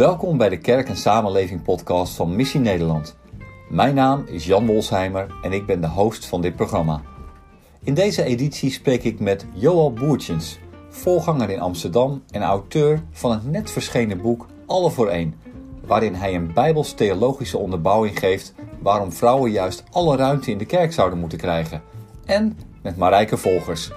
Welkom 0.00 0.36
bij 0.36 0.48
de 0.48 0.58
Kerk 0.58 0.88
en 0.88 0.96
Samenleving 0.96 1.62
podcast 1.62 2.14
van 2.14 2.36
Missie 2.36 2.60
Nederland. 2.60 3.16
Mijn 3.68 3.94
naam 3.94 4.24
is 4.26 4.44
Jan 4.44 4.66
Wolsheimer 4.66 5.34
en 5.42 5.52
ik 5.52 5.66
ben 5.66 5.80
de 5.80 5.88
host 5.88 6.26
van 6.26 6.40
dit 6.40 6.56
programma. 6.56 7.02
In 7.82 7.94
deze 7.94 8.22
editie 8.22 8.70
spreek 8.70 9.04
ik 9.04 9.20
met 9.20 9.46
Joal 9.52 9.92
Boertjens, 9.92 10.58
voorganger 10.88 11.50
in 11.50 11.60
Amsterdam 11.60 12.22
en 12.30 12.42
auteur 12.42 13.02
van 13.10 13.30
het 13.30 13.50
net 13.50 13.70
verschenen 13.70 14.20
boek 14.20 14.46
Alle 14.66 14.90
voor 14.90 15.08
één, 15.08 15.34
waarin 15.86 16.14
hij 16.14 16.34
een 16.34 16.52
bijbels-theologische 16.52 17.58
onderbouwing 17.58 18.18
geeft 18.18 18.54
waarom 18.78 19.12
vrouwen 19.12 19.50
juist 19.50 19.84
alle 19.90 20.16
ruimte 20.16 20.50
in 20.50 20.58
de 20.58 20.66
kerk 20.66 20.92
zouden 20.92 21.18
moeten 21.18 21.38
krijgen. 21.38 21.82
En 22.24 22.58
met 22.82 22.96
Marijke 22.96 23.36
Volgers, 23.36 23.90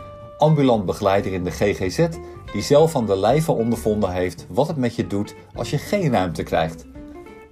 ambulant 0.43 0.85
begeleider 0.85 1.33
in 1.33 1.43
de 1.43 1.51
GGZ 1.51 2.07
die 2.51 2.61
zelf 2.61 2.95
aan 2.95 3.05
de 3.05 3.17
lijve 3.17 3.51
ondervonden 3.51 4.11
heeft 4.11 4.45
wat 4.49 4.67
het 4.67 4.77
met 4.77 4.95
je 4.95 5.07
doet 5.07 5.35
als 5.55 5.69
je 5.69 5.77
geen 5.77 6.11
ruimte 6.11 6.43
krijgt. 6.43 6.85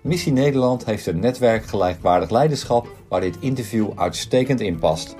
Missie 0.01 0.31
Nederland 0.31 0.85
heeft 0.85 1.05
een 1.05 1.19
netwerk 1.19 1.65
gelijkwaardig 1.65 2.29
leiderschap 2.29 2.87
waar 3.09 3.21
dit 3.21 3.37
interview 3.39 3.99
uitstekend 3.99 4.59
in 4.59 4.79
past. 4.79 5.15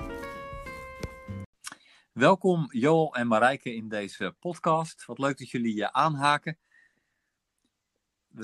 Welkom 2.12 2.67
Joel 2.70 3.15
en 3.15 3.27
Marijke 3.27 3.76
in 3.76 3.88
deze 3.90 4.35
podcast. 4.40 5.05
Wat 5.05 5.20
leuk 5.20 5.38
dat 5.38 5.49
jullie 5.49 5.76
je 5.76 5.93
aanhaken. 5.93 6.57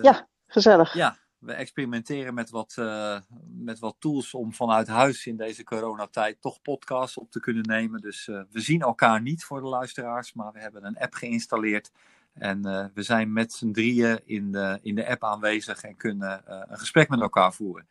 Ja, 0.02 0.28
gezellig. 0.48 0.94
Ja, 0.94 1.18
we 1.40 1.54
experimenteren 1.54 2.34
met 2.34 2.50
wat, 2.50 2.76
uh, 2.80 3.20
met 3.48 3.80
wat 3.80 3.96
tools 4.00 4.34
om 4.34 4.54
vanuit 4.54 4.88
huis 4.88 5.26
in 5.26 5.38
deze 5.38 5.64
coronatijd 5.64 6.42
toch 6.42 6.62
podcasts 6.62 7.18
op 7.18 7.32
te 7.32 7.40
kunnen 7.40 7.64
nemen. 7.64 8.02
Dus 8.02 8.28
uh, 8.28 8.42
we 8.52 8.60
zien 8.60 8.82
elkaar 8.82 9.22
niet 9.22 9.44
voor 9.44 9.62
de 9.62 9.68
luisteraars, 9.68 10.34
maar 10.34 10.52
we 10.52 10.60
hebben 10.60 10.86
een 10.86 10.98
app 10.98 11.14
geïnstalleerd. 11.14 11.92
En 12.34 12.68
uh, 12.68 12.86
we 12.94 13.04
zijn 13.04 13.34
met 13.34 13.54
z'n 13.54 13.72
drieën 13.72 14.20
in 14.26 14.52
de, 14.52 14.80
in 14.82 14.96
de 14.96 15.08
app 15.08 15.24
aanwezig 15.24 15.82
en 15.82 15.96
kunnen 15.96 16.42
een 16.72 16.78
gesprek 16.78 17.10
met 17.10 17.22
elkaar 17.22 17.54
voeren. 17.54 17.88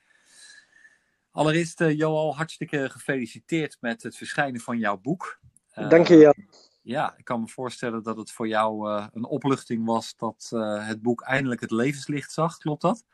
Allereerst, 1.31 1.79
Joal, 1.79 2.37
hartstikke 2.37 2.91
gefeliciteerd 2.91 3.77
met 3.81 4.03
het 4.03 4.17
verschijnen 4.17 4.61
van 4.61 4.79
jouw 4.79 4.97
boek. 4.97 5.41
Dank 5.75 6.07
je, 6.07 6.17
Jan. 6.17 6.35
Ja, 6.83 7.15
ik 7.17 7.25
kan 7.25 7.41
me 7.41 7.49
voorstellen 7.49 8.03
dat 8.03 8.17
het 8.17 8.33
voor 8.33 8.49
jou 8.49 8.91
een 9.13 9.25
opluchting 9.25 9.85
was 9.85 10.17
dat 10.17 10.49
het 10.87 11.03
boek 11.03 11.23
eindelijk 11.23 11.61
het 11.61 11.71
levenslicht 11.71 12.33
zag. 12.33 12.57
Klopt 12.57 12.83
dat? 12.83 13.05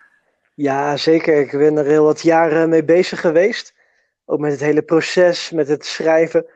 Ja, 0.54 0.96
zeker. 0.96 1.40
Ik 1.40 1.50
ben 1.50 1.76
er 1.76 1.84
heel 1.84 2.04
wat 2.04 2.22
jaren 2.22 2.68
mee 2.68 2.84
bezig 2.84 3.20
geweest. 3.20 3.74
Ook 4.24 4.38
met 4.38 4.52
het 4.52 4.60
hele 4.60 4.82
proces, 4.82 5.50
met 5.50 5.68
het 5.68 5.86
schrijven. 5.86 6.46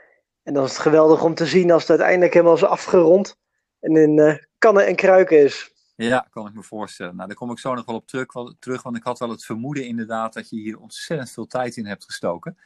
En 0.42 0.54
dan 0.54 0.64
is 0.64 0.70
het 0.70 0.78
geweldig 0.78 1.22
om 1.22 1.34
te 1.34 1.46
zien 1.46 1.70
als 1.70 1.82
het 1.82 1.90
uiteindelijk 1.90 2.32
helemaal 2.32 2.54
is 2.54 2.64
afgerond. 2.64 3.38
En 3.80 3.96
in 3.96 4.16
uh, 4.18 4.36
kannen 4.58 4.86
en 4.86 4.96
kruiken 4.96 5.38
is. 5.38 5.74
Ja, 5.96 6.26
kan 6.30 6.46
ik 6.46 6.54
me 6.54 6.62
voorstellen. 6.62 7.16
Nou, 7.16 7.28
daar 7.28 7.36
kom 7.36 7.50
ik 7.50 7.58
zo 7.58 7.74
nog 7.74 7.84
wel 7.84 7.94
op 7.94 8.06
terug, 8.06 8.26
terug 8.58 8.82
want 8.82 8.96
ik 8.96 9.02
had 9.02 9.18
wel 9.18 9.30
het 9.30 9.44
vermoeden 9.44 9.84
inderdaad 9.84 10.32
dat 10.32 10.50
je 10.50 10.56
hier 10.56 10.78
ontzettend 10.78 11.30
veel 11.30 11.46
tijd 11.46 11.76
in 11.76 11.86
hebt 11.86 12.04
gestoken. 12.04 12.58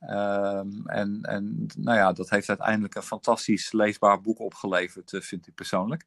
Um, 0.00 0.82
en, 0.86 1.18
en 1.22 1.66
nou 1.76 1.98
ja, 1.98 2.12
dat 2.12 2.30
heeft 2.30 2.48
uiteindelijk 2.48 2.94
een 2.94 3.02
fantastisch 3.02 3.72
leesbaar 3.72 4.20
boek 4.20 4.38
opgeleverd, 4.38 5.12
uh, 5.12 5.20
vind 5.20 5.46
ik 5.46 5.54
persoonlijk. 5.54 6.04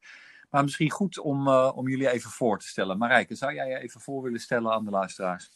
Maar 0.48 0.62
misschien 0.62 0.90
goed 0.90 1.18
om, 1.18 1.48
uh, 1.48 1.72
om 1.74 1.88
jullie 1.88 2.10
even 2.10 2.30
voor 2.30 2.58
te 2.58 2.66
stellen. 2.66 2.98
Marijke, 2.98 3.34
zou 3.34 3.54
jij 3.54 3.68
je 3.68 3.78
even 3.78 4.00
voor 4.00 4.22
willen 4.22 4.40
stellen 4.40 4.72
aan 4.72 4.84
de 4.84 4.90
luisteraars? 4.90 5.50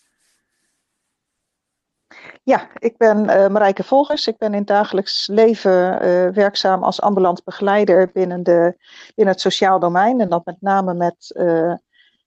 Ja, 2.42 2.68
ik 2.78 2.96
ben 2.96 3.24
uh, 3.24 3.48
Marijke 3.48 3.84
Volgers. 3.84 4.26
Ik 4.26 4.38
ben 4.38 4.52
in 4.52 4.58
het 4.58 4.66
dagelijks 4.66 5.26
leven 5.26 6.04
uh, 6.04 6.28
werkzaam 6.28 6.82
als 6.82 7.00
ambulant 7.00 7.44
begeleider 7.44 8.10
binnen, 8.12 8.42
de, 8.42 8.76
binnen 9.14 9.34
het 9.34 9.42
sociaal 9.42 9.78
domein. 9.78 10.20
En 10.20 10.28
dat 10.28 10.44
met 10.44 10.60
name 10.60 10.94
met 10.94 11.42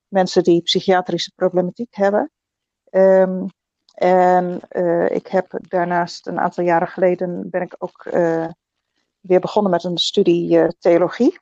mensen 0.08 0.44
die 0.44 0.62
psychiatrische 0.62 1.32
problematiek 1.36 1.96
hebben. 1.96 2.32
Um, 2.92 3.50
en 3.94 4.62
ik 5.12 5.28
heb 5.28 5.60
daarnaast 5.68 6.28
een 6.28 6.40
aantal 6.40 6.64
jaren 6.64 6.88
geleden 6.88 7.50
ben 7.50 7.62
ik 7.62 7.76
ook 7.78 8.04
weer 9.20 9.40
begonnen 9.40 9.72
met 9.72 9.84
een 9.84 9.98
studie 9.98 10.76
theologie. 10.80 11.40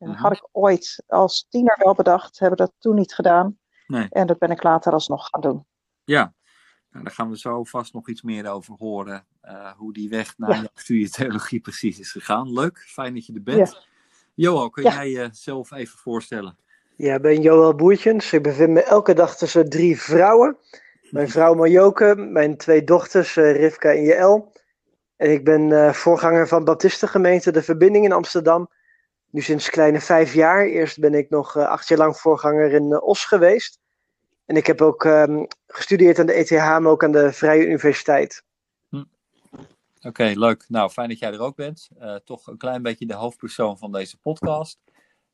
Mm 0.00 0.14
Had 0.14 0.32
ik 0.32 0.48
ooit 0.52 1.02
als 1.06 1.46
tiener 1.48 1.78
wel 1.82 1.94
bedacht, 1.94 2.38
hebben 2.38 2.58
dat 2.58 2.72
toen 2.78 2.94
niet 2.94 3.14
gedaan. 3.14 3.58
Nee. 3.86 4.06
En 4.10 4.26
dat 4.26 4.38
ben 4.38 4.50
ik 4.50 4.62
later 4.62 4.92
alsnog 4.92 5.28
gaan 5.28 5.40
doen. 5.40 5.66
Ja, 6.04 6.34
nou, 6.90 7.04
daar 7.04 7.14
gaan 7.14 7.30
we 7.30 7.38
zo 7.38 7.64
vast 7.64 7.92
nog 7.92 8.08
iets 8.08 8.22
meer 8.22 8.50
over 8.50 8.74
horen. 8.78 9.26
Uh, 9.42 9.72
hoe 9.72 9.92
die 9.92 10.08
weg 10.08 10.38
naar 10.38 10.62
ja. 10.62 10.68
studie 10.74 11.10
theologie 11.10 11.60
precies 11.60 11.98
is 11.98 12.12
gegaan. 12.12 12.52
Leuk, 12.52 12.78
fijn 12.78 13.14
dat 13.14 13.26
je 13.26 13.32
er 13.32 13.42
bent. 13.42 13.72
Ja. 13.72 13.78
Johan, 14.34 14.70
kun 14.70 14.82
jij 14.82 15.10
jezelf 15.10 15.70
even 15.70 15.98
voorstellen? 15.98 16.56
Ja, 16.96 17.14
ik 17.14 17.22
ben 17.22 17.40
Joël 17.40 17.74
Boertjens. 17.74 18.32
Ik 18.32 18.42
bevind 18.42 18.70
me 18.70 18.82
elke 18.82 19.14
dag 19.14 19.36
tussen 19.36 19.68
drie 19.68 20.00
vrouwen. 20.00 20.56
Mijn 21.10 21.28
vrouw 21.28 21.54
Marjoke, 21.54 22.14
mijn 22.16 22.56
twee 22.56 22.84
dochters 22.84 23.36
uh, 23.36 23.52
Rivka 23.52 23.90
en 23.90 24.02
Jaël. 24.02 24.52
En 25.16 25.30
ik 25.30 25.44
ben 25.44 25.70
uh, 25.70 25.92
voorganger 25.92 26.48
van 26.48 26.64
Baptistengemeente 26.64 27.50
De 27.50 27.62
Verbinding 27.62 28.04
in 28.04 28.12
Amsterdam 28.12 28.70
nu 29.30 29.40
sinds 29.40 29.70
kleine 29.70 30.00
vijf 30.00 30.34
jaar. 30.34 30.66
Eerst 30.66 31.00
ben 31.00 31.14
ik 31.14 31.30
nog 31.30 31.56
uh, 31.56 31.68
acht 31.68 31.88
jaar 31.88 31.98
lang 31.98 32.16
voorganger 32.16 32.72
in 32.72 32.84
uh, 32.84 33.02
Os 33.02 33.24
geweest. 33.24 33.78
En 34.46 34.56
ik 34.56 34.66
heb 34.66 34.80
ook 34.80 35.04
um, 35.04 35.46
gestudeerd 35.66 36.18
aan 36.18 36.26
de 36.26 36.32
ETH, 36.32 36.50
maar 36.50 36.86
ook 36.86 37.04
aan 37.04 37.12
de 37.12 37.32
Vrije 37.32 37.66
Universiteit. 37.66 38.44
Hm. 38.88 39.04
Oké, 40.02 40.32
leuk. 40.34 40.64
Nou, 40.68 40.90
fijn 40.90 41.08
dat 41.08 41.18
jij 41.18 41.32
er 41.32 41.40
ook 41.40 41.56
bent. 41.56 41.88
Uh, 42.00 42.14
toch 42.14 42.46
een 42.46 42.56
klein 42.56 42.82
beetje 42.82 43.06
de 43.06 43.14
hoofdpersoon 43.14 43.78
van 43.78 43.92
deze 43.92 44.18
podcast. 44.18 44.78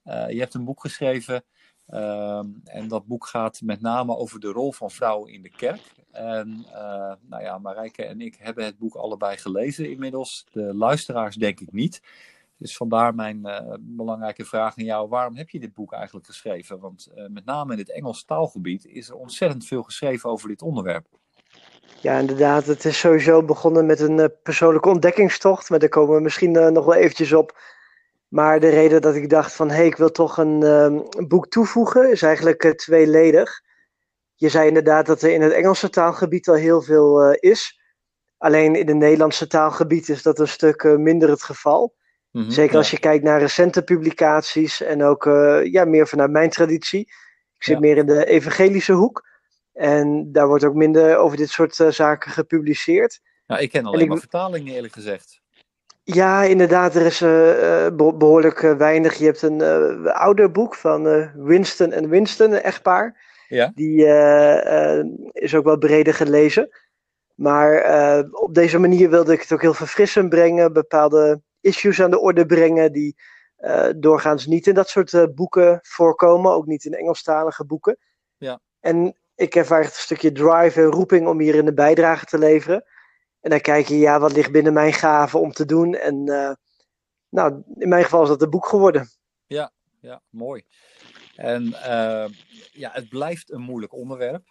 je 0.03 0.39
hebt 0.39 0.55
een 0.55 0.65
boek 0.65 0.81
geschreven. 0.81 1.45
Ehm, 1.87 2.47
en 2.65 2.89
dat 2.89 3.07
boek 3.07 3.27
gaat 3.27 3.61
met 3.61 3.81
name 3.81 4.17
over 4.17 4.41
de 4.41 4.49
rol 4.49 4.73
van 4.73 4.91
vrouwen 4.91 5.33
in 5.33 5.43
de 5.43 5.51
kerk. 5.51 5.93
En 6.11 6.67
nou 7.21 7.43
ja, 7.43 7.59
Marijke 7.59 8.05
en 8.05 8.21
ik 8.21 8.37
hebben 8.39 8.65
het 8.65 8.78
boek 8.78 8.95
allebei 8.95 9.37
gelezen 9.37 9.91
inmiddels. 9.91 10.47
De 10.51 10.75
luisteraars 10.75 11.37
denk 11.37 11.61
ik 11.61 11.73
niet. 11.73 12.01
Dus 12.59 12.77
vandaar 12.77 13.15
mijn 13.15 13.41
uh, 13.44 13.75
belangrijke 13.81 14.44
vraag 14.44 14.78
aan 14.78 14.84
jou. 14.84 15.09
Waarom 15.09 15.37
heb 15.37 15.49
je 15.49 15.61
dit 15.61 15.75
boek 15.75 15.93
eigenlijk 15.93 16.27
geschreven? 16.27 16.81
Want 16.81 17.09
uh, 17.17 17.27
met 17.28 17.44
name 17.44 17.72
in 17.72 17.78
het 17.78 17.91
Engels 17.91 18.25
taalgebied 18.25 18.87
is 18.87 19.09
er 19.09 19.15
ontzettend 19.15 19.67
veel 19.67 19.83
geschreven 19.83 20.31
over 20.31 20.49
dit 20.49 20.62
onderwerp. 20.62 21.06
Ja, 22.00 22.19
inderdaad. 22.19 22.66
Het 22.66 22.84
is 22.84 22.99
sowieso 22.99 23.43
begonnen 23.43 23.87
met 23.87 24.00
een 24.00 24.19
uh, 24.19 24.27
persoonlijke 24.43 24.89
ontdekkingstocht. 24.89 25.71
Maar 25.71 25.78
daar 25.78 25.89
komen 25.89 26.16
we 26.16 26.22
misschien 26.22 26.72
nog 26.72 26.84
wel 26.84 26.95
eventjes 26.95 27.33
op. 27.33 27.59
Maar 28.28 28.61
de 28.61 28.69
reden 28.69 29.00
dat 29.03 29.15
ik 29.15 29.31
dacht 29.31 29.53
van, 29.53 29.69
hé, 29.69 29.75
hey, 29.75 29.87
ik 29.87 29.97
wil 29.97 30.11
toch 30.11 30.37
een, 30.37 30.62
een 30.62 31.28
boek 31.28 31.49
toevoegen, 31.49 32.11
is 32.11 32.22
eigenlijk 32.22 32.75
tweeledig. 32.77 33.61
Je 34.34 34.49
zei 34.49 34.69
inderdaad 34.69 35.06
dat 35.06 35.22
er 35.22 35.33
in 35.33 35.43
het 35.43 35.53
Engelse 35.53 35.91
taalgebied 35.91 36.49
al 36.49 36.55
heel 36.55 36.83
veel 36.83 37.33
is. 37.33 37.81
Alleen 38.39 38.75
in 38.75 38.87
het 38.87 38.97
Nederlandse 38.97 39.47
taalgebied 39.47 40.09
is 40.09 40.22
dat 40.22 40.39
een 40.39 40.49
stuk 40.49 40.83
minder 40.99 41.28
het 41.28 41.43
geval. 41.43 41.95
Mm-hmm, 42.36 42.50
Zeker 42.50 42.76
als 42.76 42.91
je 42.91 42.98
kijkt 42.98 43.24
naar 43.24 43.41
recente 43.41 43.82
publicaties 43.82 44.82
en 44.82 45.02
ook 45.02 45.26
uh, 45.26 45.64
ja, 45.64 45.84
meer 45.84 46.06
vanuit 46.06 46.30
mijn 46.30 46.50
traditie. 46.50 47.00
Ik 47.00 47.62
zit 47.64 47.74
ja. 47.74 47.80
meer 47.80 47.97
in 47.97 48.06
de 48.06 48.26
evangelische 48.26 48.92
hoek. 48.92 49.28
En 49.72 50.32
daar 50.32 50.47
wordt 50.47 50.64
ook 50.64 50.74
minder 50.74 51.16
over 51.16 51.36
dit 51.36 51.48
soort 51.48 51.78
uh, 51.78 51.88
zaken 51.88 52.30
gepubliceerd. 52.30 53.20
Ja, 53.47 53.58
ik 53.58 53.70
ken 53.70 53.86
alleen 53.86 54.00
ik... 54.00 54.08
maar 54.08 54.19
vertalingen 54.19 54.74
eerlijk 54.74 54.92
gezegd. 54.92 55.41
Ja, 56.02 56.42
inderdaad, 56.42 56.94
er 56.94 57.06
is 57.06 57.20
uh, 57.20 57.86
behoorlijk 57.94 58.60
weinig. 58.60 59.14
Je 59.14 59.24
hebt 59.24 59.42
een 59.42 59.62
ouder 60.08 60.50
boek 60.50 60.74
van 60.74 61.30
Winston 61.34 61.92
en 61.92 62.08
Winston, 62.08 62.53
een 62.53 62.62
echtpaar. 62.62 63.24
Ja. 63.48 63.72
Die 63.74 64.04
is 65.32 65.54
ook 65.54 65.64
wel 65.64 65.78
breder 65.78 66.14
gelezen. 66.14 66.68
Maar 67.34 68.24
op 68.30 68.54
deze 68.54 68.78
manier 68.78 69.10
wilde 69.10 69.32
ik 69.32 69.41
het 69.41 69.53
ook 69.53 69.62
heel 69.62 69.74
verfrissend 69.74 70.28
brengen. 70.28 70.72
Bepaalde 70.72 71.41
issues 71.66 72.03
aan 72.03 72.10
de 72.10 72.21
orde 72.21 72.47
brengen 72.47 72.92
die 72.92 73.16
uh, 73.59 73.89
doorgaans 73.97 74.47
niet 74.47 74.66
in 74.66 74.74
dat 74.74 74.89
soort 74.89 75.13
uh, 75.13 75.24
boeken 75.34 75.78
voorkomen, 75.83 76.53
ook 76.53 76.66
niet 76.66 76.84
in 76.84 76.95
Engelstalige 76.95 77.65
boeken. 77.65 77.98
Ja. 78.36 78.60
En 78.80 79.07
ik 79.34 79.54
heb 79.54 79.71
eigenlijk 79.71 79.95
een 79.95 80.01
stukje 80.01 80.33
drive 80.33 80.80
en 80.80 80.91
roeping 80.91 81.27
om 81.27 81.41
hierin 81.41 81.66
een 81.66 81.74
bijdrage 81.74 82.24
te 82.24 82.39
leveren. 82.39 82.84
En 83.41 83.51
dan 83.51 83.60
kijk 83.60 83.86
je, 83.86 83.98
ja, 83.98 84.21
wat 84.21 84.33
ligt 84.33 84.53
binnen 84.53 84.72
mijn 84.72 84.92
gaven 84.92 85.41
om 85.41 85.53
te 85.53 85.65
doen? 85.65 85.95
En 85.95 86.30
uh, 86.30 86.53
nou, 87.28 87.63
in 87.74 87.89
mijn 87.89 88.04
geval 88.04 88.22
is 88.22 88.28
dat 88.28 88.42
een 88.42 88.51
boek 88.51 88.66
geworden. 88.66 89.09
Ja, 89.47 89.72
ja, 90.01 90.22
mooi. 90.30 90.65
En 91.36 91.65
ja, 92.72 92.91
het 92.92 93.09
blijft 93.09 93.53
een 93.53 93.60
moeilijk 93.60 93.92
onderwerp. 93.92 94.47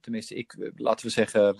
tenminste, 0.00 0.34
ik, 0.34 0.72
laten 0.74 1.06
we 1.06 1.12
zeggen, 1.12 1.56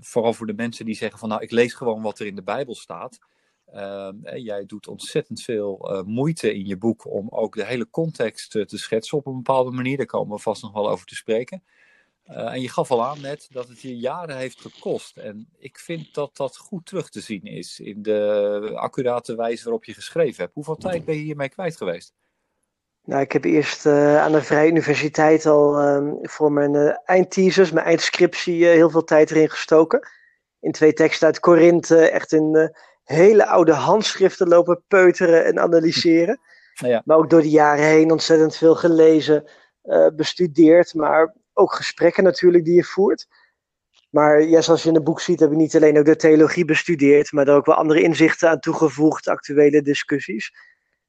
vooral 0.00 0.32
voor 0.32 0.46
de 0.46 0.54
mensen 0.54 0.84
die 0.84 0.94
zeggen 0.94 1.18
van 1.18 1.28
nou, 1.28 1.42
ik 1.42 1.50
lees 1.50 1.74
gewoon 1.74 2.02
wat 2.02 2.18
er 2.18 2.26
in 2.26 2.34
de 2.34 2.42
Bijbel 2.42 2.74
staat. 2.74 3.18
Uh, 3.74 4.08
jij 4.34 4.66
doet 4.66 4.88
ontzettend 4.88 5.42
veel 5.42 5.90
uh, 5.92 6.02
moeite 6.02 6.54
in 6.54 6.66
je 6.66 6.76
boek 6.76 7.10
om 7.10 7.28
ook 7.28 7.54
de 7.54 7.64
hele 7.64 7.90
context 7.90 8.54
uh, 8.54 8.64
te 8.64 8.78
schetsen 8.78 9.18
op 9.18 9.26
een 9.26 9.36
bepaalde 9.36 9.70
manier. 9.70 9.96
Daar 9.96 10.06
komen 10.06 10.36
we 10.36 10.42
vast 10.42 10.62
nog 10.62 10.72
wel 10.72 10.90
over 10.90 11.06
te 11.06 11.14
spreken. 11.14 11.62
Eh, 12.28 12.52
en 12.52 12.60
je 12.60 12.68
gaf 12.68 12.90
al 12.90 13.04
aan 13.04 13.20
net 13.20 13.46
dat 13.50 13.68
het 13.68 13.80
je 13.80 13.98
jaren 13.98 14.36
heeft 14.36 14.60
gekost. 14.60 15.16
En 15.16 15.48
ik 15.58 15.78
vind 15.78 16.14
dat 16.14 16.36
dat 16.36 16.56
goed 16.56 16.86
terug 16.86 17.10
te 17.10 17.20
zien 17.20 17.42
is 17.42 17.80
in 17.80 18.02
de 18.02 18.70
accurate 18.74 19.36
wijze 19.36 19.64
waarop 19.64 19.84
je 19.84 19.94
geschreven 19.94 20.42
hebt. 20.42 20.54
Hoeveel 20.54 20.76
tijd 20.76 21.04
ben 21.04 21.14
je 21.14 21.20
hiermee 21.20 21.48
kwijt 21.48 21.76
geweest? 21.76 22.14
Nou, 23.04 23.22
ik 23.22 23.32
heb 23.32 23.44
eerst 23.44 23.86
aan 23.86 24.32
de 24.32 24.42
Vrije 24.42 24.70
Universiteit 24.70 25.46
al 25.46 25.78
ehm, 25.78 26.12
voor 26.22 26.52
mijn 26.52 27.00
eindthesis, 27.04 27.70
mijn 27.70 27.86
eindscriptie, 27.86 28.64
heel 28.64 28.90
veel 28.90 29.04
tijd 29.04 29.30
erin 29.30 29.50
gestoken. 29.50 30.08
In 30.60 30.72
twee 30.72 30.92
teksten 30.92 31.26
uit 31.26 31.40
Korinthe, 31.40 32.10
echt 32.10 32.32
in 32.32 32.72
hele 33.14 33.46
oude 33.46 33.72
handschriften 33.72 34.48
lopen 34.48 34.84
peuteren 34.88 35.44
en 35.44 35.58
analyseren. 35.58 36.40
Ja. 36.78 37.02
Maar 37.04 37.16
ook 37.16 37.30
door 37.30 37.42
de 37.42 37.50
jaren 37.50 37.84
heen 37.84 38.10
ontzettend 38.10 38.56
veel 38.56 38.74
gelezen, 38.74 39.44
bestudeerd, 40.14 40.94
maar 40.94 41.34
ook 41.52 41.74
gesprekken 41.74 42.24
natuurlijk 42.24 42.64
die 42.64 42.74
je 42.74 42.84
voert. 42.84 43.26
Maar 44.10 44.42
ja, 44.42 44.60
zoals 44.60 44.82
je 44.82 44.88
in 44.88 44.94
het 44.94 45.04
boek 45.04 45.20
ziet, 45.20 45.40
heb 45.40 45.50
ik 45.50 45.56
niet 45.56 45.76
alleen 45.76 45.98
ook 45.98 46.04
de 46.04 46.16
theologie 46.16 46.64
bestudeerd, 46.64 47.32
maar 47.32 47.48
er 47.48 47.54
ook 47.54 47.66
wel 47.66 47.74
andere 47.74 48.02
inzichten 48.02 48.50
aan 48.50 48.60
toegevoegd, 48.60 49.28
actuele 49.28 49.82
discussies. 49.82 50.52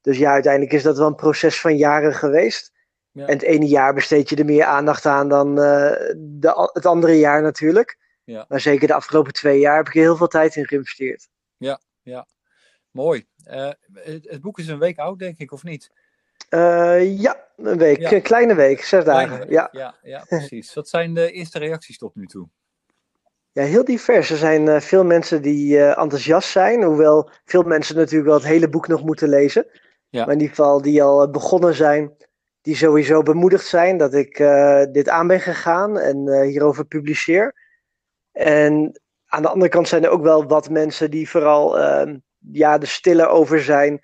Dus 0.01 0.17
ja, 0.17 0.31
uiteindelijk 0.31 0.73
is 0.73 0.83
dat 0.83 0.97
wel 0.97 1.07
een 1.07 1.15
proces 1.15 1.61
van 1.61 1.77
jaren 1.77 2.13
geweest. 2.13 2.71
Ja. 3.11 3.25
En 3.25 3.33
het 3.33 3.41
ene 3.41 3.67
jaar 3.67 3.93
besteed 3.93 4.29
je 4.29 4.35
er 4.35 4.45
meer 4.45 4.63
aandacht 4.63 5.05
aan 5.05 5.29
dan 5.29 5.49
uh, 5.49 5.91
de, 6.17 6.69
het 6.73 6.85
andere 6.85 7.17
jaar 7.17 7.41
natuurlijk. 7.41 7.97
Ja. 8.23 8.45
Maar 8.47 8.59
zeker 8.59 8.87
de 8.87 8.93
afgelopen 8.93 9.33
twee 9.33 9.59
jaar 9.59 9.77
heb 9.77 9.87
ik 9.87 9.95
er 9.95 10.01
heel 10.01 10.15
veel 10.15 10.27
tijd 10.27 10.55
in 10.55 10.67
geïnvesteerd. 10.67 11.27
Ja, 11.57 11.79
ja. 12.01 12.27
Mooi. 12.91 13.27
Uh, 13.47 13.71
het, 13.93 14.29
het, 14.29 14.41
boek 14.41 14.59
is 14.59 14.67
een 14.67 14.79
week 14.79 14.97
oud, 14.97 15.19
denk 15.19 15.37
ik, 15.37 15.51
of 15.51 15.63
niet? 15.63 15.91
Uh, 16.49 17.19
ja, 17.19 17.47
een 17.57 17.77
week. 17.77 18.11
Een 18.11 18.21
kleine 18.21 18.55
week, 18.55 18.81
zes 18.81 19.03
dagen. 19.03 19.49
Ja. 19.49 19.69
Ja, 19.71 19.95
ja, 20.01 20.23
precies. 20.27 20.73
Wat 20.73 20.89
zijn 20.89 21.13
de 21.13 21.31
eerste 21.31 21.59
reacties 21.59 21.97
tot 21.97 22.15
nu 22.15 22.25
toe? 22.25 22.47
Ja, 23.51 23.63
heel 23.63 23.83
divers. 23.85 24.29
Er 24.29 24.37
zijn 24.37 24.65
uh, 24.65 24.79
veel 24.79 25.03
mensen 25.03 25.41
die 25.41 25.85
enthousiast 25.85 26.49
zijn, 26.49 26.83
hoewel 26.83 27.29
veel 27.45 27.63
mensen 27.63 27.95
natuurlijk 27.95 28.29
wel 28.29 28.37
het 28.37 28.47
hele 28.47 28.69
boek 28.69 28.87
nog 28.87 29.03
moeten 29.03 29.29
lezen. 29.29 29.65
Ja. 30.09 30.25
Maar 30.25 30.33
in 30.33 30.39
ieder 30.39 30.55
geval 30.55 30.81
die 30.81 31.03
al 31.03 31.29
begonnen 31.29 31.73
zijn, 31.73 32.15
die 32.61 32.75
sowieso 32.75 33.21
bemoedigd 33.21 33.65
zijn 33.65 33.97
dat 33.97 34.13
ik 34.13 34.37
dit 34.91 35.09
aan 35.09 35.27
ben 35.27 35.39
gegaan 35.39 35.97
en 35.99 36.43
hierover 36.43 36.85
publiceer. 36.85 37.55
En 38.31 39.01
aan 39.29 39.41
de 39.41 39.49
andere 39.49 39.71
kant 39.71 39.87
zijn 39.87 40.03
er 40.03 40.09
ook 40.09 40.23
wel 40.23 40.47
wat 40.47 40.69
mensen 40.69 41.11
die 41.11 41.29
vooral 41.29 41.79
ehm, 41.79 42.17
ja, 42.51 42.77
de 42.77 42.85
stille 42.85 43.27
over 43.27 43.61
zijn 43.61 43.99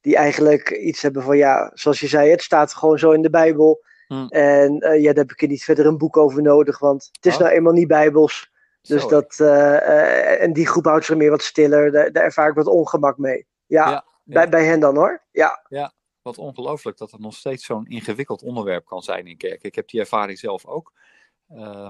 die 0.00 0.16
eigenlijk 0.16 0.70
iets 0.70 1.02
hebben 1.02 1.22
van 1.22 1.36
ja, 1.36 1.70
zoals 1.74 2.00
je 2.00 2.06
zei, 2.06 2.30
het 2.30 2.42
staat 2.42 2.74
gewoon 2.74 2.98
zo 2.98 3.10
in 3.10 3.22
de 3.22 3.30
Bijbel. 3.30 3.84
Hmm. 4.06 4.28
En 4.28 4.84
uh, 4.84 5.00
ja, 5.00 5.12
daar 5.12 5.24
heb 5.24 5.32
ik 5.32 5.42
er 5.42 5.48
niet 5.48 5.64
verder 5.64 5.86
een 5.86 5.98
boek 5.98 6.16
over 6.16 6.42
nodig, 6.42 6.78
want 6.78 7.08
het 7.12 7.26
is 7.26 7.34
oh. 7.34 7.40
nou 7.40 7.52
eenmaal 7.52 7.72
niet 7.72 7.88
Bijbels. 7.88 8.50
Dus 8.80 9.06
dat, 9.06 9.38
uh, 9.40 10.42
en 10.42 10.52
die 10.52 10.66
groep 10.66 10.84
houdt 10.84 11.04
zich 11.04 11.16
meer 11.16 11.30
wat 11.30 11.42
stiller, 11.42 11.90
daar, 11.90 12.12
daar 12.12 12.24
ervaar 12.24 12.48
ik 12.48 12.54
wat 12.54 12.66
ongemak 12.66 13.18
mee. 13.18 13.46
Ja, 13.66 14.04
Bij, 14.24 14.48
bij 14.48 14.64
hen 14.64 14.80
dan 14.80 14.96
hoor. 14.96 15.24
Ja. 15.30 15.66
ja, 15.68 15.92
wat 16.22 16.38
ongelooflijk 16.38 16.98
dat 16.98 17.10
het 17.10 17.20
nog 17.20 17.34
steeds 17.34 17.64
zo'n 17.64 17.86
ingewikkeld 17.86 18.42
onderwerp 18.42 18.84
kan 18.84 19.02
zijn 19.02 19.26
in 19.26 19.36
kerk. 19.36 19.62
Ik 19.62 19.74
heb 19.74 19.88
die 19.88 20.00
ervaring 20.00 20.38
zelf 20.38 20.66
ook. 20.66 20.92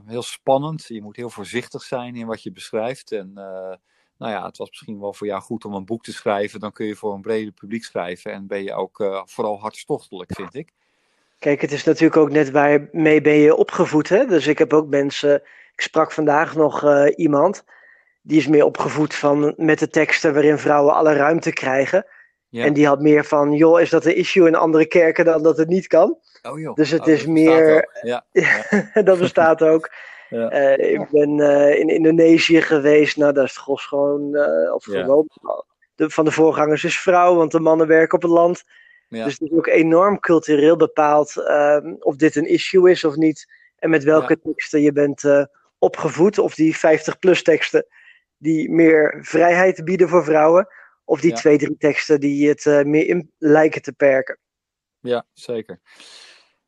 Heel 0.07 0.23
spannend, 0.23 0.85
je 0.87 1.03
moet 1.03 1.17
heel 1.17 1.31
voorzichtig 1.31 1.83
zijn 1.83 2.17
in 2.17 2.27
wat 2.27 2.43
je 2.43 2.53
beschrijft. 2.53 3.13
En 3.13 3.33
nou 4.19 4.33
ja, 4.33 4.47
het 4.47 4.57
was 4.57 4.69
misschien 4.69 5.01
wel 5.01 5.13
voor 5.13 5.27
jou 5.27 5.43
goed 5.43 5.65
om 5.65 5.75
een 5.75 5.85
boek 5.85 6.03
te 6.03 6.13
schrijven. 6.13 6.61
Dan 6.61 6.73
kun 6.73 6.87
je 6.87 6.97
voor 6.97 7.15
een 7.15 7.21
breder 7.21 7.53
publiek 7.53 7.85
schrijven. 7.85 8.33
En 8.33 8.47
ben 8.47 8.63
je 8.63 8.75
ook 8.75 9.01
uh, 9.01 9.23
vooral 9.25 9.61
hartstochtelijk, 9.61 10.31
vind 10.35 10.55
ik. 10.55 10.73
Kijk, 11.39 11.61
het 11.61 11.73
is 11.73 11.85
natuurlijk 11.85 12.17
ook 12.17 12.31
net 12.31 12.51
waarmee 12.51 13.21
ben 13.21 13.35
je 13.35 13.55
opgevoed. 13.55 14.09
Hè? 14.09 14.27
Dus 14.27 14.47
ik 14.47 14.59
heb 14.59 14.73
ook 14.73 14.89
mensen. 14.89 15.35
Ik 15.73 15.81
sprak 15.81 16.13
vandaag 16.13 16.55
nog 16.55 16.83
uh, 16.83 17.07
iemand. 17.17 17.65
Die 18.23 18.39
is 18.39 18.47
meer 18.47 18.65
opgevoed 18.65 19.15
van, 19.15 19.55
met 19.57 19.79
de 19.79 19.89
teksten 19.89 20.33
waarin 20.33 20.59
vrouwen 20.59 20.95
alle 20.95 21.13
ruimte 21.13 21.53
krijgen. 21.53 22.07
Ja. 22.49 22.65
En 22.65 22.73
die 22.73 22.87
had 22.87 23.01
meer 23.01 23.25
van, 23.25 23.53
joh, 23.53 23.81
is 23.81 23.91
dat 23.91 24.05
een 24.05 24.17
issue 24.17 24.47
in 24.47 24.55
andere 24.55 24.87
kerken 24.87 25.25
dan 25.25 25.43
dat 25.43 25.57
het 25.57 25.69
niet 25.69 25.87
kan? 25.87 26.19
Oh 26.43 26.61
joh. 26.61 26.75
Dus 26.75 26.91
het 26.91 27.01
oh, 27.01 27.07
is 27.07 27.27
meer. 27.27 27.89
Ja. 28.03 28.25
dat 29.03 29.19
bestaat 29.19 29.63
ook. 29.63 29.91
Ja. 30.29 30.79
Uh, 30.79 30.93
ik 30.93 31.11
ben 31.11 31.39
uh, 31.39 31.79
in 31.79 31.89
Indonesië 31.89 32.61
geweest. 32.61 33.17
Nou, 33.17 33.33
daar 33.33 33.45
is 33.45 33.51
het 33.51 33.61
gros 33.61 33.87
gewoon. 33.87 34.35
Uh, 34.35 34.75
of 34.75 34.87
ja. 34.87 35.03
gewoon 35.03 35.29
de, 35.95 36.11
van 36.11 36.25
de 36.25 36.31
voorgangers 36.31 36.85
is 36.85 37.01
vrouw, 37.01 37.35
want 37.35 37.53
de 37.53 37.61
mannen 37.61 37.87
werken 37.87 38.17
op 38.17 38.23
het 38.23 38.31
land. 38.31 38.65
Ja. 39.09 39.25
Dus 39.25 39.33
het 39.33 39.51
is 39.51 39.57
ook 39.57 39.67
enorm 39.67 40.21
cultureel 40.21 40.77
bepaald 40.77 41.37
ehm, 41.37 41.95
of 41.99 42.17
dit 42.17 42.37
een 42.37 42.49
issue 42.49 42.91
is 42.91 43.05
of 43.05 43.17
niet. 43.17 43.53
En 43.79 43.91
met 43.91 44.05
welke 44.05 44.41
teksten 44.41 44.81
je 44.81 44.93
bent 44.93 45.49
opgevoed. 45.79 46.39
Of 46.39 46.55
die 46.55 46.77
50-plus 46.77 47.43
teksten 47.43 47.87
die 48.39 48.71
meer 48.71 49.19
vrijheid 49.23 49.85
bieden 49.85 50.09
voor 50.09 50.25
vrouwen. 50.25 50.69
Of 51.07 51.21
die 51.21 51.33
twee, 51.33 51.59
drie 51.59 51.77
teksten 51.77 52.21
die 52.21 52.49
het 52.49 52.65
meer 52.87 53.07
in 53.07 53.33
lijken 53.39 53.83
te 53.83 53.93
perken. 53.93 54.39
Ja, 55.01 55.27
zeker 55.33 55.81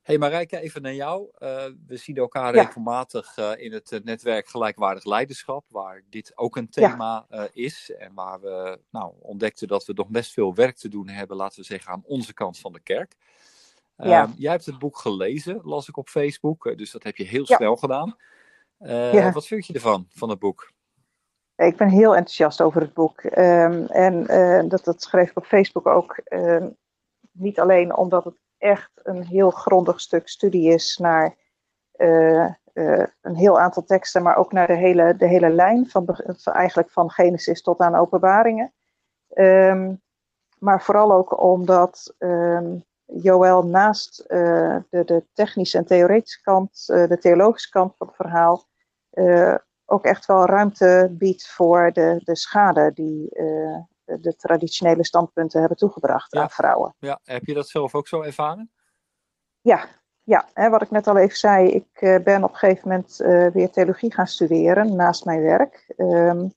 hey 0.08 0.18
Marijke, 0.18 0.60
even 0.60 0.82
naar 0.82 0.94
jou. 0.94 1.28
Uh, 1.38 1.64
we 1.86 1.96
zien 1.96 2.16
elkaar 2.16 2.54
regelmatig 2.54 3.36
uh, 3.38 3.50
in 3.56 3.72
het 3.72 3.92
eh, 3.92 4.00
netwerk 4.00 4.48
Gelijkwaardig 4.48 5.04
Leiderschap, 5.04 5.64
waar 5.68 6.02
dit 6.10 6.32
ook 6.34 6.56
een 6.56 6.68
thema 6.68 7.26
ja. 7.30 7.48
is. 7.52 7.92
En 7.98 8.14
waar 8.14 8.40
we 8.40 8.80
nou, 8.90 9.12
ontdekten 9.20 9.68
dat 9.68 9.84
we 9.84 9.92
nog 9.92 10.08
best 10.08 10.32
veel 10.32 10.54
werk 10.54 10.76
te 10.76 10.88
doen 10.88 11.08
hebben, 11.08 11.36
laten 11.36 11.60
we 11.60 11.66
zeggen, 11.66 11.92
aan 11.92 12.02
onze 12.04 12.34
kant 12.34 12.58
van 12.58 12.72
de 12.72 12.80
kerk. 12.80 13.14
Ja. 13.96 14.22
Ehm, 14.22 14.32
jij 14.36 14.50
hebt 14.50 14.66
het 14.66 14.78
boek 14.78 14.98
gelezen, 14.98 15.60
las 15.62 15.88
ik 15.88 15.96
op 15.96 16.08
Facebook, 16.08 16.78
dus 16.78 16.90
dat 16.90 17.02
heb 17.02 17.16
je 17.16 17.24
heel 17.24 17.46
snel 17.46 17.76
gedaan. 17.76 18.16
Wat 19.32 19.46
vind 19.46 19.66
je 19.66 19.72
ervan, 19.72 20.06
van 20.10 20.28
het 20.28 20.38
boek? 20.38 20.72
Ik 21.66 21.76
ben 21.76 21.88
heel 21.88 22.16
enthousiast 22.16 22.60
over 22.60 22.80
het 22.80 22.94
boek. 22.94 23.22
Um, 23.22 23.86
en 23.86 24.26
dat, 24.68 24.84
dat 24.84 25.02
schreef 25.02 25.30
ik 25.30 25.36
op 25.36 25.44
Facebook 25.44 25.86
ook. 25.86 26.16
Ehm, 26.24 26.68
niet 27.32 27.60
alleen 27.60 27.96
omdat 27.96 28.24
het 28.24 28.38
echt 28.58 28.90
een 28.94 29.24
heel 29.24 29.50
grondig 29.50 30.00
stuk 30.00 30.28
studie 30.28 30.72
is 30.72 30.96
naar 30.96 31.36
uh, 31.96 32.48
uh, 32.74 33.06
een 33.20 33.36
heel 33.36 33.60
aantal 33.60 33.84
teksten, 33.84 34.22
maar 34.22 34.36
ook 34.36 34.52
naar 34.52 34.66
de 34.66 34.76
hele, 34.76 35.16
de 35.16 35.26
hele 35.26 35.48
lijn, 35.48 35.88
van, 35.88 36.06
eigenlijk 36.44 36.90
van 36.90 37.10
Genesis 37.10 37.62
tot 37.62 37.78
aan 37.78 37.94
Openbaringen. 37.94 38.72
Um, 39.34 40.02
maar 40.58 40.82
vooral 40.82 41.12
ook 41.12 41.42
omdat 41.42 42.14
Joël 43.04 43.66
naast 43.66 44.24
de, 44.28 44.84
de 45.04 45.24
technische 45.32 45.78
en 45.78 45.84
theoretische 45.84 46.42
kant, 46.42 46.86
de 46.86 47.18
theologische 47.20 47.70
kant 47.70 47.96
van 47.96 48.06
het 48.06 48.16
verhaal, 48.16 48.66
ook 49.90 50.04
echt 50.04 50.26
wel 50.26 50.46
ruimte 50.46 51.08
biedt 51.10 51.48
voor 51.48 51.90
de, 51.92 52.20
de 52.24 52.36
schade 52.36 52.90
die 52.94 53.28
de 54.04 54.36
traditionele 54.36 55.04
standpunten 55.04 55.60
hebben 55.60 55.78
toegebracht 55.78 56.34
aan 56.34 56.50
vrouwen. 56.50 56.94
Ja, 56.98 57.20
heb 57.24 57.44
je 57.44 57.54
dat 57.54 57.68
zelf 57.68 57.94
ook 57.94 58.08
zo 58.08 58.22
ervaren? 58.22 58.70
Ja, 59.60 59.88
ja 60.22 60.48
hè, 60.52 60.68
wat 60.68 60.82
ik 60.82 60.90
net 60.90 61.06
al 61.06 61.16
even 61.16 61.36
zei, 61.36 61.68
ik 61.68 62.00
uh, 62.00 62.18
ben 62.18 62.44
op 62.44 62.50
een 62.50 62.56
gegeven 62.56 62.88
moment 62.88 63.20
uh, 63.20 63.46
weer 63.46 63.70
theologie 63.70 64.12
gaan 64.12 64.26
studeren 64.26 64.96
naast 64.96 65.24
mijn 65.24 65.42
werk. 65.42 65.94
Um, 65.96 66.52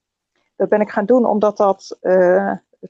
dat 0.56 0.70
ben 0.70 0.82
ik 0.82 0.90
gaan 0.90 1.06
doen 1.06 1.26
omdat 1.26 1.58
dat 1.58 1.98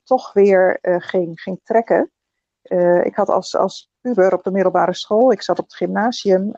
toch 0.03 0.33
weer 0.33 0.79
ging, 0.81 1.41
ging 1.41 1.59
trekken. 1.63 2.11
ik 3.03 3.15
had 3.15 3.29
als, 3.29 3.55
als 3.55 3.91
puber 4.01 4.33
op 4.33 4.43
de 4.43 4.51
middelbare 4.51 4.93
school, 4.93 5.31
ik 5.31 5.41
zat 5.41 5.59
op 5.59 5.65
het 5.65 5.75
gymnasium, 5.75 6.55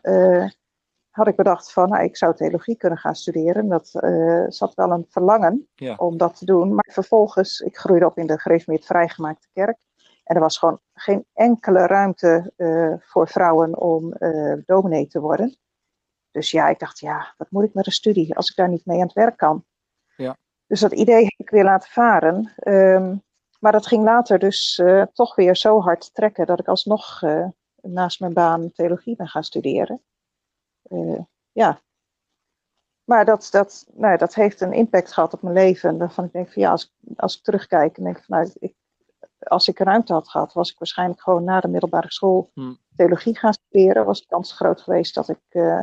had 1.14 1.28
ik 1.28 1.36
bedacht 1.36 1.74
van, 1.74 1.90
nou, 1.90 2.04
ik 2.04 2.18
zou 2.18 2.36
theologie 2.36 2.78
kunnen 2.78 3.00
gaan 3.00 3.16
studeren. 3.16 3.68
Dat 3.68 3.92
uh, 3.94 4.46
zat 4.48 4.74
wel 4.74 4.92
een 4.92 5.06
verlangen 5.10 5.68
om 5.98 6.18
dat 6.18 6.38
te 6.38 6.46
doen. 6.46 6.74
Maar 6.74 6.90
vervolgens, 6.92 7.60
ik 7.60 7.78
groeide 7.78 8.06
op 8.06 8.18
in 8.18 8.28
de 8.28 8.40
gereformeerd 8.40 8.86
vrijgemaakte 8.86 9.48
kerk. 9.54 9.78
En 10.24 10.36
er 10.36 10.42
was 10.42 10.58
gewoon 10.58 10.80
geen 10.94 11.26
enkele 11.34 11.86
ruimte 11.86 12.52
uh, 12.58 12.94
voor 13.00 13.28
vrouwen 13.28 13.80
om 13.80 14.16
uh, 14.20 14.58
dominee 14.66 15.08
te 15.08 15.20
worden. 15.20 15.58
Dus 16.32 16.52
ja, 16.52 16.68
ik 16.68 16.80
dacht, 16.80 17.00
ja, 17.00 17.34
wat 17.38 17.52
moet 17.52 17.64
ik 17.64 17.74
met 17.74 17.86
een 17.86 17.92
studie 17.92 18.36
als 18.36 18.50
ik 18.50 18.56
daar 18.56 18.70
niet 18.70 18.86
mee 18.86 18.98
aan 19.00 19.06
het 19.06 19.14
werk 19.14 19.38
kan? 19.38 19.66
Ja. 20.16 20.38
Dus 20.68 20.80
dat 20.80 20.92
idee 20.92 21.24
heb 21.24 21.34
ik 21.38 21.50
weer 21.50 21.64
laten 21.64 21.90
varen. 21.90 22.54
Um, 22.64 23.24
maar 23.60 23.72
dat 23.72 23.88
ging 23.88 24.04
later 24.04 24.40
dus 24.40 24.82
toch 25.14 25.36
weer 25.36 25.56
zo 25.56 25.82
hard 25.82 26.14
trekken 26.14 26.46
dat 26.46 26.60
ik 26.60 26.68
alsnog 26.68 27.22
naast 27.82 28.20
mijn 28.20 28.34
baan 28.34 28.72
theologie 28.72 29.16
ben 29.16 29.28
gaan 29.28 29.44
studeren. 29.44 30.02
Uh, 30.90 31.20
ja. 31.52 31.82
Maar 33.04 33.26
dat, 33.26 33.48
dat, 33.52 33.88
nou, 33.94 34.18
dat 34.18 34.34
heeft 34.36 34.62
een 34.62 34.74
impact 34.74 35.14
gehad 35.14 35.34
op 35.34 35.42
mijn 35.42 35.56
leven. 35.56 35.98
Waarvan 35.98 36.26
ik 36.26 36.32
denk 36.32 36.52
van 36.52 36.62
ja, 36.62 36.72
als, 36.72 36.94
als 37.16 37.38
ik 37.38 37.44
terugkijk 37.44 37.98
en 37.98 38.04
denk 38.04 38.24
van 38.24 38.38
nou, 38.38 38.52
ik, 38.60 38.76
als 39.40 39.68
ik 39.68 39.80
ruimte 39.80 40.14
had 40.14 40.30
gehad, 40.30 40.54
was 40.54 40.72
ik 40.72 40.78
waarschijnlijk 40.78 41.22
gewoon 41.22 41.44
na 41.44 41.60
de 41.60 41.68
middelbare 41.68 42.12
school 42.12 42.52
hmm. 42.54 42.78
theologie 42.96 43.38
gaan 43.38 43.54
studeren. 43.54 44.06
Was 44.06 44.20
de 44.20 44.28
kans 44.28 44.54
groot 44.54 44.82
geweest 44.82 45.16
dat 45.16 45.30
ik 45.30 45.42
uh, 45.50 45.80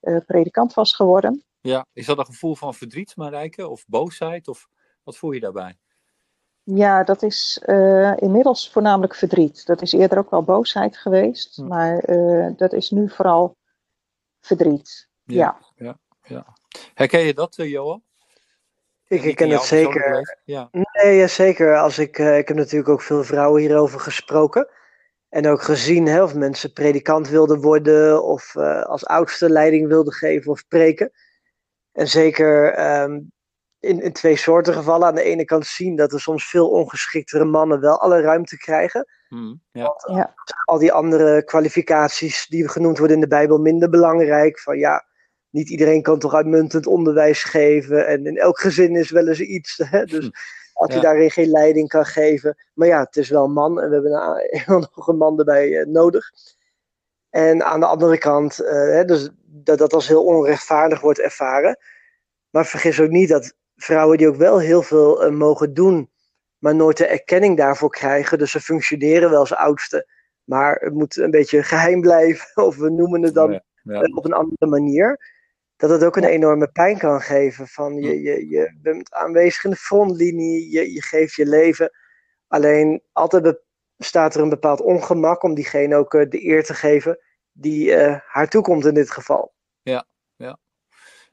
uh, 0.00 0.18
predikant 0.26 0.74
was 0.74 0.94
geworden. 0.94 1.44
Ja, 1.60 1.86
is 1.92 2.06
dat 2.06 2.18
een 2.18 2.26
gevoel 2.26 2.54
van 2.54 2.74
verdriet, 2.74 3.16
Marijke? 3.16 3.68
Of 3.68 3.84
boosheid? 3.86 4.48
Of 4.48 4.68
wat 5.02 5.16
voel 5.16 5.30
je 5.32 5.40
daarbij? 5.40 5.78
Ja, 6.62 7.04
dat 7.04 7.22
is 7.22 7.62
uh, 7.66 8.16
inmiddels 8.16 8.70
voornamelijk 8.70 9.14
verdriet. 9.14 9.66
Dat 9.66 9.82
is 9.82 9.92
eerder 9.92 10.18
ook 10.18 10.30
wel 10.30 10.42
boosheid 10.42 10.96
geweest. 10.96 11.56
Hmm. 11.56 11.68
Maar 11.68 12.04
dat 12.56 12.72
is 12.72 12.90
nu 12.90 13.10
vooral 13.10 13.56
verdriet. 14.46 15.08
Ja. 15.24 15.58
ja. 15.76 15.98
ja, 16.22 16.54
Herken 16.94 17.20
je 17.20 17.34
dat, 17.34 17.58
uh, 17.58 17.70
Johan? 17.70 18.02
Ik 19.08 19.22
herken 19.22 19.50
het 19.50 19.62
zeker. 19.62 20.38
Ja. 20.44 20.68
Nee, 20.72 21.16
ja, 21.16 21.26
zeker. 21.26 21.78
Als 21.78 21.98
ik, 21.98 22.18
uh, 22.18 22.38
ik 22.38 22.48
heb 22.48 22.56
natuurlijk 22.56 22.88
ook 22.88 23.02
veel 23.02 23.24
vrouwen 23.24 23.60
hierover 23.60 24.00
gesproken. 24.00 24.68
En 25.28 25.46
ook 25.46 25.62
gezien 25.62 26.06
hè, 26.06 26.22
of 26.22 26.34
mensen 26.34 26.72
predikant 26.72 27.28
wilden 27.28 27.60
worden 27.60 28.24
of 28.24 28.54
uh, 28.54 28.82
als 28.82 29.06
oudste 29.06 29.50
leiding 29.50 29.88
wilden 29.88 30.12
geven 30.12 30.50
of 30.50 30.58
spreken. 30.58 31.12
En 31.92 32.08
zeker 32.08 32.78
um, 33.02 33.32
in, 33.84 34.00
in 34.00 34.12
twee 34.12 34.36
soorten 34.36 34.74
gevallen. 34.74 35.08
Aan 35.08 35.14
de 35.14 35.22
ene 35.22 35.44
kant 35.44 35.66
zien 35.66 35.96
dat 35.96 36.12
er 36.12 36.20
soms 36.20 36.48
veel 36.48 36.68
ongeschiktere 36.68 37.44
mannen 37.44 37.80
wel 37.80 38.00
alle 38.00 38.20
ruimte 38.20 38.56
krijgen. 38.56 39.06
Hmm, 39.28 39.60
ja. 39.72 39.94
ja. 40.14 40.34
al 40.64 40.78
die 40.78 40.92
andere 40.92 41.44
kwalificaties 41.44 42.46
die 42.46 42.68
genoemd 42.68 42.98
worden 42.98 43.16
in 43.16 43.22
de 43.22 43.28
Bijbel 43.28 43.58
minder 43.58 43.90
belangrijk. 43.90 44.60
Van 44.60 44.78
ja, 44.78 45.04
niet 45.50 45.70
iedereen 45.70 46.02
kan 46.02 46.18
toch 46.18 46.34
uitmuntend 46.34 46.86
onderwijs 46.86 47.44
geven. 47.44 48.06
En 48.06 48.26
in 48.26 48.38
elk 48.38 48.60
gezin 48.60 48.96
is 48.96 49.10
wel 49.10 49.28
eens 49.28 49.40
iets. 49.40 49.80
Hè? 49.84 50.04
Dus 50.04 50.30
als 50.74 50.94
je 50.94 51.00
daarin 51.00 51.30
geen 51.30 51.50
leiding 51.50 51.88
kan 51.88 52.04
geven. 52.04 52.56
Maar 52.74 52.88
ja, 52.88 53.00
het 53.00 53.16
is 53.16 53.28
wel 53.28 53.44
een 53.44 53.52
man 53.52 53.80
en 53.80 53.88
we 53.88 53.94
hebben 53.94 54.88
nog 54.94 55.08
een 55.08 55.16
man 55.16 55.38
erbij 55.38 55.68
uh, 55.68 55.86
nodig. 55.86 56.30
En 57.30 57.64
aan 57.64 57.80
de 57.80 57.86
andere 57.86 58.18
kant, 58.18 58.60
uh, 58.60 59.02
dus 59.02 59.30
dat 59.44 59.78
dat 59.78 59.92
als 59.92 60.08
heel 60.08 60.24
onrechtvaardig 60.24 61.00
wordt 61.00 61.20
ervaren. 61.20 61.78
Maar 62.50 62.66
vergis 62.66 63.00
ook 63.00 63.10
niet 63.10 63.28
dat 63.28 63.54
vrouwen 63.76 64.18
die 64.18 64.28
ook 64.28 64.36
wel 64.36 64.58
heel 64.58 64.82
veel 64.82 65.26
uh, 65.26 65.32
mogen 65.32 65.74
doen, 65.74 66.10
maar 66.58 66.74
nooit 66.74 66.96
de 66.96 67.06
erkenning 67.06 67.56
daarvoor 67.56 67.90
krijgen. 67.90 68.38
Dus 68.38 68.50
ze 68.50 68.60
functioneren 68.60 69.30
wel 69.30 69.38
als 69.38 69.54
oudste. 69.54 70.08
Maar 70.44 70.74
het 70.74 70.94
moet 70.94 71.16
een 71.16 71.30
beetje 71.30 71.62
geheim 71.62 72.00
blijven, 72.00 72.64
of 72.66 72.76
we 72.76 72.90
noemen 72.90 73.22
het 73.22 73.34
dan 73.34 73.62
op 74.14 74.24
een 74.24 74.32
andere 74.32 74.66
manier 74.66 75.32
dat 75.76 75.90
het 75.90 76.04
ook 76.04 76.16
een 76.16 76.24
enorme 76.24 76.68
pijn 76.68 76.98
kan 76.98 77.20
geven. 77.20 77.66
Van 77.66 77.94
je, 77.94 78.20
je, 78.20 78.48
je 78.48 78.78
bent 78.82 79.12
aanwezig 79.12 79.64
in 79.64 79.70
de 79.70 79.76
frontlinie, 79.76 80.70
je, 80.70 80.92
je 80.92 81.02
geeft 81.02 81.34
je 81.34 81.46
leven. 81.46 81.90
Alleen 82.46 83.02
altijd 83.12 83.62
bestaat 83.96 84.34
er 84.34 84.42
een 84.42 84.48
bepaald 84.48 84.80
ongemak 84.80 85.42
om 85.42 85.54
diegene 85.54 85.96
ook 85.96 86.14
uh, 86.14 86.28
de 86.28 86.44
eer 86.44 86.64
te 86.64 86.74
geven 86.74 87.18
die 87.52 87.90
uh, 87.90 88.18
haar 88.26 88.48
toekomt 88.48 88.86
in 88.86 88.94
dit 88.94 89.10
geval. 89.10 89.54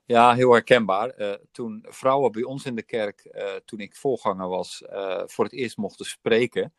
Ja, 0.05 0.33
heel 0.33 0.51
herkenbaar. 0.51 1.19
Uh, 1.19 1.33
toen 1.51 1.85
vrouwen 1.89 2.31
bij 2.31 2.43
ons 2.43 2.65
in 2.65 2.75
de 2.75 2.83
kerk, 2.83 3.43
toen 3.65 3.79
ik 3.79 3.95
voorganger 3.95 4.47
was, 4.47 4.83
voor 5.25 5.43
het 5.43 5.53
eerst 5.53 5.77
mochten 5.77 6.05
spreken, 6.05 6.73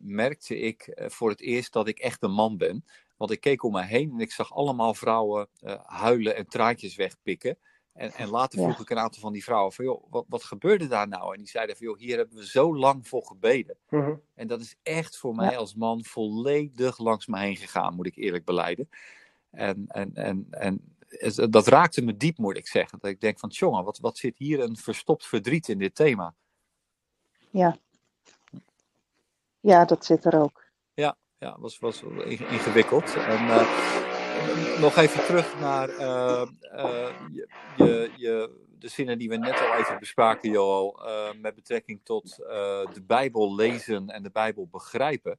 merkte 0.00 0.58
ik 0.58 1.02
voor 1.06 1.30
het 1.30 1.40
eerst 1.40 1.72
dat 1.72 1.88
ik 1.88 1.98
echt 1.98 2.22
een 2.22 2.32
man 2.32 2.56
ben. 2.56 2.84
Want 3.16 3.30
ik 3.30 3.40
keek 3.40 3.62
om 3.62 3.72
me 3.72 3.82
heen 3.82 4.10
en 4.10 4.20
ik 4.20 4.32
zag 4.32 4.54
allemaal 4.54 4.94
vrouwen 4.94 5.48
huilen 5.82 6.36
en 6.36 6.46
traantjes 6.46 6.96
wegpikken. 6.96 7.58
En, 7.92 8.12
en 8.12 8.28
later 8.28 8.58
vroeg 8.58 8.80
ik 8.80 8.90
een 8.90 8.98
aantal 8.98 9.20
van 9.20 9.32
die 9.32 9.44
vrouwen 9.44 9.72
van, 9.72 9.84
joh, 9.84 10.04
wat, 10.10 10.24
wat 10.28 10.44
gebeurde 10.44 10.86
daar 10.86 11.08
nou? 11.08 11.34
En 11.34 11.38
die 11.38 11.48
zeiden 11.48 11.76
van, 11.76 11.86
joh, 11.86 11.98
hier 11.98 12.16
hebben 12.16 12.36
we 12.36 12.46
zo 12.46 12.76
lang 12.76 13.08
voor 13.08 13.22
gebeden. 13.22 13.76
Mhm. 13.88 14.14
En 14.34 14.46
dat 14.46 14.60
is 14.60 14.76
echt 14.82 15.16
voor 15.16 15.34
mij 15.34 15.56
als 15.56 15.74
man 15.74 16.04
volledig 16.04 16.98
langs 16.98 17.26
me 17.26 17.38
heen 17.38 17.56
gegaan, 17.56 17.94
moet 17.94 18.06
ik 18.06 18.16
eerlijk 18.16 18.44
beleiden. 18.44 18.88
En, 19.50 19.84
en, 19.88 20.14
en, 20.14 20.46
en 20.50 20.96
dat 21.50 21.66
raakte 21.66 22.02
me 22.02 22.16
diep, 22.16 22.38
moet 22.38 22.56
ik 22.56 22.68
zeggen. 22.68 22.98
Dat 23.00 23.10
ik 23.10 23.20
denk 23.20 23.38
van, 23.38 23.48
jongen, 23.48 23.84
wat, 23.84 23.98
wat 23.98 24.18
zit 24.18 24.38
hier 24.38 24.60
een 24.60 24.76
verstopt 24.76 25.26
verdriet 25.26 25.68
in 25.68 25.78
dit 25.78 25.94
thema? 25.94 26.34
Ja. 27.50 27.76
Ja, 29.60 29.84
dat 29.84 30.04
zit 30.04 30.24
er 30.24 30.40
ook 30.40 30.64
ja, 31.44 31.56
was, 31.58 31.78
was 31.78 32.02
ingewikkeld. 32.24 33.14
En 33.14 33.44
uh, 33.46 34.80
nog 34.80 34.96
even 34.96 35.24
terug 35.24 35.60
naar 35.60 35.88
uh, 35.88 36.46
uh, 36.74 37.08
je, 37.32 37.48
je, 37.76 38.10
je, 38.16 38.50
de 38.78 38.88
zinnen 38.88 39.18
die 39.18 39.28
we 39.28 39.36
net 39.36 39.60
al 39.60 39.74
even 39.74 39.98
bespraken, 39.98 40.50
Joel, 40.50 41.00
met 41.40 41.54
betrekking 41.54 42.00
tot 42.04 42.36
de 42.94 43.02
Bijbel 43.06 43.54
lezen 43.54 44.08
en 44.08 44.22
de 44.22 44.30
Bijbel 44.30 44.68
begrijpen. 44.70 45.38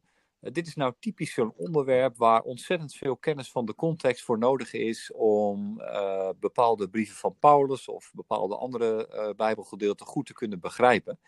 Dit 0.52 0.68
is 0.68 0.75
nou 0.75 0.94
typisch 1.00 1.34
zo'n 1.34 1.54
onderwerp 1.56 2.18
waar 2.18 2.42
ontzettend 2.42 2.96
veel 2.96 3.18
kennis 3.18 3.52
van 3.52 3.66
de 3.66 3.75
context 3.75 4.24
voor 4.24 4.38
nodig 4.38 4.74
is 4.74 5.12
om 5.14 5.82
bepaalde 6.40 6.90
brieven 6.90 7.16
van 7.16 7.36
Paulus 7.40 7.88
of 7.88 8.12
bepaalde 8.14 8.56
andere 8.56 9.34
Bijbelgedeelten 9.36 10.06
goed 10.06 10.25
te 10.25 10.34
kunnen 10.34 10.60
begrijpen. 10.60 11.20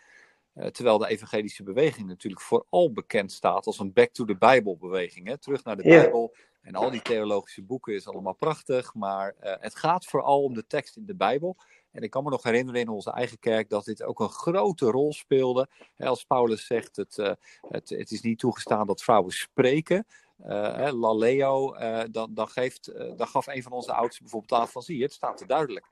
Eh, 0.58 0.68
terwijl 0.68 0.98
de 0.98 1.08
evangelische 1.08 1.64
beweging 1.64 2.08
natuurlijk 2.08 2.42
vooral 2.42 2.92
bekend 2.92 3.32
staat 3.32 3.66
als 3.66 3.80
een 3.80 3.94
back 3.94 4.10
to 4.10 4.26
the 4.26 4.36
Bible 4.36 4.78
beweging. 4.78 5.28
Hè? 5.28 5.38
Terug 5.38 5.64
naar 5.64 5.78
de 5.78 5.84
Bijbel. 5.84 6.36
En 6.62 6.76
al 6.76 6.92
die 6.92 7.02
theologische 7.02 7.62
boeken 7.62 7.94
is 7.94 8.08
allemaal 8.08 8.34
prachtig. 8.34 8.94
Maar 8.94 9.36
het 9.40 9.76
gaat 9.76 10.06
vooral 10.06 10.44
om 10.44 10.54
de 10.54 10.68
tekst 10.68 10.98
in 10.98 11.06
de 11.06 11.16
Bijbel. 11.16 11.58
En 11.98 12.04
ik 12.04 12.10
kan 12.10 12.24
me 12.24 12.30
nog 12.30 12.44
herinneren 12.44 12.82
in 12.82 12.90
onze 12.90 13.12
eigen 13.12 13.40
kerk 13.40 13.70
dat 13.70 13.86
dit 13.86 14.04
ook 14.04 14.20
een 14.20 14.30
grote 14.30 14.86
rol 14.86 15.14
speelde. 15.14 15.68
Als 15.98 16.24
Paulus 16.24 16.66
zegt, 16.66 16.96
het, 16.96 17.18
uh, 17.18 17.32
het, 17.68 17.90
het 17.90 18.12
is 18.12 18.22
niet 18.22 18.40
toegestaan 18.40 18.88
dat 18.88 19.04
vrouwen 19.04 19.32
spreken. 19.32 20.06
Uh, 20.46 20.90
Laleo, 20.92 21.76
uh, 21.76 22.04
dan, 22.12 22.34
dan, 22.34 22.48
geeft, 22.48 22.90
uh, 22.90 23.18
dan 23.18 23.28
gaf 23.28 23.48
een 23.48 23.64
van 23.64 23.72
onze 23.72 23.94
oudsten 23.94 24.24
bijvoorbeeld 24.24 24.62
aan 24.62 24.68
van, 24.68 24.82
zie 24.82 24.98
je, 24.98 25.04
het 25.04 25.14
staat 25.14 25.42
er 25.42 25.48
duidelijk. 25.48 25.86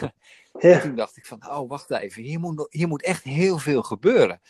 ja. 0.58 0.80
toen 0.80 0.94
dacht 0.94 1.16
ik 1.16 1.26
van, 1.26 1.50
oh, 1.50 1.68
wacht 1.68 1.90
even, 1.90 2.22
hier 2.22 2.40
moet, 2.40 2.66
hier 2.70 2.88
moet 2.88 3.02
echt 3.02 3.22
heel 3.24 3.58
veel 3.58 3.82
gebeuren. 3.82 4.40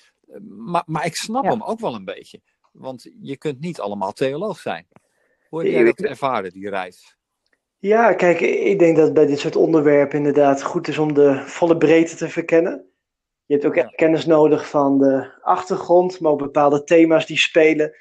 Maar, 0.48 0.82
maar 0.86 1.06
ik 1.06 1.16
snap 1.16 1.44
hem 1.44 1.62
ook 1.62 1.80
wel 1.80 1.94
een 1.94 2.04
beetje, 2.04 2.40
want 2.72 3.10
je 3.20 3.36
kunt 3.36 3.60
niet 3.60 3.80
allemaal 3.80 4.12
theoloog 4.12 4.58
zijn. 4.58 4.86
Hoe 5.48 5.62
heb 5.62 5.72
jij 5.72 5.84
dat 5.84 5.98
ervaren, 5.98 6.52
die 6.52 6.68
reis? 6.68 7.15
Ja, 7.86 8.14
kijk, 8.14 8.40
ik 8.40 8.78
denk 8.78 8.96
dat 8.96 9.14
bij 9.14 9.26
dit 9.26 9.38
soort 9.38 9.56
onderwerpen 9.56 10.18
inderdaad 10.18 10.62
goed 10.62 10.88
is 10.88 10.98
om 10.98 11.14
de 11.14 11.42
volle 11.44 11.76
breedte 11.76 12.16
te 12.16 12.28
verkennen. 12.28 12.90
Je 13.44 13.54
hebt 13.54 13.66
ook 13.66 13.76
echt 13.76 13.94
kennis 13.94 14.26
nodig 14.26 14.68
van 14.68 14.98
de 14.98 15.40
achtergrond, 15.42 16.20
maar 16.20 16.32
ook 16.32 16.38
bepaalde 16.38 16.84
thema's 16.84 17.26
die 17.26 17.38
spelen 17.38 17.96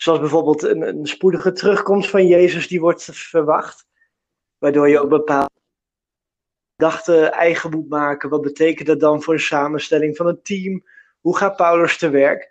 Zoals 0.00 0.18
bijvoorbeeld 0.18 0.62
een, 0.62 0.82
een 0.82 1.06
spoedige 1.06 1.52
terugkomst 1.52 2.10
van 2.10 2.26
Jezus 2.26 2.68
die 2.68 2.80
wordt 2.80 3.08
verwacht. 3.12 3.86
Waardoor 4.58 4.88
je 4.88 5.00
ook 5.00 5.08
bepaalde 5.08 5.50
gedachten 6.76 7.32
eigen 7.32 7.70
moet 7.70 7.88
maken. 7.88 8.30
Wat 8.30 8.40
betekent 8.40 8.88
dat 8.88 9.00
dan 9.00 9.22
voor 9.22 9.34
de 9.34 9.40
samenstelling 9.40 10.16
van 10.16 10.26
een 10.26 10.42
team? 10.42 10.84
Hoe 11.20 11.36
gaat 11.36 11.56
Paulus 11.56 11.98
te 11.98 12.08
werk? 12.10 12.50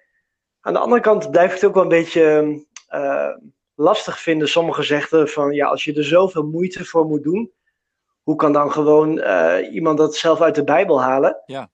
Aan 0.62 0.74
de 0.74 0.80
andere 0.80 1.02
kant 1.02 1.32
blijft 1.32 1.54
het 1.54 1.66
ook 1.66 1.74
wel 1.74 1.84
een 1.84 1.90
beetje 1.90 2.66
uh, 2.90 3.36
lastig 3.80 4.20
vinden. 4.20 4.50
Sommigen 4.50 4.84
zeggen 4.84 5.30
van 5.30 5.52
ja, 5.52 5.68
als 5.68 5.84
je 5.84 5.94
er 5.94 6.04
zoveel 6.04 6.44
moeite 6.44 6.86
voor 6.86 7.06
moet 7.06 7.24
doen, 7.24 7.52
hoe 8.24 8.36
kan 8.36 8.54
dan 8.54 8.72
gewoon 8.72 9.18
uh, 9.18 9.74
iemand 9.74 9.98
dat 9.98 10.16
zelf 10.16 10.42
uit 10.42 10.56
de 10.56 10.64
Bijbel 10.64 11.02
halen? 11.02 11.42
Ja. 11.46 11.70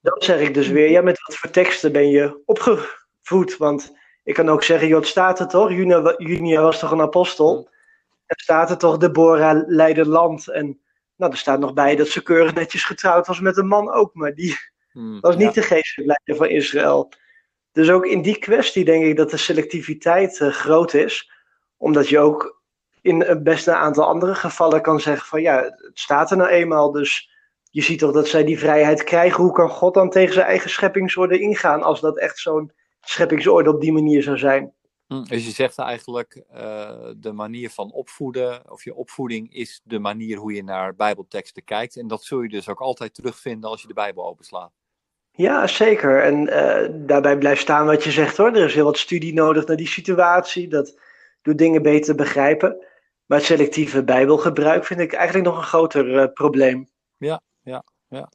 Dan 0.00 0.22
zeg 0.22 0.40
ik 0.40 0.54
dus 0.54 0.68
weer, 0.68 0.90
ja, 0.90 1.02
met 1.02 1.22
wat 1.26 1.36
voor 1.36 1.50
teksten 1.50 1.92
ben 1.92 2.08
je 2.08 2.42
opgevoed? 2.44 3.56
Want 3.56 3.92
ik 4.24 4.34
kan 4.34 4.48
ook 4.48 4.62
zeggen, 4.62 4.88
joh, 4.88 5.02
staat 5.02 5.40
er 5.40 5.48
toch? 5.48 5.70
Junia, 6.18 6.62
was 6.62 6.78
toch 6.78 6.90
een 6.90 7.00
apostel? 7.00 7.68
Er 8.26 8.40
staat 8.40 8.70
er 8.70 8.78
toch, 8.78 8.96
Deborah 8.96 9.62
leidde 9.66 10.06
land. 10.06 10.48
En 10.48 10.80
nou, 11.16 11.32
er 11.32 11.38
staat 11.38 11.58
nog 11.58 11.72
bij 11.72 11.96
dat 11.96 12.08
ze 12.08 12.22
keurig 12.22 12.54
netjes 12.54 12.84
getrouwd 12.84 13.26
was 13.26 13.40
met 13.40 13.56
een 13.56 13.66
man 13.66 13.92
ook. 13.92 14.14
Maar 14.14 14.34
die 14.34 14.56
hmm, 14.90 15.20
was 15.20 15.36
niet 15.36 15.54
de 15.54 15.62
geestelijke 15.62 16.14
leider 16.16 16.36
van 16.36 16.56
Israël. 16.56 17.12
Dus 17.72 17.90
ook 17.90 18.06
in 18.06 18.22
die 18.22 18.38
kwestie 18.38 18.84
denk 18.84 19.04
ik 19.04 19.16
dat 19.16 19.30
de 19.30 19.36
selectiviteit 19.36 20.38
uh, 20.38 20.50
groot 20.50 20.94
is. 20.94 21.30
Omdat 21.78 22.08
je 22.08 22.18
ook 22.18 22.62
in 23.02 23.40
best 23.42 23.66
een 23.66 23.74
aantal 23.74 24.04
andere 24.04 24.34
gevallen 24.34 24.82
kan 24.82 25.00
zeggen 25.00 25.26
van 25.26 25.42
ja, 25.42 25.62
het 25.62 25.90
staat 25.94 26.30
er 26.30 26.36
nou 26.36 26.50
eenmaal. 26.50 26.92
Dus 26.92 27.30
je 27.70 27.82
ziet 27.82 27.98
toch 27.98 28.12
dat 28.12 28.28
zij 28.28 28.44
die 28.44 28.58
vrijheid 28.58 29.04
krijgen. 29.04 29.42
Hoe 29.42 29.52
kan 29.52 29.70
God 29.70 29.94
dan 29.94 30.10
tegen 30.10 30.34
zijn 30.34 30.46
eigen 30.46 30.70
scheppingsorde 30.70 31.40
ingaan 31.40 31.82
als 31.82 32.00
dat 32.00 32.18
echt 32.18 32.38
zo'n 32.38 32.72
scheppingsorde 33.00 33.70
op 33.70 33.80
die 33.80 33.92
manier 33.92 34.22
zou 34.22 34.38
zijn. 34.38 34.72
Hm, 35.06 35.22
dus 35.22 35.44
je 35.44 35.50
zegt 35.50 35.78
eigenlijk, 35.78 36.42
uh, 36.54 36.90
de 37.16 37.32
manier 37.32 37.70
van 37.70 37.92
opvoeden, 37.92 38.70
of 38.70 38.84
je 38.84 38.94
opvoeding 38.94 39.54
is 39.54 39.80
de 39.84 39.98
manier 39.98 40.36
hoe 40.36 40.52
je 40.52 40.64
naar 40.64 40.94
bijbelteksten 40.94 41.64
kijkt. 41.64 41.96
En 41.96 42.08
dat 42.08 42.24
zul 42.24 42.40
je 42.40 42.48
dus 42.48 42.68
ook 42.68 42.80
altijd 42.80 43.14
terugvinden 43.14 43.70
als 43.70 43.82
je 43.82 43.88
de 43.88 43.94
Bijbel 43.94 44.26
openslaat. 44.26 44.72
Ja, 45.32 45.66
zeker. 45.66 46.22
En 46.22 46.48
uh, 46.48 47.06
daarbij 47.06 47.38
blijft 47.38 47.60
staan 47.60 47.86
wat 47.86 48.04
je 48.04 48.10
zegt 48.10 48.36
hoor. 48.36 48.48
Er 48.48 48.64
is 48.64 48.74
heel 48.74 48.84
wat 48.84 48.98
studie 48.98 49.32
nodig 49.32 49.66
naar 49.66 49.76
die 49.76 49.88
situatie. 49.88 50.68
Dat 50.68 50.98
doet 51.42 51.58
dingen 51.58 51.82
beter 51.82 52.14
begrijpen. 52.14 52.86
Maar 53.26 53.40
selectieve 53.40 54.04
Bijbelgebruik 54.04 54.84
vind 54.84 55.00
ik 55.00 55.12
eigenlijk 55.12 55.46
nog 55.46 55.56
een 55.56 55.62
groter 55.62 56.06
uh, 56.06 56.32
probleem. 56.32 56.88
Ja, 57.16 57.42
ja, 57.62 57.84
ja. 58.08 58.30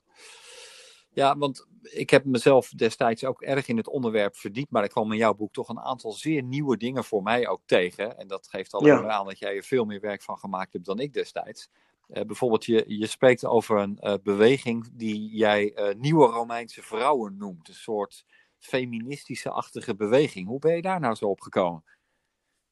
Ja, 1.09 1.37
want 1.37 1.67
ik 1.81 2.09
heb 2.09 2.25
mezelf 2.25 2.69
destijds 2.69 3.25
ook 3.25 3.41
erg 3.41 3.67
in 3.67 3.77
het 3.77 3.87
onderwerp 3.87 4.35
verdiept, 4.35 4.71
maar 4.71 4.83
ik 4.83 4.89
kwam 4.89 5.11
in 5.11 5.17
jouw 5.17 5.33
boek 5.33 5.53
toch 5.53 5.69
een 5.69 5.79
aantal 5.79 6.11
zeer 6.11 6.43
nieuwe 6.43 6.77
dingen 6.77 7.03
voor 7.03 7.23
mij 7.23 7.47
ook 7.47 7.61
tegen. 7.65 8.17
En 8.17 8.27
dat 8.27 8.47
geeft 8.47 8.73
al 8.73 8.85
ja. 8.85 9.07
aan 9.07 9.25
dat 9.25 9.39
jij 9.39 9.55
er 9.55 9.63
veel 9.63 9.85
meer 9.85 9.99
werk 9.99 10.21
van 10.21 10.37
gemaakt 10.37 10.73
hebt 10.73 10.85
dan 10.85 10.99
ik 10.99 11.13
destijds. 11.13 11.69
Uh, 12.09 12.23
bijvoorbeeld, 12.23 12.65
je, 12.65 12.83
je 12.87 13.07
spreekt 13.07 13.45
over 13.45 13.77
een 13.77 13.97
uh, 14.01 14.13
beweging 14.23 14.89
die 14.93 15.35
jij 15.35 15.71
uh, 15.75 15.95
nieuwe 15.95 16.27
Romeinse 16.27 16.81
vrouwen 16.81 17.37
noemt. 17.37 17.67
Een 17.67 17.73
soort 17.73 18.25
feministische-achtige 18.59 19.95
beweging. 19.95 20.47
Hoe 20.47 20.59
ben 20.59 20.75
je 20.75 20.81
daar 20.81 20.99
nou 20.99 21.15
zo 21.15 21.25
op 21.25 21.41
gekomen? 21.41 21.83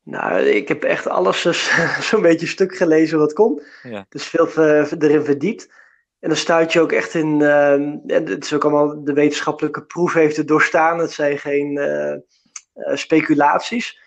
Nou, 0.04 0.42
ik 0.42 0.68
heb 0.68 0.84
echt 0.84 1.08
alles 1.08 1.42
zo'n 2.10 2.22
beetje 2.22 2.48
stuk 2.48 2.76
gelezen 2.76 3.20
wat 3.20 3.34
kon. 3.34 3.62
Ja. 3.84 4.06
Dus 4.10 4.26
veel 4.26 4.48
erin 4.58 5.24
verdiept. 5.24 5.70
En 6.20 6.30
dan 6.30 6.38
stuit 6.38 6.74
je 6.74 6.82
ook 6.82 6.92
echt 6.92 7.14
in, 7.14 7.40
uh, 7.40 7.72
en 7.74 8.02
het 8.08 8.44
is 8.44 8.54
ook 8.54 8.64
allemaal, 8.64 9.04
de 9.04 9.14
wetenschappelijke 9.14 9.84
proef 9.84 10.14
heeft 10.14 10.38
het 10.38 10.48
doorstaan, 10.48 11.00
het 11.00 11.12
zijn 11.12 11.38
geen 11.38 11.78
uh, 11.78 12.12
uh, 12.12 12.96
speculaties. 12.96 14.00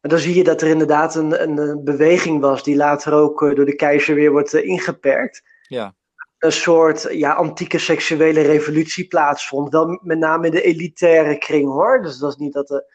Maar 0.00 0.10
dan 0.10 0.20
zie 0.20 0.34
je 0.34 0.44
dat 0.44 0.62
er 0.62 0.68
inderdaad 0.68 1.14
een, 1.14 1.42
een, 1.42 1.84
beweging 1.84 2.40
was 2.40 2.62
die 2.64 2.76
later 2.76 3.12
ook 3.12 3.40
door 3.40 3.64
de 3.64 3.76
keizer 3.76 4.14
weer 4.14 4.30
wordt 4.30 4.54
ingeperkt. 4.54 5.42
Ja. 5.62 5.94
Een 6.38 6.52
soort 6.52 7.06
ja, 7.10 7.32
antieke 7.32 7.78
seksuele 7.78 8.40
revolutie 8.40 9.06
plaatsvond. 9.06 9.72
Wel 9.72 10.00
met 10.02 10.18
name 10.18 10.46
in 10.46 10.52
de 10.52 10.62
elitaire 10.62 11.38
kring 11.38 11.68
hoor. 11.68 12.02
Dus 12.02 12.12
dat 12.12 12.20
was 12.20 12.36
niet 12.36 12.52
dat 12.52 12.68
de 12.68 12.92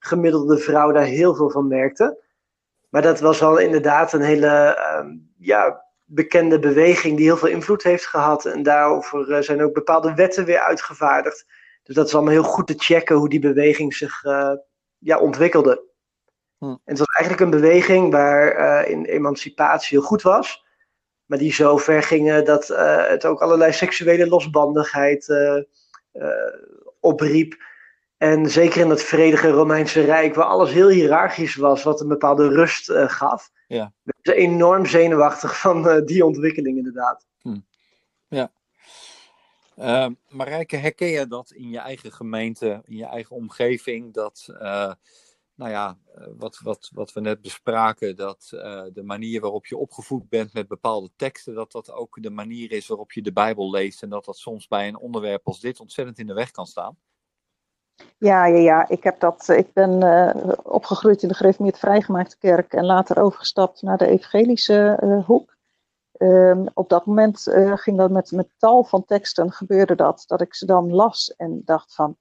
gemiddelde 0.00 0.58
vrouw 0.58 0.92
daar 0.92 1.04
heel 1.04 1.34
veel 1.34 1.50
van 1.50 1.68
merkte. 1.68 2.22
Maar 2.88 3.02
dat 3.02 3.20
was 3.20 3.42
al 3.42 3.58
inderdaad 3.58 4.12
een 4.12 4.22
hele 4.22 4.76
ehm, 4.76 5.16
ja, 5.38 5.84
bekende 6.04 6.58
beweging 6.58 7.16
die 7.16 7.26
heel 7.26 7.36
veel 7.36 7.48
invloed 7.48 7.82
heeft 7.82 8.06
gehad. 8.06 8.44
En 8.44 8.62
daarover 8.62 9.30
uh, 9.30 9.40
zijn 9.40 9.62
ook 9.62 9.72
bepaalde 9.72 10.14
wetten 10.14 10.44
weer 10.44 10.58
uitgevaardigd. 10.58 11.46
Dus 11.82 11.94
dat 11.94 12.06
is 12.06 12.14
allemaal 12.14 12.32
heel 12.32 12.42
goed 12.42 12.66
te 12.66 12.74
checken 12.76 13.16
hoe 13.16 13.28
die 13.28 13.40
beweging 13.40 13.94
zich 13.94 14.24
uh, 14.24 14.52
ja, 14.98 15.18
ontwikkelde. 15.18 15.88
Hm. 16.58 16.64
En 16.64 16.80
het 16.84 16.98
was 16.98 17.14
eigenlijk 17.16 17.44
een 17.44 17.60
beweging 17.60 18.12
waar 18.12 18.58
uh, 18.58 18.90
in 18.90 19.04
emancipatie 19.04 19.98
heel 19.98 20.06
goed 20.06 20.22
was. 20.22 20.64
Maar 21.26 21.38
die 21.38 21.52
zo 21.52 21.76
ver 21.76 22.02
gingen 22.02 22.44
dat 22.44 22.68
het 23.08 23.24
ook 23.24 23.42
allerlei 23.42 23.72
seksuele 23.72 24.28
losbandigheid 24.28 25.26
opriep. 27.00 27.62
En 28.20 28.50
zeker 28.50 28.80
in 28.80 28.90
het 28.90 29.02
vredige 29.02 29.50
Romeinse 29.50 30.00
Rijk, 30.00 30.34
waar 30.34 30.44
alles 30.44 30.72
heel 30.72 30.88
hiërarchisch 30.88 31.54
was, 31.54 31.82
wat 31.82 32.00
een 32.00 32.08
bepaalde 32.08 32.48
rust 32.48 32.88
uh, 32.88 33.08
gaf. 33.08 33.50
Ja. 33.68 33.92
Ben 34.02 34.34
enorm 34.34 34.86
zenuwachtig 34.86 35.60
van 35.60 35.86
uh, 35.86 36.04
die 36.04 36.24
ontwikkeling, 36.24 36.76
inderdaad. 36.76 37.26
Hm. 37.40 37.60
Ja. 38.28 38.52
Uh, 39.78 40.06
Marijke, 40.28 40.76
herken 40.76 41.08
je 41.08 41.26
dat 41.26 41.50
in 41.50 41.70
je 41.70 41.78
eigen 41.78 42.12
gemeente, 42.12 42.82
in 42.84 42.96
je 42.96 43.04
eigen 43.04 43.36
omgeving, 43.36 44.14
dat, 44.14 44.46
nou 45.54 45.70
ja, 45.70 45.98
wat, 46.36 46.60
wat, 46.62 46.90
wat 46.94 47.12
we 47.12 47.20
net 47.20 47.40
bespraken, 47.40 48.16
dat 48.16 48.46
de 48.92 49.02
manier 49.04 49.40
waarop 49.40 49.66
je 49.66 49.76
opgevoed 49.76 50.28
bent 50.28 50.52
met 50.52 50.68
bepaalde 50.68 51.10
teksten, 51.16 51.54
dat 51.54 51.72
dat 51.72 51.92
ook 51.92 52.22
de 52.22 52.30
manier 52.30 52.72
is 52.72 52.86
waarop 52.86 53.12
je 53.12 53.22
de 53.22 53.32
Bijbel 53.32 53.70
leest 53.70 54.02
en 54.02 54.08
dat 54.08 54.24
dat 54.24 54.36
soms 54.36 54.68
bij 54.68 54.88
een 54.88 54.98
onderwerp 54.98 55.46
als 55.46 55.60
dit 55.60 55.80
ontzettend 55.80 56.18
in 56.18 56.26
de 56.26 56.34
weg 56.34 56.50
kan 56.50 56.66
staan? 56.66 56.98
Ja, 58.18 58.46
ja, 58.46 58.58
ja. 58.58 58.88
Ik, 58.88 59.04
heb 59.04 59.20
dat, 59.20 59.48
ik 59.48 59.72
ben 59.72 60.04
uh, 60.04 60.52
opgegroeid 60.62 61.22
in 61.22 61.28
de 61.28 61.34
gereformeerd 61.34 61.78
vrijgemaakte 61.78 62.38
kerk 62.38 62.72
en 62.72 62.84
later 62.84 63.22
overgestapt 63.22 63.82
naar 63.82 63.98
de 63.98 64.06
evangelische 64.06 65.00
uh, 65.04 65.26
hoek. 65.26 65.56
Um, 66.18 66.68
op 66.74 66.88
dat 66.88 67.06
moment 67.06 67.46
uh, 67.46 67.72
ging 67.76 67.98
dat 67.98 68.10
met, 68.10 68.30
met 68.30 68.48
tal 68.58 68.84
van 68.84 69.04
teksten, 69.04 69.52
gebeurde 69.52 69.94
dat, 69.94 70.24
dat 70.26 70.40
ik 70.40 70.54
ze 70.54 70.66
dan 70.66 70.94
las 70.94 71.34
en 71.36 71.62
dacht 71.64 71.94
van, 71.94 72.16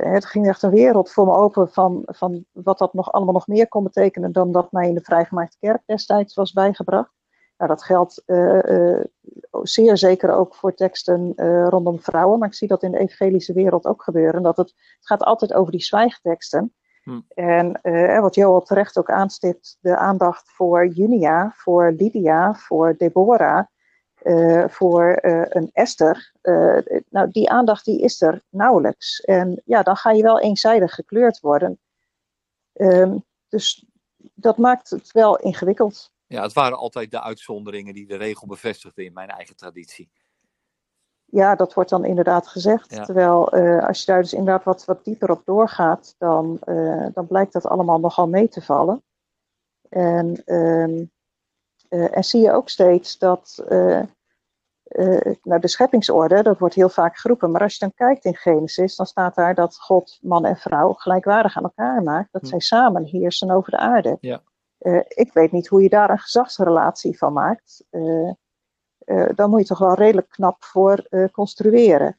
het 0.00 0.24
ging 0.24 0.48
echt 0.48 0.62
een 0.62 0.70
wereld 0.70 1.10
voor 1.10 1.26
me 1.26 1.32
open 1.32 1.68
van, 1.68 2.02
van 2.06 2.44
wat 2.52 2.78
dat 2.78 2.94
nog 2.94 3.12
allemaal 3.12 3.34
nog 3.34 3.46
meer 3.46 3.68
kon 3.68 3.82
betekenen 3.82 4.32
dan 4.32 4.52
dat 4.52 4.72
mij 4.72 4.88
in 4.88 4.94
de 4.94 5.00
vrijgemaakte 5.00 5.56
kerk 5.60 5.82
destijds 5.86 6.34
was 6.34 6.52
bijgebracht. 6.52 7.12
Nou, 7.56 7.70
dat 7.70 7.82
geldt 7.82 8.22
uh, 8.26 8.62
uh, 8.62 9.04
zeer 9.62 9.96
zeker 9.96 10.32
ook 10.32 10.54
voor 10.54 10.74
teksten 10.74 11.32
uh, 11.36 11.66
rondom 11.68 12.00
vrouwen, 12.00 12.38
maar 12.38 12.48
ik 12.48 12.54
zie 12.54 12.68
dat 12.68 12.82
in 12.82 12.90
de 12.90 12.98
evangelische 12.98 13.52
wereld 13.52 13.86
ook 13.86 14.02
gebeuren. 14.02 14.42
Dat 14.42 14.56
het, 14.56 14.68
het 14.68 15.06
gaat 15.06 15.22
altijd 15.22 15.52
over 15.52 15.72
die 15.72 15.82
zwijgteksten. 15.82 16.74
Hm. 17.02 17.20
En 17.28 17.80
wat 18.20 18.34
Joel 18.34 18.60
terecht 18.60 18.98
ook 18.98 19.10
aanstipt, 19.10 19.78
de 19.80 19.96
aandacht 19.96 20.50
voor 20.50 20.86
Junia, 20.86 21.52
voor 21.56 21.92
Lydia, 21.96 22.54
voor 22.54 22.94
Deborah, 22.96 23.64
voor 24.66 25.18
een 25.48 25.70
Esther. 25.72 26.32
nou, 27.08 27.30
die 27.30 27.50
aandacht 27.50 27.84
die 27.84 28.00
is 28.00 28.22
er 28.22 28.42
nauwelijks. 28.48 29.20
En 29.20 29.62
ja, 29.64 29.82
dan 29.82 29.96
ga 29.96 30.10
je 30.10 30.22
wel 30.22 30.40
eenzijdig 30.40 30.94
gekleurd 30.94 31.40
worden. 31.40 31.78
Um, 32.72 33.24
dus 33.48 33.86
dat 34.34 34.58
maakt 34.58 34.90
het 34.90 35.12
wel 35.12 35.38
ingewikkeld. 35.38 36.13
Ja, 36.34 36.42
het 36.42 36.52
waren 36.52 36.78
altijd 36.78 37.10
de 37.10 37.22
uitzonderingen 37.22 37.94
die 37.94 38.06
de 38.06 38.16
regel 38.16 38.46
bevestigden 38.46 39.04
in 39.04 39.12
mijn 39.12 39.28
eigen 39.28 39.56
traditie. 39.56 40.10
Ja, 41.24 41.54
dat 41.54 41.74
wordt 41.74 41.90
dan 41.90 42.04
inderdaad 42.04 42.46
gezegd. 42.46 43.04
Terwijl 43.04 43.56
uh, 43.56 43.86
als 43.86 44.00
je 44.00 44.06
daar 44.06 44.20
dus 44.20 44.32
inderdaad 44.32 44.64
wat, 44.64 44.84
wat 44.84 45.04
dieper 45.04 45.30
op 45.30 45.42
doorgaat, 45.44 46.14
dan, 46.18 46.58
uh, 46.64 47.06
dan 47.12 47.26
blijkt 47.26 47.52
dat 47.52 47.66
allemaal 47.66 48.00
nogal 48.00 48.28
mee 48.28 48.48
te 48.48 48.62
vallen. 48.62 49.02
En, 49.88 50.42
uh, 50.46 51.06
en 51.88 52.24
zie 52.24 52.40
je 52.40 52.52
ook 52.52 52.68
steeds 52.68 53.18
dat 53.18 53.64
nou, 55.42 55.60
de 55.60 55.68
scheppingsorde, 55.68 56.42
dat 56.42 56.58
wordt 56.58 56.74
heel 56.74 56.88
vaak 56.88 57.16
geroepen, 57.16 57.50
maar 57.50 57.60
als 57.60 57.72
je 57.72 57.78
dan 57.78 57.94
kijkt 57.94 58.24
in 58.24 58.36
Genesis, 58.36 58.96
dan 58.96 59.06
staat 59.06 59.34
daar 59.34 59.54
dat 59.54 59.76
God 59.78 60.18
man 60.22 60.44
en 60.44 60.56
vrouw 60.56 60.92
gelijkwaardig 60.92 61.56
aan 61.56 61.62
elkaar 61.62 62.02
maakt, 62.02 62.32
dat 62.32 62.42
hm. 62.42 62.48
zij 62.48 62.60
samen 62.60 63.04
heersen 63.04 63.50
over 63.50 63.70
de 63.70 63.78
aarde. 63.78 64.16
Ja. 64.20 64.42
Uh, 64.84 65.00
ik 65.08 65.32
weet 65.32 65.52
niet 65.52 65.66
hoe 65.66 65.82
je 65.82 65.88
daar 65.88 66.10
een 66.10 66.18
gezagsrelatie 66.18 67.18
van 67.18 67.32
maakt. 67.32 67.84
Uh, 67.90 68.32
dan 69.34 69.50
moet 69.50 69.60
je 69.60 69.66
toch 69.66 69.78
wel 69.78 69.94
redelijk 69.94 70.28
knap 70.28 70.64
voor 70.64 71.08
construeren. 71.32 72.18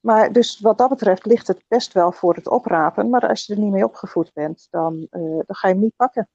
Maar 0.00 0.32
dus 0.32 0.60
wat 0.60 0.78
dat 0.78 0.88
betreft 0.88 1.26
ligt 1.26 1.46
het 1.46 1.64
best 1.68 1.92
wel 1.92 2.12
voor 2.12 2.34
het 2.34 2.48
oprapen. 2.48 3.10
Maar 3.10 3.28
als 3.28 3.46
je 3.46 3.54
er 3.54 3.60
niet 3.60 3.72
mee 3.72 3.84
opgevoed 3.84 4.32
bent, 4.32 4.68
dan, 4.70 5.06
dan 5.10 5.44
ga 5.46 5.68
je 5.68 5.74
hem 5.74 5.82
niet 5.82 5.96
pakken. 5.96 6.28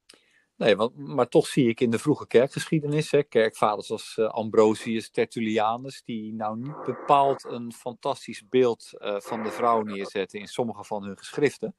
Nee, 0.55 0.75
want, 0.75 0.97
maar 0.97 1.27
toch 1.27 1.47
zie 1.47 1.69
ik 1.69 1.79
in 1.79 1.89
de 1.89 1.99
vroege 1.99 2.27
kerkgeschiedenis, 2.27 3.11
hè, 3.11 3.23
kerkvaders 3.23 3.91
als 3.91 4.19
Ambrosius, 4.19 5.11
Tertullianus, 5.11 6.03
die 6.03 6.33
nou 6.33 6.57
niet 6.57 6.83
bepaald 6.85 7.43
een 7.43 7.73
fantastisch 7.73 8.47
beeld 8.47 8.89
van 9.17 9.43
de 9.43 9.51
vrouw 9.51 9.81
neerzetten 9.81 10.39
in 10.39 10.47
sommige 10.47 10.83
van 10.83 11.03
hun 11.03 11.17
geschriften. 11.17 11.75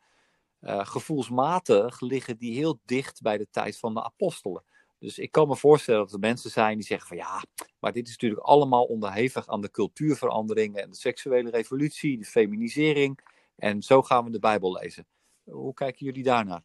Uh, 0.61 0.87
gevoelsmatig 0.87 2.01
liggen 2.01 2.39
die 2.39 2.55
heel 2.55 2.81
dicht 2.85 3.23
bij 3.23 3.39
de 3.39 3.47
tijd 3.51 3.79
van 3.79 3.95
de 3.95 4.05
apostelen. 4.05 4.65
Dus 4.99 5.19
ik 5.19 5.31
kan 5.31 5.49
me 5.49 5.57
voorstellen 5.57 6.01
dat 6.01 6.13
er 6.13 6.19
mensen 6.19 6.51
zijn 6.51 6.77
die 6.77 6.87
zeggen 6.87 7.09
van 7.09 7.17
ja, 7.17 7.43
maar 7.79 7.93
dit 7.93 8.07
is 8.07 8.13
natuurlijk 8.13 8.47
allemaal 8.47 8.85
onderhevig 8.85 9.49
aan 9.49 9.61
de 9.61 9.71
cultuurveranderingen 9.71 10.83
en 10.83 10.91
de 10.91 10.97
seksuele 10.97 11.51
revolutie, 11.51 12.19
de 12.19 12.25
feminisering. 12.25 13.19
En 13.57 13.83
zo 13.83 14.03
gaan 14.03 14.25
we 14.25 14.31
de 14.31 14.39
Bijbel 14.39 14.73
lezen. 14.73 15.07
Hoe 15.45 15.75
kijken 15.75 16.07
jullie 16.07 16.23
daarnaar? 16.23 16.63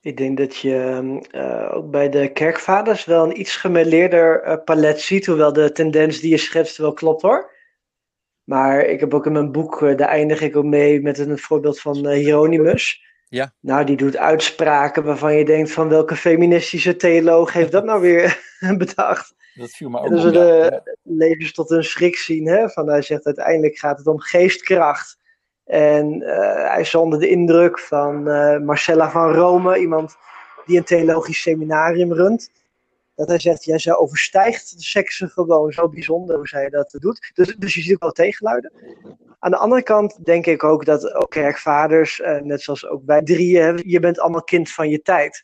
Ik 0.00 0.16
denk 0.16 0.38
dat 0.38 0.56
je 0.56 1.20
uh, 1.32 1.76
ook 1.76 1.90
bij 1.90 2.08
de 2.08 2.32
kerkvaders 2.32 3.04
wel 3.04 3.24
een 3.24 3.40
iets 3.40 3.56
gemeleerder 3.56 4.46
uh, 4.46 4.64
palet 4.64 5.00
ziet, 5.00 5.26
hoewel 5.26 5.52
de 5.52 5.72
tendens 5.72 6.20
die 6.20 6.30
je 6.30 6.38
schetst 6.38 6.76
wel 6.76 6.92
klopt 6.92 7.22
hoor. 7.22 7.54
Maar 8.46 8.80
ik 8.80 9.00
heb 9.00 9.14
ook 9.14 9.26
in 9.26 9.32
mijn 9.32 9.52
boek, 9.52 9.80
uh, 9.80 9.96
daar 9.96 10.08
eindig 10.08 10.40
ik 10.40 10.56
ook 10.56 10.64
mee 10.64 11.00
met 11.00 11.18
een 11.18 11.38
voorbeeld 11.38 11.80
van 11.80 11.96
uh, 12.06 12.12
Hieronymus. 12.12 13.04
Ja. 13.28 13.52
Nou, 13.60 13.84
die 13.84 13.96
doet 13.96 14.16
uitspraken 14.16 15.04
waarvan 15.04 15.34
je 15.34 15.44
denkt 15.44 15.72
van 15.72 15.88
welke 15.88 16.16
feministische 16.16 16.96
theoloog 16.96 17.52
heeft 17.52 17.72
dat 17.72 17.84
nou 17.84 18.00
weer 18.00 18.40
bedacht. 18.78 19.34
Dat 19.54 19.70
viel 19.70 19.88
me 19.88 19.98
ook 19.98 20.08
Dus 20.08 20.22
we 20.22 20.30
de 20.30 20.68
ja. 20.70 20.92
levens 21.02 21.52
tot 21.52 21.70
een 21.70 21.84
schrik 21.84 22.16
zien. 22.16 22.46
Hè? 22.46 22.68
Van, 22.68 22.88
hij 22.88 23.02
zegt 23.02 23.26
uiteindelijk 23.26 23.78
gaat 23.78 23.98
het 23.98 24.06
om 24.06 24.20
geestkracht. 24.20 25.18
En 25.64 26.22
uh, 26.22 26.70
hij 26.70 26.80
is 26.80 26.94
onder 26.94 27.18
de 27.18 27.28
indruk 27.28 27.78
van 27.78 28.22
Marcella 28.64 29.10
van 29.10 29.32
Rome, 29.32 29.78
iemand 29.78 30.16
die 30.66 30.76
een 30.76 30.84
theologisch 30.84 31.40
seminarium 31.40 32.12
runt 32.12 32.50
dat 33.16 33.28
hij 33.28 33.38
zegt, 33.38 33.64
jij 33.64 33.78
zij 33.78 33.96
overstijgt 33.96 34.76
de 34.76 34.82
seksen 34.82 35.28
gewoon 35.28 35.72
zo 35.72 35.88
bijzonder 35.88 36.36
hoe 36.36 36.48
zij 36.48 36.68
dat 36.68 36.96
doet. 37.00 37.30
Dus, 37.34 37.56
dus 37.56 37.74
je 37.74 37.80
ziet 37.80 37.94
ook 37.94 38.02
wel 38.02 38.12
tegenluiden. 38.12 38.72
Aan 39.38 39.50
de 39.50 39.56
andere 39.56 39.82
kant 39.82 40.24
denk 40.24 40.46
ik 40.46 40.64
ook 40.64 40.84
dat 40.84 41.14
ook 41.14 41.30
kerkvaders, 41.30 42.20
eh, 42.20 42.40
net 42.40 42.62
zoals 42.62 42.86
ook 42.86 43.04
bij 43.04 43.22
drieën, 43.22 43.82
je 43.86 44.00
bent 44.00 44.18
allemaal 44.18 44.44
kind 44.44 44.70
van 44.70 44.88
je 44.88 45.02
tijd. 45.02 45.42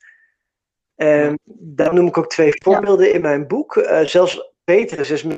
En 0.95 1.39
daar 1.59 1.95
noem 1.95 2.07
ik 2.07 2.19
ook 2.19 2.29
twee 2.29 2.53
voorbeelden 2.55 3.13
in 3.13 3.21
mijn 3.21 3.47
boek. 3.47 3.77
Uh, 3.77 4.01
zelfs 4.01 4.53
Petrus 4.65 5.11
is 5.11 5.23
een 5.23 5.37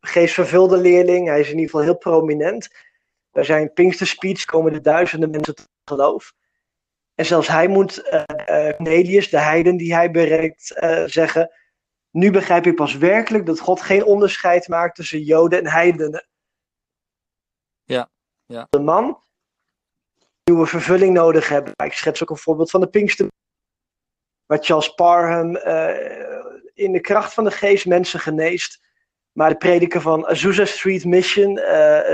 geestvervulde 0.00 0.76
leerling. 0.76 1.28
Hij 1.28 1.40
is 1.40 1.46
in 1.46 1.58
ieder 1.58 1.70
geval 1.70 1.82
heel 1.82 1.96
prominent. 1.96 2.68
Bij 3.30 3.44
zijn 3.44 3.72
Pinkster 3.72 4.44
komen 4.44 4.72
de 4.72 4.80
duizenden 4.80 5.30
mensen 5.30 5.54
tot 5.54 5.68
geloof. 5.84 6.32
En 7.14 7.26
zelfs 7.26 7.48
hij 7.48 7.68
moet 7.68 8.24
uh, 8.48 8.68
Cornelius, 8.76 9.30
de 9.30 9.38
heiden 9.38 9.76
die 9.76 9.94
hij 9.94 10.10
bereikt, 10.10 10.76
uh, 10.80 11.04
zeggen: 11.04 11.50
Nu 12.10 12.30
begrijp 12.30 12.66
ik 12.66 12.74
pas 12.74 12.96
werkelijk 12.96 13.46
dat 13.46 13.60
God 13.60 13.80
geen 13.80 14.04
onderscheid 14.04 14.68
maakt 14.68 14.94
tussen 14.94 15.22
Joden 15.22 15.58
en 15.58 15.66
heidenen. 15.66 16.28
Ja, 17.84 18.10
ja. 18.46 18.66
De 18.70 18.80
man 18.80 19.22
nieuwe 20.44 20.66
vervulling 20.66 21.14
nodig 21.14 21.48
hebben. 21.48 21.72
Ik 21.84 21.92
schets 21.92 22.22
ook 22.22 22.30
een 22.30 22.36
voorbeeld 22.36 22.70
van 22.70 22.80
de 22.80 22.88
Pinkster. 22.88 23.28
Waar 24.46 24.58
Charles 24.64 24.94
Parham 24.94 25.56
uh, 25.56 26.64
in 26.74 26.92
de 26.92 27.00
kracht 27.00 27.34
van 27.34 27.44
de 27.44 27.50
geest 27.50 27.86
mensen 27.86 28.20
geneest. 28.20 28.82
Maar 29.32 29.50
de 29.50 29.56
prediker 29.56 30.00
van 30.00 30.26
Azusa 30.26 30.64
Street 30.64 31.04
Mission, 31.04 31.60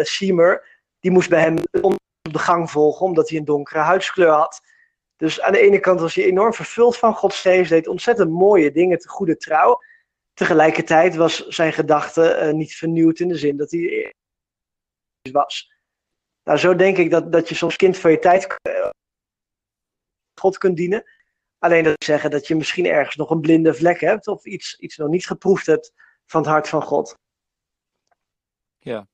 Seymour, 0.02 0.66
die 1.00 1.10
moest 1.10 1.28
bij 1.28 1.40
hem 1.40 1.56
op 1.80 1.98
de 2.22 2.38
gang 2.38 2.70
volgen 2.70 3.06
omdat 3.06 3.28
hij 3.28 3.38
een 3.38 3.44
donkere 3.44 3.78
huidskleur 3.78 4.30
had. 4.30 4.60
Dus 5.20 5.40
aan 5.40 5.52
de 5.52 5.60
ene 5.60 5.80
kant 5.80 6.00
was 6.00 6.14
hij 6.14 6.24
enorm 6.24 6.52
vervuld 6.52 6.96
van 6.96 7.14
Gods 7.14 7.40
geest, 7.40 7.70
deed 7.70 7.86
ontzettend 7.86 8.30
mooie 8.30 8.72
dingen 8.72 8.98
te 8.98 9.08
goede 9.08 9.36
trouw. 9.36 9.80
Tegelijkertijd 10.34 11.16
was 11.16 11.46
zijn 11.46 11.72
gedachte 11.72 12.40
uh, 12.42 12.52
niet 12.52 12.74
vernieuwd 12.74 13.18
in 13.18 13.28
de 13.28 13.36
zin 13.36 13.56
dat 13.56 13.70
hij 13.70 14.14
was. 15.32 15.72
Nou, 16.44 16.58
zo 16.58 16.74
denk 16.74 16.96
ik 16.96 17.10
dat, 17.10 17.32
dat 17.32 17.48
je 17.48 17.54
soms 17.54 17.76
kind 17.76 17.98
van 17.98 18.10
je 18.10 18.18
tijd 18.18 18.56
God 20.40 20.58
kunt 20.58 20.76
dienen. 20.76 21.04
Alleen 21.58 21.84
dat 21.84 22.04
zeggen 22.04 22.30
dat 22.30 22.46
je 22.46 22.56
misschien 22.56 22.86
ergens 22.86 23.16
nog 23.16 23.30
een 23.30 23.40
blinde 23.40 23.74
vlek 23.74 24.00
hebt 24.00 24.26
of 24.26 24.44
iets, 24.44 24.78
iets 24.78 24.96
nog 24.96 25.08
niet 25.08 25.26
geproefd 25.26 25.66
hebt 25.66 25.92
van 26.26 26.40
het 26.40 26.50
hart 26.50 26.68
van 26.68 26.82
God. 26.82 27.14
Ja. 28.78 29.08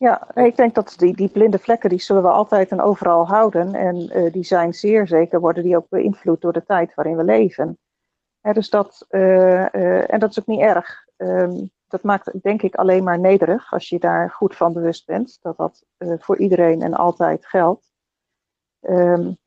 Ja, 0.00 0.34
ik 0.34 0.56
denk 0.56 0.74
dat 0.74 0.94
die, 0.96 1.16
die 1.16 1.28
blinde 1.28 1.58
vlekken, 1.58 1.90
die 1.90 2.00
zullen 2.00 2.22
we 2.22 2.28
altijd 2.28 2.70
en 2.70 2.80
overal 2.80 3.26
houden. 3.26 3.74
En 3.74 4.18
uh, 4.18 4.32
die 4.32 4.44
zijn 4.44 4.74
zeer 4.74 5.06
zeker, 5.06 5.40
worden 5.40 5.62
die 5.62 5.76
ook 5.76 5.88
beïnvloed 5.88 6.40
door 6.40 6.52
de 6.52 6.64
tijd 6.64 6.94
waarin 6.94 7.16
we 7.16 7.24
leven. 7.24 7.78
dus 8.40 8.70
dat, 8.70 9.06
uh, 9.10 9.20
uh, 9.72 10.12
en 10.12 10.20
dat 10.20 10.30
is 10.30 10.40
ook 10.40 10.46
niet 10.46 10.60
erg. 10.60 11.06
Um, 11.16 11.70
dat 11.86 12.02
maakt 12.02 12.42
denk 12.42 12.62
ik 12.62 12.74
alleen 12.74 13.04
maar 13.04 13.18
nederig 13.18 13.72
als 13.72 13.88
je 13.88 13.98
daar 13.98 14.30
goed 14.30 14.56
van 14.56 14.72
bewust 14.72 15.06
bent. 15.06 15.38
Dat 15.40 15.56
dat 15.56 15.84
voor 15.98 16.38
iedereen 16.38 16.82
en 16.82 16.94
altijd 16.94 17.46
geldt. 17.46 17.92
Um, 18.80 19.38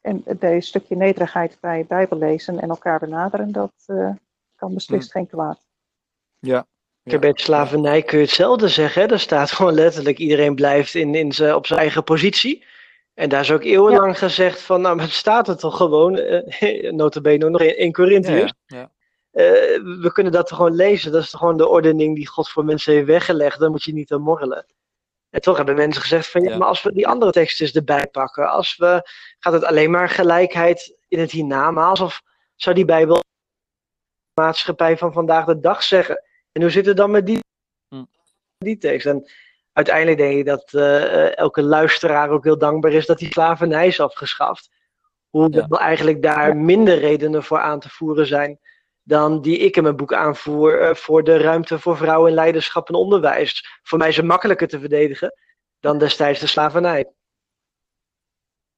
en 0.00 0.22
een 0.24 0.62
stukje 0.62 0.96
nederigheid 0.96 1.58
bij 1.60 1.86
Bijbel 1.86 2.18
lezen 2.18 2.60
en 2.60 2.68
elkaar 2.68 2.98
benaderen, 2.98 3.52
dat 3.52 3.72
kan 4.54 4.74
beslist 4.74 5.12
hmm. 5.12 5.20
geen 5.20 5.30
kwaad. 5.30 5.66
Ja, 6.38 6.66
ja. 7.02 7.18
Bij 7.18 7.32
slavernij 7.34 8.02
kun 8.02 8.18
je 8.18 8.24
hetzelfde 8.24 8.68
zeggen. 8.68 9.08
Daar 9.08 9.20
staat 9.20 9.52
gewoon 9.52 9.74
letterlijk 9.74 10.18
iedereen 10.18 10.54
blijft 10.54 10.94
in, 10.94 11.14
in 11.14 11.32
zijn, 11.32 11.54
op 11.54 11.66
zijn 11.66 11.80
eigen 11.80 12.04
positie. 12.04 12.64
En 13.14 13.28
daar 13.28 13.40
is 13.40 13.52
ook 13.52 13.64
eeuwenlang 13.64 14.18
gezegd 14.18 14.60
van, 14.60 14.80
nou, 14.80 14.96
maar 14.96 15.04
het 15.04 15.14
staat 15.14 15.48
er 15.48 15.56
toch 15.56 15.76
gewoon, 15.76 16.18
uh, 16.18 16.92
notabene 17.00 17.50
nog 17.50 17.60
in, 17.60 17.78
in 17.78 17.92
Corinthians. 17.92 18.52
Ja, 18.66 18.90
uh, 19.32 19.44
we 20.00 20.10
kunnen 20.12 20.32
dat 20.32 20.52
gewoon 20.52 20.74
lezen. 20.74 21.12
Dat 21.12 21.22
is 21.22 21.30
toch 21.30 21.40
gewoon 21.40 21.56
de 21.56 21.68
ordening 21.68 22.16
die 22.16 22.28
God 22.28 22.48
voor 22.48 22.64
mensen 22.64 22.92
heeft 22.92 23.06
weggelegd. 23.06 23.60
Daar 23.60 23.70
moet 23.70 23.84
je 23.84 23.92
niet 23.92 24.12
aan 24.12 24.20
morrelen. 24.20 24.66
En 25.30 25.40
toch 25.40 25.56
hebben 25.56 25.76
mensen 25.76 26.02
gezegd 26.02 26.30
van, 26.30 26.42
ja, 26.42 26.56
maar 26.56 26.68
als 26.68 26.82
we 26.82 26.92
die 26.92 27.06
andere 27.06 27.32
teksten 27.32 27.72
erbij 27.72 28.06
pakken, 28.06 28.50
als 28.50 28.76
we, 28.76 29.10
gaat 29.38 29.52
het 29.52 29.64
alleen 29.64 29.90
maar 29.90 30.08
gelijkheid 30.08 30.96
in 31.08 31.18
het 31.18 31.30
hiernamaals, 31.30 32.00
of 32.00 32.22
zou 32.56 32.74
die 32.74 32.84
Bijbel 32.84 33.22
maatschappij 34.34 34.98
van 34.98 35.12
vandaag 35.12 35.44
de 35.44 35.60
dag 35.60 35.82
zeggen? 35.82 36.24
En 36.60 36.66
hoe 36.66 36.74
zit 36.74 36.86
het 36.86 36.96
dan 36.96 37.10
met 37.10 37.26
die, 37.26 37.44
hm. 37.88 38.04
die 38.58 38.78
tekst? 38.78 39.06
En 39.06 39.30
uiteindelijk 39.72 40.18
denk 40.18 40.38
ik 40.38 40.46
dat 40.46 40.72
uh, 40.72 41.36
elke 41.36 41.62
luisteraar 41.62 42.30
ook 42.30 42.44
heel 42.44 42.58
dankbaar 42.58 42.92
is 42.92 43.06
dat 43.06 43.18
die 43.18 43.32
slavernij 43.32 43.86
is 43.86 44.00
afgeschaft. 44.00 44.70
Hoe 45.28 45.52
ja. 45.52 45.66
eigenlijk 45.68 46.22
daar 46.22 46.56
minder 46.56 46.98
redenen 46.98 47.42
voor 47.42 47.58
aan 47.60 47.80
te 47.80 47.88
voeren 47.88 48.26
zijn 48.26 48.58
dan 49.02 49.42
die 49.42 49.58
ik 49.58 49.76
in 49.76 49.82
mijn 49.82 49.96
boek 49.96 50.14
aanvoer 50.14 50.82
uh, 50.82 50.94
voor 50.94 51.24
de 51.24 51.36
ruimte 51.36 51.78
voor 51.78 51.96
vrouwen 51.96 52.28
in 52.28 52.34
leiderschap 52.34 52.88
en 52.88 52.94
onderwijs. 52.94 53.80
Voor 53.82 53.98
mij 53.98 54.08
is 54.08 54.16
het 54.16 54.24
makkelijker 54.24 54.68
te 54.68 54.80
verdedigen 54.80 55.34
dan 55.78 55.98
destijds 55.98 56.40
de 56.40 56.46
slavernij. 56.46 57.10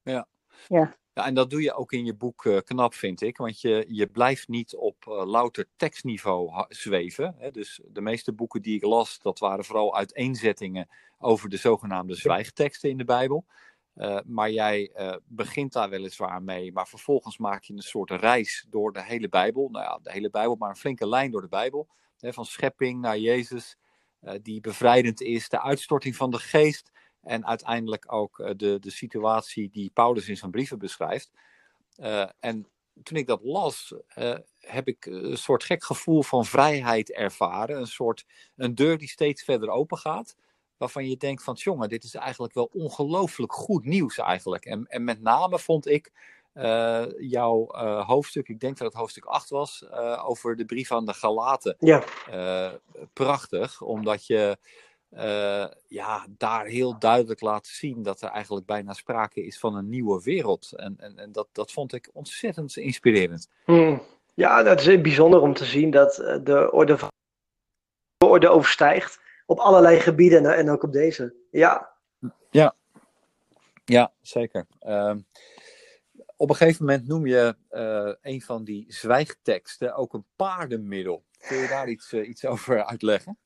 Ja. 0.03 0.27
ja. 0.67 0.97
Ja, 1.15 1.27
en 1.27 1.35
dat 1.35 1.51
doe 1.51 1.63
je 1.63 1.75
ook 1.75 1.93
in 1.93 2.05
je 2.05 2.15
boek 2.15 2.45
uh, 2.45 2.59
knap, 2.65 2.95
vind 2.95 3.21
ik. 3.23 3.37
Want 3.37 3.61
je, 3.61 3.85
je 3.89 4.07
blijft 4.07 4.49
niet 4.49 4.77
op 4.77 5.05
uh, 5.09 5.27
louter 5.27 5.67
tekstniveau 5.77 6.65
zweven. 6.69 7.35
Hè. 7.39 7.51
Dus 7.51 7.81
de 7.87 8.01
meeste 8.01 8.33
boeken 8.33 8.63
die 8.63 8.77
ik 8.77 8.85
las, 8.85 9.19
dat 9.19 9.39
waren 9.39 9.65
vooral 9.65 9.97
uiteenzettingen 9.97 10.89
over 11.19 11.49
de 11.49 11.57
zogenaamde 11.57 12.15
zwijgteksten 12.15 12.91
in 12.91 12.97
de 12.97 13.05
Bijbel. 13.05 13.45
Uh, 13.97 14.19
maar 14.25 14.51
jij 14.51 14.91
begint 15.25 15.73
daar 15.73 15.91
weliswaar 15.91 16.43
mee, 16.43 16.73
maar 16.73 16.89
vervolgens 16.89 17.39
maak 17.39 17.63
je 17.63 17.73
een 17.73 17.83
soort 17.83 18.11
reis 18.11 18.67
door 18.71 18.93
de 18.93 19.03
hele 19.03 19.29
Bijbel. 19.29 19.69
Nou 19.69 19.85
ja, 19.85 19.99
de 20.03 20.13
hele 20.13 20.31
Bijbel, 20.31 20.55
maar 20.55 20.69
een 20.69 20.77
flinke 20.77 21.09
lijn 21.09 21.31
door 21.31 21.41
de 21.41 21.49
Bijbel. 21.49 21.89
Hè, 22.19 22.33
van 22.33 22.45
schepping 22.45 23.01
naar 23.01 23.19
Jezus, 23.19 23.77
die 24.43 24.61
bevrijdend 24.61 25.21
is, 25.21 25.49
de 25.49 25.63
uitstorting 25.63 26.17
van 26.17 26.31
de 26.31 26.39
geest 26.39 26.91
en 27.23 27.47
uiteindelijk 27.47 28.13
ook 28.13 28.39
eh, 28.39 28.51
de, 28.57 28.79
de 28.79 28.91
situatie 28.91 29.71
die 29.71 29.91
Paulus 29.95 30.29
in 30.29 30.37
zijn 30.37 30.51
brieven 30.51 30.79
beschrijft. 30.79 31.31
Uh, 31.97 32.29
en 32.41 32.67
toen 33.03 33.17
ik 33.17 33.27
dat 33.27 33.43
las, 33.43 33.95
uh, 34.19 34.35
heb 34.59 34.89
ik 34.89 35.07
een 35.07 35.39
soort 35.39 35.65
gek 35.65 35.85
gevoel 35.85 36.23
van 36.23 36.45
vrijheid 36.45 37.13
ervaren. 37.13 37.79
Een 37.79 37.87
soort 37.87 38.27
een 38.57 38.75
deur 38.75 38.99
die 38.99 39.09
steeds 39.09 39.43
verder 39.43 39.69
open 39.69 39.99
gaat. 39.99 40.37
Waarvan 40.77 41.09
je 41.09 41.17
denkt 41.17 41.43
van, 41.43 41.55
jongen, 41.55 41.89
dit 41.89 42.05
is 42.05 42.15
eigenlijk 42.15 42.55
wel 42.55 42.71
ongelooflijk 42.73 43.53
goed 43.53 43.85
nieuws 43.85 44.19
eigenlijk. 44.19 44.65
En, 44.65 44.87
en 44.87 45.05
met 45.05 45.21
name 45.21 45.59
vond 45.59 45.87
ik 45.87 46.13
uh, 46.55 47.05
jouw 47.19 47.75
uh, 47.75 48.07
hoofdstuk, 48.07 48.49
ik 48.49 48.61
denk 48.61 48.79
dat 48.79 48.87
het 48.87 48.97
hoofdstuk 48.97 49.25
8 49.25 49.51
was, 49.51 49.85
uh, 49.91 50.29
over 50.29 50.57
de 50.57 50.65
brief 50.65 50.93
aan 50.93 51.07
de 51.07 51.15
Galaten. 51.15 51.77
Ja. 51.79 52.05
prachtig, 53.13 53.81
omdat 53.81 54.27
je 54.27 54.59
uh, 55.15 55.67
ja, 55.87 56.27
daar 56.29 56.67
heel 56.67 56.99
duidelijk 56.99 57.41
laten 57.41 57.73
zien 57.75 58.03
dat 58.03 58.21
er 58.21 58.29
eigenlijk 58.29 58.67
bijna 58.67 58.93
sprake 58.93 59.45
is 59.45 59.59
van 59.59 59.77
een 59.77 59.89
nieuwe 59.89 60.23
wereld. 60.23 60.73
En, 60.73 60.95
en, 60.99 61.19
en 61.19 61.33
dat, 61.33 61.49
dat 61.53 61.73
vond 61.73 61.93
ik 61.93 62.11
ontzettend 62.13 62.77
inspirerend. 62.77 63.49
Hmm. 63.65 64.03
Ja, 64.35 64.63
dat 64.63 64.81
is 64.81 65.01
bijzonder 65.01 65.41
om 65.41 65.55
te 65.55 65.65
zien 65.65 65.91
dat 65.91 66.19
eh, 66.19 66.39
de 66.45 66.73
orde, 66.73 66.99
van, 66.99 67.09
de 68.17 68.27
orde 68.27 68.49
overstijgt 68.49 69.21
op 69.47 69.59
allerlei 69.59 70.01
gebieden 70.01 70.57
en 70.57 70.71
ook 70.71 70.83
op 70.83 70.93
deze. 70.93 71.35
Ja, 71.51 71.91
ja. 72.51 72.75
ja 73.85 74.13
zeker. 74.21 74.67
Uh, 74.83 75.15
op 76.37 76.51
een 76.51 76.57
gegeven 76.57 76.85
moment 76.85 77.09
noem 77.09 77.27
je 77.27 77.57
uh, 77.71 78.13
een 78.33 78.43
van 78.43 78.65
die 78.65 78.85
zwijgteksten 78.89 79.95
ook 79.95 80.15
een 80.15 80.25
paardenmiddel. 80.37 81.25
Kun 81.49 81.57
je 81.57 81.69
daar 81.69 81.89
iets, 81.89 82.13
iets 82.13 82.45
over 82.45 82.85
uitleggen? 82.85 83.39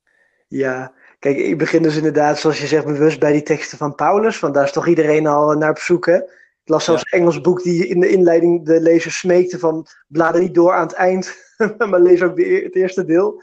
Ja, 0.46 0.92
kijk, 1.18 1.36
ik 1.36 1.58
begin 1.58 1.82
dus 1.82 1.96
inderdaad, 1.96 2.38
zoals 2.38 2.60
je 2.60 2.66
zegt, 2.66 2.84
bewust 2.84 3.20
bij 3.20 3.32
die 3.32 3.42
teksten 3.42 3.78
van 3.78 3.94
Paulus. 3.94 4.40
Want 4.40 4.54
daar 4.54 4.64
is 4.64 4.72
toch 4.72 4.86
iedereen 4.86 5.26
al 5.26 5.52
naar 5.52 5.70
op 5.70 5.78
zoek, 5.78 6.06
hè? 6.06 6.16
Ik 6.62 6.72
las 6.72 6.84
zelfs 6.84 7.02
een 7.04 7.18
Engels 7.18 7.40
boek 7.40 7.62
die 7.62 7.86
in 7.86 8.00
de 8.00 8.08
inleiding 8.08 8.66
de 8.66 8.80
lezer 8.80 9.10
smeekte 9.10 9.58
van 9.58 9.86
blader 10.08 10.40
niet 10.40 10.54
door 10.54 10.72
aan 10.72 10.86
het 10.86 10.96
eind, 10.96 11.36
maar 11.90 12.00
lees 12.00 12.22
ook 12.22 12.36
de, 12.36 12.60
het 12.64 12.74
eerste 12.74 13.04
deel. 13.04 13.42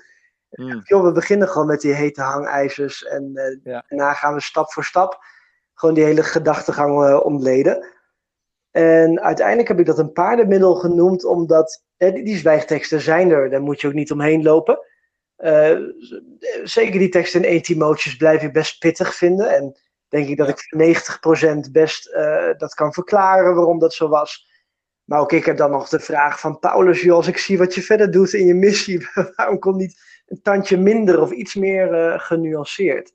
Mm. 0.50 0.84
we 0.86 1.12
beginnen 1.12 1.48
gewoon 1.48 1.68
met 1.68 1.82
die 1.82 1.94
hete 1.94 2.22
hangijzers 2.22 3.04
en 3.04 3.32
uh, 3.34 3.74
daarna 3.88 4.14
gaan 4.14 4.34
we 4.34 4.42
stap 4.42 4.72
voor 4.72 4.84
stap 4.84 5.24
gewoon 5.74 5.96
die 5.96 6.04
hele 6.04 6.24
gedachtegang 6.24 7.06
uh, 7.06 7.20
ontleden. 7.24 7.86
En 8.72 9.22
uiteindelijk 9.22 9.68
heb 9.68 9.80
ik 9.80 9.86
dat 9.86 10.00
een 10.00 10.12
paardenmiddel 10.12 10.76
genoemd, 10.76 11.26
omdat 11.26 11.84
die 11.98 12.38
zwijgteksten 12.38 13.02
zijn 13.02 13.32
er, 13.32 13.50
daar 13.50 13.62
moet 13.62 13.82
je 13.82 13.88
ook 13.88 13.94
niet 13.94 14.12
omheen 14.12 14.44
lopen. 14.44 14.80
Uh, 15.38 15.80
zeker 16.64 17.00
die 17.00 17.10
tekst 17.10 17.36
in 17.36 17.44
1 17.44 17.62
Timotheus 17.62 18.16
blijf 18.16 18.44
ik 18.44 18.54
best 18.54 18.80
pittig 18.80 19.16
vinden. 19.16 19.56
En 19.56 19.78
denk 20.08 20.28
ik 20.28 20.38
dat 20.38 20.50
ik 20.50 20.68
voor 20.70 21.38
90% 21.68 21.72
best 21.72 22.14
uh, 22.14 22.50
dat 22.58 22.74
kan 22.74 22.94
verklaren 22.94 23.56
waarom 23.56 23.80
dat 23.80 23.94
zo 23.94 24.08
was. 24.08 24.52
Maar 25.04 25.20
ook 25.20 25.32
ik 25.32 25.46
heb 25.46 25.58
dan 25.58 25.72
nog 25.72 25.90
de 25.90 26.00
vraag 26.00 26.40
van 26.40 26.60
Paulus, 26.60 27.02
joh, 27.02 27.16
als 27.16 27.28
ik 27.28 27.38
zie 27.38 27.58
wat 27.58 27.76
je 27.76 27.82
verder 27.82 28.12
doet 28.12 28.34
in 28.34 28.46
je 28.46 28.54
missie, 28.54 29.08
waarom 29.36 29.60
komt 29.60 29.78
niet 29.78 30.02
een 30.28 30.42
tandje 30.42 30.78
minder 30.78 31.22
of 31.22 31.32
iets 31.32 31.56
meer 31.56 31.94
uh, 31.94 32.20
genuanceerd? 32.20 33.14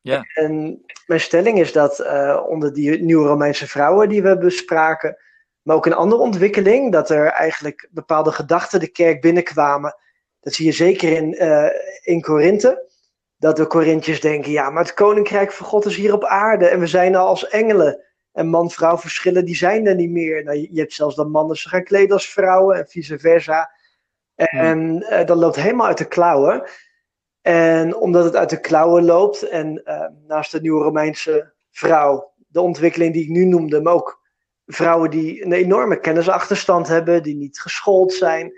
Ja. 0.00 0.24
En 0.34 0.84
mijn 1.06 1.20
stelling 1.20 1.58
is 1.58 1.72
dat 1.72 2.06
onder 2.46 2.72
die 2.72 3.02
nieuwe 3.02 3.28
Romeinse 3.28 3.68
vrouwen 3.68 4.08
die 4.08 4.22
we 4.22 4.38
bespraken, 4.38 5.16
maar 5.62 5.76
ook 5.76 5.86
een 5.86 5.94
andere 5.94 6.22
ontwikkeling, 6.22 6.92
dat 6.92 7.10
er 7.10 7.26
eigenlijk 7.26 7.88
bepaalde 7.90 8.32
gedachten 8.32 8.80
de 8.80 8.88
kerk 8.88 9.20
binnenkwamen 9.20 9.96
dat 10.40 10.52
zie 10.54 10.66
je 10.66 10.72
zeker 10.72 11.12
in, 11.12 11.34
uh, 11.42 11.68
in 12.02 12.20
Korinthe. 12.20 12.86
Dat 13.36 13.56
de 13.56 13.66
Corinthiërs 13.66 14.20
denken, 14.20 14.50
ja, 14.50 14.70
maar 14.70 14.82
het 14.82 14.94
koninkrijk 14.94 15.52
van 15.52 15.66
God 15.66 15.86
is 15.86 15.96
hier 15.96 16.12
op 16.12 16.24
aarde. 16.24 16.66
En 16.66 16.80
we 16.80 16.86
zijn 16.86 17.16
al 17.16 17.26
als 17.26 17.48
engelen. 17.48 18.04
En 18.32 18.48
man-vrouw 18.48 18.98
verschillen, 18.98 19.44
die 19.44 19.56
zijn 19.56 19.86
er 19.86 19.94
niet 19.94 20.10
meer. 20.10 20.44
Nou, 20.44 20.58
je, 20.58 20.80
hebt 20.80 20.92
zelfs 20.92 21.14
dat 21.16 21.28
mannen 21.28 21.56
zich 21.56 21.70
gaan 21.70 21.84
kleden 21.84 22.12
als 22.12 22.28
vrouwen 22.28 22.76
en 22.76 22.88
vice 22.88 23.18
versa. 23.18 23.70
En 24.34 25.06
uh, 25.10 25.24
dat 25.24 25.36
loopt 25.36 25.56
helemaal 25.56 25.86
uit 25.86 25.98
de 25.98 26.08
klauwen. 26.08 26.62
En 27.42 27.96
omdat 27.96 28.24
het 28.24 28.36
uit 28.36 28.50
de 28.50 28.60
klauwen 28.60 29.04
loopt, 29.04 29.42
en 29.42 29.82
uh, 29.84 30.06
naast 30.26 30.52
de 30.52 30.60
nieuwe 30.60 30.82
Romeinse 30.82 31.52
vrouw, 31.70 32.32
de 32.46 32.60
ontwikkeling 32.60 33.12
die 33.12 33.22
ik 33.22 33.28
nu 33.28 33.44
noemde, 33.44 33.80
maar 33.80 33.92
ook 33.92 34.22
vrouwen 34.66 35.10
die 35.10 35.44
een 35.44 35.52
enorme 35.52 36.00
kennisachterstand 36.00 36.88
hebben, 36.88 37.22
die 37.22 37.34
niet 37.34 37.60
geschoold 37.60 38.12
zijn, 38.12 38.52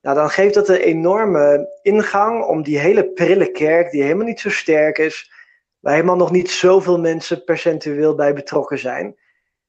nou, 0.00 0.16
dan 0.16 0.30
geeft 0.30 0.54
dat 0.54 0.68
een 0.68 0.76
enorme 0.76 1.78
ingang 1.82 2.44
om 2.44 2.62
die 2.62 2.78
hele 2.78 3.12
prille 3.12 3.50
kerk, 3.50 3.90
die 3.90 4.02
helemaal 4.02 4.26
niet 4.26 4.40
zo 4.40 4.50
sterk 4.50 4.98
is, 4.98 5.32
waar 5.78 5.92
helemaal 5.92 6.16
nog 6.16 6.30
niet 6.30 6.50
zoveel 6.50 7.00
mensen 7.00 7.44
percentueel 7.44 8.14
bij 8.14 8.34
betrokken 8.34 8.78
zijn. 8.78 9.16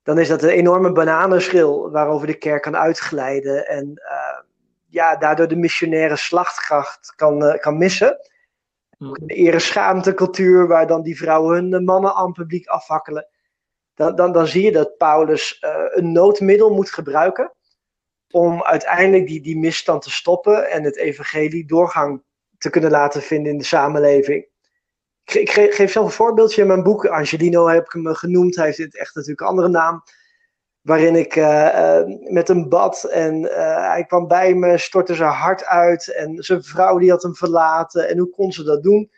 Dan 0.03 0.19
is 0.19 0.27
dat 0.27 0.43
een 0.43 0.49
enorme 0.49 0.91
bananenschil 0.91 1.91
waarover 1.91 2.27
de 2.27 2.37
kerk 2.37 2.61
kan 2.61 2.77
uitglijden 2.77 3.67
en 3.67 3.85
uh, 3.87 4.39
ja, 4.87 5.15
daardoor 5.15 5.47
de 5.47 5.55
missionaire 5.55 6.15
slachtkracht 6.15 7.13
kan, 7.15 7.43
uh, 7.43 7.57
kan 7.57 7.77
missen. 7.77 8.17
Ook 8.99 9.17
een 9.17 9.27
ere-schaamte-cultuur 9.27 10.67
waar 10.67 10.87
dan 10.87 11.01
die 11.01 11.17
vrouwen 11.17 11.71
hun 11.71 11.83
mannen 11.83 12.13
aan 12.13 12.31
publiek 12.31 12.67
afhakkelen. 12.67 13.27
Dan, 13.93 14.15
dan, 14.15 14.31
dan 14.31 14.47
zie 14.47 14.63
je 14.63 14.71
dat 14.71 14.97
Paulus 14.97 15.63
uh, 15.63 15.83
een 15.89 16.11
noodmiddel 16.11 16.73
moet 16.73 16.91
gebruiken 16.91 17.51
om 18.31 18.63
uiteindelijk 18.63 19.27
die, 19.27 19.41
die 19.41 19.57
misstand 19.57 20.01
te 20.01 20.11
stoppen 20.11 20.69
en 20.69 20.83
het 20.83 20.97
evangelie 20.97 21.65
doorgang 21.65 22.23
te 22.57 22.69
kunnen 22.69 22.91
laten 22.91 23.21
vinden 23.21 23.51
in 23.51 23.57
de 23.57 23.63
samenleving. 23.63 24.49
Ik, 25.23 25.49
geef 25.49 25.91
zelf 25.91 26.05
een 26.05 26.11
voorbeeldje 26.11 26.61
in 26.61 26.67
mijn 26.67 26.83
boek. 26.83 27.05
Angelino 27.05 27.67
heb 27.67 27.85
ik 27.85 27.91
hem 27.91 28.15
genoemd. 28.15 28.55
Hij 28.55 28.65
heeft 28.65 28.97
echt 28.97 29.15
natuurlijk 29.15 29.41
een 29.41 29.47
andere 29.47 29.69
naam. 29.69 30.03
waarin 30.81 31.15
ik 31.15 31.35
met 32.31 32.47
hem 32.47 32.69
bad 32.69 33.03
en 33.03 33.43
hij 33.91 34.05
kwam 34.07 34.27
bij 34.27 34.53
me, 34.53 34.77
stortte 34.77 35.15
zijn 35.15 35.29
hart 35.29 35.65
uit 35.65 36.13
en 36.13 36.43
zijn 36.43 36.63
vrouw 36.63 36.97
die 36.97 37.09
had 37.09 37.23
hem 37.23 37.35
verlaten 37.35 38.09
en 38.09 38.17
hoe 38.17 38.29
kon 38.29 38.51
ze 38.51 38.63
dat 38.63 38.83
doen? 38.83 39.11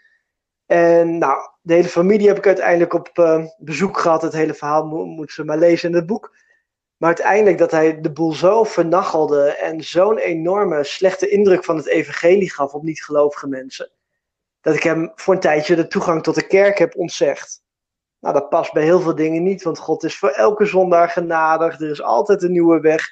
En 0.65 1.17
nou, 1.17 1.37
de 1.61 1.73
hele 1.73 1.87
familie 1.87 2.27
heb 2.27 2.37
ik 2.37 2.47
uiteindelijk 2.47 2.93
op 2.93 3.09
bezoek 3.57 3.99
gehad. 3.99 4.21
Het 4.21 4.33
hele 4.33 4.53
verhaal 4.53 4.85
mo 4.85 5.05
moet 5.05 5.31
ze 5.31 5.43
maar 5.43 5.57
lezen 5.57 5.89
in 5.89 5.95
het 5.95 6.05
boek. 6.05 6.35
Maar 6.97 7.09
uiteindelijk 7.09 7.57
dat 7.57 7.71
hij 7.71 8.01
de 8.01 8.11
boel 8.11 8.33
zo 8.33 8.63
vernachelde 8.63 9.49
en 9.49 9.83
zo'n 9.83 10.17
enorme 10.17 10.83
slechte 10.83 11.29
indruk 11.29 11.63
van 11.63 11.75
het 11.75 11.87
evangelie 11.87 12.51
gaf 12.51 12.73
op 12.73 12.83
niet-gelovige 12.83 13.47
mensen. 13.47 13.91
Dat 14.61 14.75
ik 14.75 14.83
hem 14.83 15.11
voor 15.15 15.33
een 15.33 15.39
tijdje 15.39 15.75
de 15.75 15.87
toegang 15.87 16.23
tot 16.23 16.35
de 16.35 16.47
kerk 16.47 16.77
heb 16.77 16.95
ontzegd. 16.95 17.63
Nou, 18.19 18.33
dat 18.33 18.49
past 18.49 18.73
bij 18.73 18.83
heel 18.83 18.99
veel 18.99 19.15
dingen 19.15 19.43
niet, 19.43 19.63
want 19.63 19.77
God 19.77 20.03
is 20.03 20.17
voor 20.17 20.29
elke 20.29 20.65
zondaar 20.65 21.09
genadig. 21.09 21.79
Er 21.79 21.89
is 21.89 22.01
altijd 22.01 22.43
een 22.43 22.51
nieuwe 22.51 22.79
weg. 22.79 23.09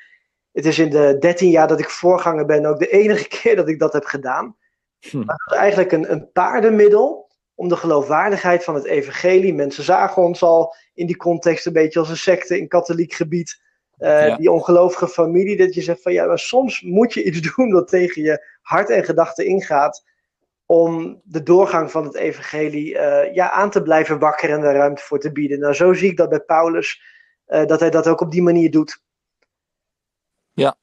Het 0.51 0.65
is 0.65 0.79
in 0.79 0.89
de 0.89 1.17
dertien 1.19 1.49
jaar 1.49 1.67
dat 1.67 1.79
ik 1.79 1.89
voorganger 1.89 2.45
ben 2.45 2.65
ook 2.65 2.79
de 2.79 2.87
enige 2.87 3.27
keer 3.37 3.55
dat 3.55 3.67
ik 3.67 3.79
dat 3.79 3.93
heb 3.93 4.05
gedaan. 4.05 4.57
Hm. 4.99 5.17
Maar 5.17 5.35
dat 5.45 5.55
is 5.55 5.61
eigenlijk 5.61 5.91
een, 5.91 6.11
een 6.11 6.31
paardenmiddel 6.31 7.29
om 7.55 7.67
de 7.67 7.75
geloofwaardigheid 7.75 8.63
van 8.63 8.75
het 8.75 8.85
evangelie. 8.85 9.53
Mensen 9.53 9.83
zagen 9.83 10.23
ons 10.23 10.43
al 10.43 10.75
in 10.93 11.07
die 11.07 11.17
context 11.17 11.65
een 11.65 11.73
beetje 11.73 11.99
als 11.99 12.09
een 12.09 12.17
secte 12.17 12.59
in 12.59 12.67
katholiek 12.67 13.13
gebied. 13.13 13.61
Uh, 14.01 14.35
Die 14.37 14.51
ongelovige 14.51 15.07
familie, 15.07 15.57
dat 15.57 15.73
je 15.73 15.81
zegt 15.81 16.01
van 16.01 16.13
ja, 16.13 16.25
maar 16.25 16.39
soms 16.39 16.81
moet 16.81 17.13
je 17.13 17.23
iets 17.23 17.41
doen 17.55 17.69
dat 17.69 17.87
tegen 17.87 18.21
je 18.21 18.45
hart 18.61 18.89
en 18.89 19.03
gedachten 19.03 19.45
ingaat. 19.45 20.03
Om 20.65 21.21
de 21.23 21.43
doorgang 21.43 21.91
van 21.91 22.03
het 22.03 22.15
evangelie 22.15 22.93
uh, 22.93 23.33
ja, 23.33 23.51
aan 23.51 23.69
te 23.69 23.81
blijven 23.81 24.19
wakkeren 24.19 24.55
en 24.55 24.61
daar 24.61 24.75
ruimte 24.75 25.03
voor 25.03 25.19
te 25.19 25.31
bieden. 25.31 25.59
Nou, 25.59 25.73
zo 25.73 25.93
zie 25.93 26.09
ik 26.09 26.17
dat 26.17 26.29
bij 26.29 26.39
Paulus, 26.39 27.01
uh, 27.47 27.65
dat 27.65 27.79
hij 27.79 27.89
dat 27.89 28.07
ook 28.07 28.21
op 28.21 28.31
die 28.31 28.41
manier 28.41 28.71
doet. 28.71 29.03
Ja, 30.51 30.75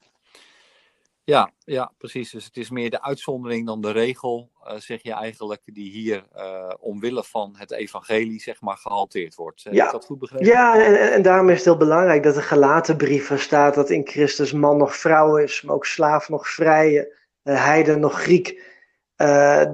ja, 1.28 1.52
ja, 1.58 1.92
precies. 1.98 2.30
Dus 2.30 2.44
het 2.44 2.56
is 2.56 2.70
meer 2.70 2.90
de 2.90 3.02
uitzondering 3.02 3.66
dan 3.66 3.80
de 3.80 3.90
regel, 3.90 4.50
uh, 4.64 4.74
zeg 4.76 5.02
je 5.02 5.12
eigenlijk, 5.12 5.60
die 5.64 5.90
hier 5.90 6.24
uh, 6.36 6.70
omwille 6.80 7.24
van 7.24 7.54
het 7.56 7.72
evangelie, 7.72 8.40
zeg 8.40 8.60
maar, 8.60 8.76
gehalteerd 8.76 9.34
wordt. 9.34 9.64
Heb 9.64 9.72
ja. 9.72 9.90
dat 9.90 10.04
goed 10.04 10.18
begrepen? 10.18 10.46
Ja, 10.46 10.84
en, 10.84 11.12
en 11.12 11.22
daarom 11.22 11.48
is 11.48 11.56
het 11.56 11.64
heel 11.64 11.76
belangrijk 11.76 12.22
dat 12.22 12.34
de 12.34 12.42
gelaten 12.42 12.96
brieven 12.96 13.38
staat 13.38 13.74
dat 13.74 13.90
in 13.90 14.06
Christus 14.06 14.52
man 14.52 14.76
nog 14.76 14.96
vrouw 14.96 15.36
is, 15.36 15.62
maar 15.62 15.74
ook 15.74 15.86
slaaf 15.86 16.28
nog 16.28 16.48
vrije, 16.48 17.16
uh, 17.44 17.64
heiden 17.64 18.00
nog 18.00 18.20
Griek. 18.20 18.66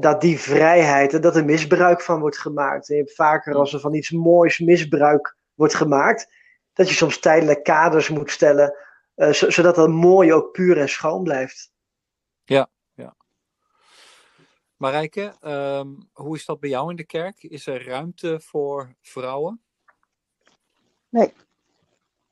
dat 0.00 0.20
die 0.20 0.40
vrijheid, 0.40 1.22
dat 1.22 1.36
er 1.36 1.44
misbruik 1.44 2.00
van 2.00 2.20
wordt 2.20 2.38
gemaakt. 2.38 2.88
En 2.88 2.96
je 2.96 3.02
hebt 3.02 3.14
vaker 3.14 3.54
als 3.54 3.72
er 3.72 3.80
van 3.80 3.94
iets 3.94 4.10
moois 4.10 4.58
misbruik 4.58 5.36
wordt 5.54 5.74
gemaakt, 5.74 6.28
dat 6.72 6.88
je 6.88 6.94
soms 6.94 7.18
tijdelijk 7.18 7.62
kaders 7.64 8.08
moet 8.08 8.30
stellen 8.30 8.74
uh, 9.16 9.32
zodat 9.32 9.74
dat 9.74 9.88
mooi 9.88 10.32
ook 10.32 10.52
puur 10.52 10.78
en 10.78 10.88
schoon 10.88 11.22
blijft. 11.22 11.72
Ja, 12.44 12.68
ja. 12.94 13.16
Marijke, 14.76 15.34
um, 15.40 16.08
hoe 16.12 16.36
is 16.36 16.44
dat 16.44 16.60
bij 16.60 16.70
jou 16.70 16.90
in 16.90 16.96
de 16.96 17.06
kerk? 17.06 17.42
Is 17.42 17.66
er 17.66 17.86
ruimte 17.86 18.40
voor 18.40 18.94
vrouwen? 19.00 19.62
Nee, 21.08 21.32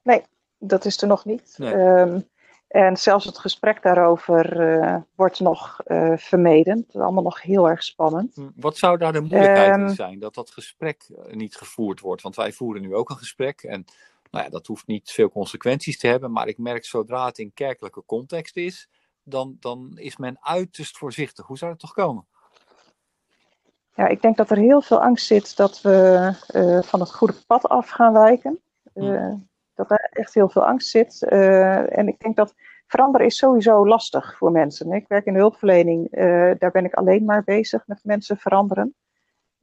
nee 0.02 0.22
dat 0.58 0.84
is 0.84 1.02
er 1.02 1.08
nog 1.08 1.24
niet. 1.24 1.54
Nee. 1.58 1.74
Um, 1.74 2.30
en 2.68 2.96
zelfs 2.96 3.24
het 3.24 3.38
gesprek 3.38 3.82
daarover 3.82 4.60
uh, 4.60 4.96
wordt 5.14 5.40
nog 5.40 5.80
uh, 5.86 6.16
vermeden. 6.16 6.76
Het 6.76 6.94
is 6.94 7.00
allemaal 7.00 7.22
nog 7.22 7.42
heel 7.42 7.68
erg 7.68 7.82
spannend. 7.82 8.34
Hm, 8.34 8.48
wat 8.56 8.76
zou 8.76 8.98
daar 8.98 9.12
de 9.12 9.20
moeilijkheid 9.20 9.74
um, 9.74 9.86
in 9.86 9.94
zijn? 9.94 10.18
Dat 10.18 10.34
dat 10.34 10.50
gesprek 10.50 11.10
niet 11.30 11.56
gevoerd 11.56 12.00
wordt? 12.00 12.22
Want 12.22 12.36
wij 12.36 12.52
voeren 12.52 12.82
nu 12.82 12.94
ook 12.94 13.10
een 13.10 13.16
gesprek. 13.16 13.62
En 13.62 13.84
nou 14.32 14.44
ja, 14.44 14.50
dat 14.50 14.66
hoeft 14.66 14.86
niet 14.86 15.10
veel 15.10 15.30
consequenties 15.30 15.98
te 15.98 16.06
hebben, 16.06 16.32
maar 16.32 16.48
ik 16.48 16.58
merk 16.58 16.84
zodra 16.84 17.26
het 17.26 17.38
in 17.38 17.52
kerkelijke 17.52 18.04
context 18.06 18.56
is, 18.56 18.88
dan, 19.22 19.56
dan 19.60 19.92
is 19.94 20.16
men 20.16 20.36
uiterst 20.40 20.98
voorzichtig. 20.98 21.46
Hoe 21.46 21.58
zou 21.58 21.70
dat 21.70 21.80
toch 21.80 21.92
komen? 21.92 22.26
Ja, 23.94 24.08
ik 24.08 24.22
denk 24.22 24.36
dat 24.36 24.50
er 24.50 24.56
heel 24.56 24.82
veel 24.82 25.02
angst 25.02 25.26
zit 25.26 25.56
dat 25.56 25.80
we 25.80 26.30
uh, 26.54 26.82
van 26.82 27.00
het 27.00 27.14
goede 27.14 27.34
pad 27.46 27.68
af 27.68 27.88
gaan 27.88 28.12
wijken. 28.12 28.60
Uh, 28.94 29.34
dat 29.74 29.90
er 29.90 30.08
echt 30.10 30.34
heel 30.34 30.48
veel 30.48 30.66
angst 30.66 30.88
zit. 30.88 31.26
Uh, 31.28 31.98
en 31.98 32.08
ik 32.08 32.18
denk 32.18 32.36
dat 32.36 32.54
veranderen 32.86 33.26
is 33.26 33.36
sowieso 33.36 33.86
lastig 33.86 34.36
voor 34.36 34.52
mensen. 34.52 34.92
Ik 34.92 35.08
werk 35.08 35.26
in 35.26 35.32
de 35.32 35.38
hulpverlening, 35.38 36.10
daar 36.58 36.70
ben 36.70 36.84
ik 36.84 36.94
alleen 36.94 37.24
maar 37.24 37.44
bezig 37.44 37.86
met 37.86 38.00
mensen 38.04 38.36
veranderen 38.36 38.94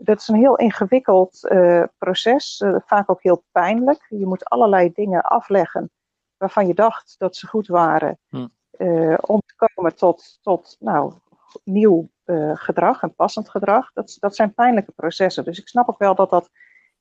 dat 0.02 0.20
is 0.20 0.28
een 0.28 0.36
heel 0.36 0.56
ingewikkeld 0.56 1.48
uh, 1.52 1.84
proces, 1.98 2.60
uh, 2.60 2.76
vaak 2.86 3.10
ook 3.10 3.24
heel 3.24 3.44
pijnlijk. 3.52 4.06
Je 4.10 4.26
moet 4.26 4.46
allerlei 4.46 4.92
dingen 4.94 5.22
afleggen 5.22 5.92
waarvan 6.38 6.68
je 6.68 6.74
dacht 6.74 7.16
dat 7.18 7.36
ze 7.36 7.48
goed 7.48 7.68
waren, 7.68 8.20
hm. 8.30 8.48
uh, 8.78 9.18
om 9.22 9.42
te 9.46 9.54
komen 9.56 9.96
tot, 9.96 10.40
tot 10.42 10.76
nou, 10.80 11.14
nieuw 11.64 12.10
gedrag 12.54 13.02
en 13.02 13.16
passend 13.16 13.50
gedrag. 13.50 13.94
Dat, 13.94 14.18
dat 14.20 14.36
zijn 14.36 14.54
pijnlijke 14.54 14.92
processen. 14.92 15.44
Dus 15.44 15.60
ik 15.60 15.68
snap 15.68 15.90
ook 15.90 15.98
wel 15.98 16.16
dat 16.16 16.30
dat 16.30 16.50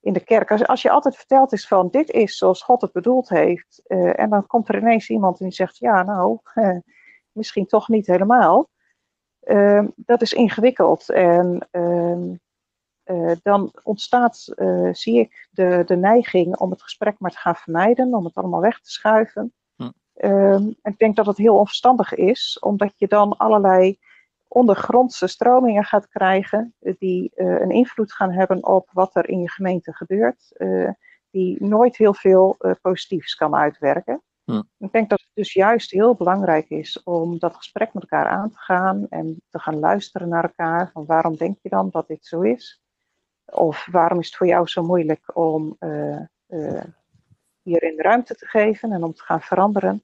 in 0.00 0.12
de 0.12 0.24
kerk, 0.24 0.50
als, 0.50 0.66
als 0.66 0.82
je 0.82 0.90
altijd 0.90 1.16
verteld 1.16 1.52
is 1.52 1.68
van 1.68 1.88
dit 1.90 2.10
is 2.10 2.36
zoals 2.36 2.62
God 2.62 2.80
het 2.80 2.92
bedoeld 2.92 3.28
heeft, 3.28 3.82
en 3.86 4.30
dan 4.30 4.46
komt 4.46 4.68
er 4.68 4.78
ineens 4.78 5.08
iemand 5.10 5.38
die 5.38 5.50
zegt, 5.50 5.78
ja 5.78 6.02
nou, 6.02 6.38
misschien 7.38 7.66
toch 7.66 7.88
niet 7.88 8.06
helemaal. 8.06 8.68
dat 9.96 10.22
is 10.22 10.32
ingewikkeld 10.32 11.08
en 11.08 11.68
ehm, 11.70 12.34
uh, 13.10 13.32
dan 13.42 13.72
ontstaat, 13.82 14.52
uh, 14.56 14.94
zie 14.94 15.18
ik, 15.18 15.48
de, 15.50 15.82
de 15.86 15.96
neiging 15.96 16.56
om 16.56 16.70
het 16.70 16.82
gesprek 16.82 17.14
maar 17.18 17.30
te 17.30 17.38
gaan 17.38 17.56
vermijden, 17.56 18.14
om 18.14 18.24
het 18.24 18.34
allemaal 18.34 18.60
weg 18.60 18.80
te 18.80 18.90
schuiven. 18.90 19.52
Hm. 19.76 19.82
Um, 19.82 20.76
en 20.82 20.92
ik 20.92 20.98
denk 20.98 21.16
dat 21.16 21.26
het 21.26 21.36
heel 21.36 21.56
onverstandig 21.56 22.14
is, 22.14 22.58
omdat 22.60 22.92
je 22.96 23.06
dan 23.06 23.36
allerlei 23.36 23.98
ondergrondse 24.48 25.26
stromingen 25.26 25.84
gaat 25.84 26.08
krijgen 26.08 26.74
die 26.98 27.32
uh, 27.36 27.60
een 27.60 27.70
invloed 27.70 28.12
gaan 28.12 28.30
hebben 28.30 28.66
op 28.66 28.88
wat 28.92 29.16
er 29.16 29.28
in 29.28 29.40
je 29.40 29.50
gemeente 29.50 29.92
gebeurt, 29.92 30.52
die 31.30 31.64
nooit 31.64 31.96
heel 31.96 32.14
veel 32.14 32.56
positiefs 32.80 33.34
kan 33.34 33.54
uitwerken. 33.54 34.22
Hm. 34.44 34.62
Ik 34.78 34.92
denk 34.92 35.10
dat 35.10 35.20
het 35.20 35.30
dus 35.34 35.52
juist 35.52 35.90
heel 35.90 36.14
belangrijk 36.14 36.68
is 36.68 37.02
om 37.02 37.38
dat 37.38 37.56
gesprek 37.56 37.94
met 37.94 38.02
elkaar 38.02 38.26
aan 38.26 38.50
te 38.50 38.58
gaan 38.58 39.06
en 39.08 39.42
te 39.50 39.58
gaan 39.58 39.78
luisteren 39.78 40.28
naar 40.28 40.44
elkaar. 40.44 40.90
Van 40.92 41.06
waarom 41.06 41.36
denk 41.36 41.58
je 41.62 41.68
dan 41.68 41.90
dat 41.90 42.06
dit 42.06 42.26
zo 42.26 42.40
is? 42.40 42.80
Of 43.50 43.86
waarom 43.90 44.18
is 44.18 44.26
het 44.26 44.36
voor 44.36 44.46
jou 44.46 44.66
zo 44.66 44.82
moeilijk 44.82 45.36
om 45.36 45.76
uh, 45.80 46.20
uh, 46.48 46.84
hierin 47.62 48.00
ruimte 48.00 48.34
te 48.34 48.46
geven 48.46 48.92
en 48.92 49.02
om 49.02 49.14
te 49.14 49.22
gaan 49.22 49.40
veranderen? 49.40 50.02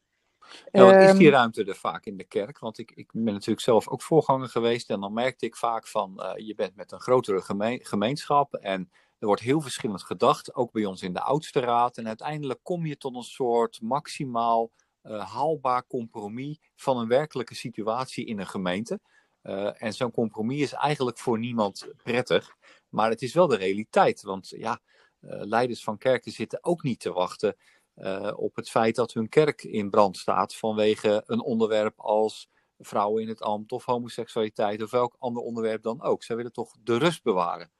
Ja, 0.72 0.98
is 0.98 1.16
die 1.16 1.26
ehm, 1.26 1.34
ruimte 1.34 1.64
er 1.64 1.76
vaak 1.76 2.04
in 2.04 2.16
de 2.16 2.24
kerk? 2.24 2.58
Want 2.58 2.78
ik, 2.78 2.90
ik 2.94 3.10
ben 3.12 3.32
natuurlijk 3.32 3.60
zelf 3.60 3.88
ook 3.88 4.02
voorganger 4.02 4.48
geweest 4.48 4.90
en 4.90 5.00
dan 5.00 5.12
merkte 5.12 5.46
ik 5.46 5.56
vaak 5.56 5.86
van 5.86 6.20
uh, 6.20 6.46
je 6.46 6.54
bent 6.54 6.76
met 6.76 6.92
een 6.92 7.00
grotere 7.00 7.40
geme 7.40 7.80
gemeenschap 7.82 8.54
en 8.54 8.90
er 9.18 9.26
wordt 9.26 9.42
heel 9.42 9.60
verschillend 9.60 10.02
gedacht, 10.02 10.54
ook 10.54 10.72
bij 10.72 10.84
ons 10.84 11.02
in 11.02 11.12
de 11.12 11.20
oudste 11.20 11.60
raad. 11.60 11.96
En 11.96 12.06
uiteindelijk 12.06 12.60
kom 12.62 12.86
je 12.86 12.96
tot 12.96 13.14
een 13.14 13.22
soort 13.22 13.80
maximaal 13.82 14.70
haalbaar 15.02 15.86
compromis 15.86 16.58
van 16.76 16.98
een 16.98 17.08
werkelijke 17.08 17.54
situatie 17.54 18.26
in 18.26 18.38
een 18.38 18.46
gemeente. 18.46 19.00
Uh, 19.42 19.82
en 19.82 19.92
zo'n 19.92 20.10
compromis 20.10 20.60
is 20.60 20.72
eigenlijk 20.72 21.18
voor 21.18 21.38
niemand 21.38 21.88
prettig. 22.02 22.56
Maar 22.94 23.10
het 23.10 23.22
is 23.22 23.34
wel 23.34 23.46
de 23.46 23.56
realiteit. 23.56 24.22
Want 24.22 24.48
ja, 24.48 24.80
uh, 25.20 25.30
leiders 25.40 25.84
van 25.84 25.98
kerken 25.98 26.32
zitten 26.32 26.58
ook 26.62 26.82
niet 26.82 27.00
te 27.00 27.12
wachten 27.12 27.56
uh, 27.96 28.32
op 28.36 28.56
het 28.56 28.70
feit 28.70 28.94
dat 28.94 29.12
hun 29.12 29.28
kerk 29.28 29.62
in 29.62 29.90
brand 29.90 30.16
staat 30.16 30.54
vanwege 30.54 31.22
een 31.26 31.40
onderwerp 31.40 32.00
als 32.00 32.50
vrouwen 32.78 33.22
in 33.22 33.28
het 33.28 33.42
ambt 33.42 33.72
of 33.72 33.84
homoseksualiteit 33.84 34.82
of 34.82 34.90
welk 34.90 35.16
ander 35.18 35.42
onderwerp 35.42 35.82
dan 35.82 36.02
ook. 36.02 36.22
Zij 36.22 36.36
willen 36.36 36.52
toch 36.52 36.76
de 36.82 36.98
rust 36.98 37.22
bewaren. 37.22 37.70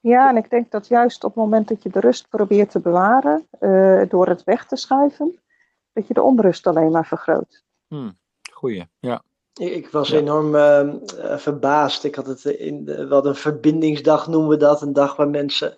Ja, 0.00 0.28
en 0.28 0.36
ik 0.36 0.50
denk 0.50 0.70
dat 0.70 0.88
juist 0.88 1.24
op 1.24 1.34
het 1.34 1.44
moment 1.44 1.68
dat 1.68 1.82
je 1.82 1.88
de 1.88 2.00
rust 2.00 2.28
probeert 2.28 2.70
te 2.70 2.80
bewaren, 2.80 3.48
door 4.08 4.28
het 4.28 4.44
weg 4.44 4.66
te 4.66 4.76
schuiven, 4.76 5.42
dat 5.92 6.06
je 6.06 6.14
de 6.14 6.22
onrust 6.22 6.66
alleen 6.66 6.90
maar 6.90 7.06
vergroot. 7.06 7.64
Hmm, 7.86 8.18
goeie, 8.52 8.88
ja. 8.98 9.22
Ik, 9.60 9.90
was 9.90 10.10
enorm 10.10 10.54
uh, 10.54 10.94
verbaasd. 11.36 12.04
Ik 12.04 12.14
had 12.14 12.26
het 12.26 12.44
in 12.44 12.84
de, 12.84 13.08
wat 13.08 13.26
een 13.26 13.34
verbindingsdag 13.34 14.26
noemen 14.28 14.48
we 14.50 14.56
dat. 14.56 14.82
Een 14.82 14.92
dag 14.92 15.16
waar 15.16 15.28
mensen 15.28 15.76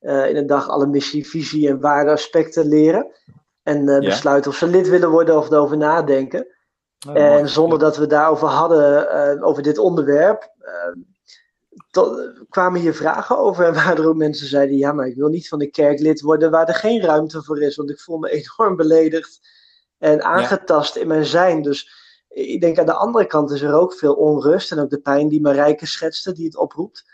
uh, 0.00 0.28
in 0.28 0.36
een 0.36 0.46
dag 0.46 0.68
alle 0.68 0.86
missie, 0.86 1.28
visie 1.28 1.68
en 1.68 1.80
waardeaspecten 1.80 2.68
leren. 2.68 3.06
En 3.62 3.88
uh, 3.88 3.98
besluiten 3.98 4.50
of 4.50 4.56
ze 4.56 4.66
lid 4.66 4.88
willen 4.88 5.10
worden 5.10 5.36
of 5.36 5.50
erover 5.50 5.76
nadenken. 5.76 6.46
Oh, 7.08 7.16
en 7.16 7.48
zonder 7.48 7.78
dat 7.78 7.96
we 7.96 8.06
daarover 8.06 8.48
hadden, 8.48 9.42
over 9.42 9.62
dit 9.62 9.78
onderwerp, 9.78 10.52
ehm, 10.58 10.98
tot, 11.90 12.32
kwamen 12.48 12.80
hier 12.80 12.94
vragen 12.94 13.38
over. 13.38 13.64
En 13.64 13.74
waar 13.84 13.98
er 13.98 14.08
ook 14.08 14.16
mensen 14.16 14.46
zeiden: 14.46 14.76
Ja, 14.76 14.92
maar 14.92 15.06
ik 15.06 15.16
wil 15.16 15.28
niet 15.28 15.48
van 15.48 15.58
de 15.58 15.70
kerk 15.70 15.98
lid 15.98 16.20
worden 16.20 16.50
waar 16.50 16.68
er 16.68 16.74
geen 16.74 17.00
ruimte 17.00 17.42
voor 17.42 17.62
is. 17.62 17.76
Want 17.76 17.90
ik 17.90 18.00
voel 18.00 18.18
me 18.18 18.30
enorm 18.56 18.76
beledigd 18.76 19.40
en 19.98 20.22
aangetast 20.22 20.94
ja. 20.94 21.00
in 21.00 21.08
mijn 21.08 21.24
zijn. 21.24 21.62
Dus 21.62 22.06
ik 22.38 22.60
denk 22.60 22.78
aan 22.78 22.86
de 22.86 22.92
andere 22.92 23.26
kant 23.26 23.50
is 23.50 23.62
er 23.62 23.74
ook 23.74 23.94
veel 23.94 24.14
onrust 24.14 24.72
en 24.72 24.78
ook 24.78 24.90
de 24.90 25.00
pijn 25.00 25.28
die 25.28 25.40
Marijke 25.40 25.86
schetste, 25.86 26.32
die 26.32 26.44
het 26.44 26.56
oproept. 26.56 27.04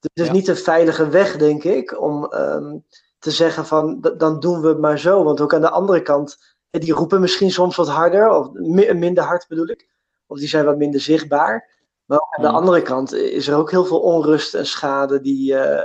Dus 0.00 0.10
het 0.12 0.20
is 0.20 0.26
ja. 0.26 0.32
niet 0.32 0.48
een 0.48 0.56
veilige 0.56 1.08
weg, 1.08 1.36
denk 1.36 1.64
ik, 1.64 2.00
om 2.00 2.32
um, 2.34 2.84
te 3.18 3.30
zeggen 3.30 3.66
van 3.66 4.00
dan 4.16 4.40
doen 4.40 4.60
we 4.60 4.68
het 4.68 4.78
maar 4.78 4.98
zo. 4.98 5.24
Want 5.24 5.40
ook 5.40 5.54
aan 5.54 5.60
de 5.60 5.70
andere 5.70 6.02
kant, 6.02 6.38
die 6.70 6.92
roepen 6.92 7.20
misschien 7.20 7.50
soms 7.50 7.76
wat 7.76 7.88
harder, 7.88 8.30
of 8.30 8.52
minder 8.52 9.24
hard 9.24 9.48
bedoel 9.48 9.68
ik. 9.68 9.88
Of 10.26 10.38
die 10.38 10.48
zijn 10.48 10.64
wat 10.64 10.76
minder 10.76 11.00
zichtbaar. 11.00 11.78
Maar 12.04 12.20
aan 12.20 12.42
de 12.42 12.48
hmm. 12.48 12.56
andere 12.56 12.82
kant 12.82 13.12
is 13.12 13.48
er 13.48 13.56
ook 13.56 13.70
heel 13.70 13.84
veel 13.84 14.00
onrust 14.00 14.54
en 14.54 14.66
schade 14.66 15.20
die 15.20 15.52
uh, 15.52 15.82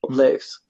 opleeft. 0.00 0.64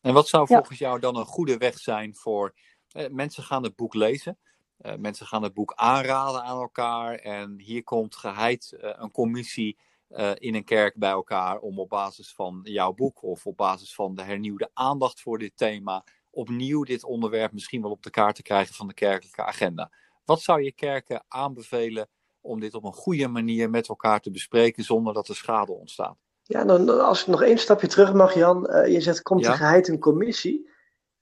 En 0.00 0.14
wat 0.14 0.28
zou 0.28 0.46
volgens 0.46 0.78
jou 0.78 1.00
dan 1.00 1.16
een 1.16 1.24
goede 1.24 1.56
weg 1.56 1.78
zijn 1.78 2.14
voor 2.14 2.54
eh, 2.88 3.08
mensen 3.10 3.42
gaan 3.42 3.62
het 3.62 3.76
boek 3.76 3.94
lezen? 3.94 4.38
Uh, 4.86 4.92
mensen 4.98 5.26
gaan 5.26 5.42
het 5.42 5.54
boek 5.54 5.72
aanraden 5.74 6.42
aan 6.42 6.60
elkaar. 6.60 7.14
En 7.14 7.58
hier 7.58 7.84
komt 7.84 8.16
geheid 8.16 8.76
uh, 8.80 8.90
een 8.94 9.10
commissie 9.10 9.78
uh, 10.10 10.30
in 10.34 10.54
een 10.54 10.64
kerk 10.64 10.94
bij 10.96 11.10
elkaar 11.10 11.58
om 11.58 11.78
op 11.78 11.88
basis 11.88 12.34
van 12.34 12.60
jouw 12.62 12.92
boek 12.92 13.22
of 13.22 13.46
op 13.46 13.56
basis 13.56 13.94
van 13.94 14.14
de 14.14 14.22
hernieuwde 14.22 14.70
aandacht 14.72 15.20
voor 15.20 15.38
dit 15.38 15.52
thema 15.56 16.04
opnieuw 16.30 16.82
dit 16.82 17.04
onderwerp 17.04 17.52
misschien 17.52 17.82
wel 17.82 17.90
op 17.90 18.02
de 18.02 18.10
kaart 18.10 18.34
te 18.34 18.42
krijgen 18.42 18.74
van 18.74 18.88
de 18.88 18.94
kerkelijke 18.94 19.44
agenda. 19.44 19.90
Wat 20.24 20.40
zou 20.40 20.62
je 20.62 20.72
kerken 20.72 21.24
aanbevelen 21.28 22.08
om 22.40 22.60
dit 22.60 22.74
op 22.74 22.84
een 22.84 22.92
goede 22.92 23.28
manier 23.28 23.70
met 23.70 23.88
elkaar 23.88 24.20
te 24.20 24.30
bespreken 24.30 24.84
zonder 24.84 25.14
dat 25.14 25.28
er 25.28 25.36
schade 25.36 25.72
ontstaat? 25.72 26.16
Ja, 26.42 26.64
dan, 26.64 27.00
als 27.00 27.20
ik 27.20 27.26
nog 27.26 27.42
één 27.42 27.58
stapje 27.58 27.86
terug 27.86 28.12
mag, 28.12 28.34
Jan. 28.34 28.60
Je 28.90 29.00
zegt, 29.00 29.22
komt 29.22 29.44
ja? 29.44 29.50
er 29.50 29.56
geheid 29.56 29.88
een 29.88 29.98
commissie? 29.98 30.72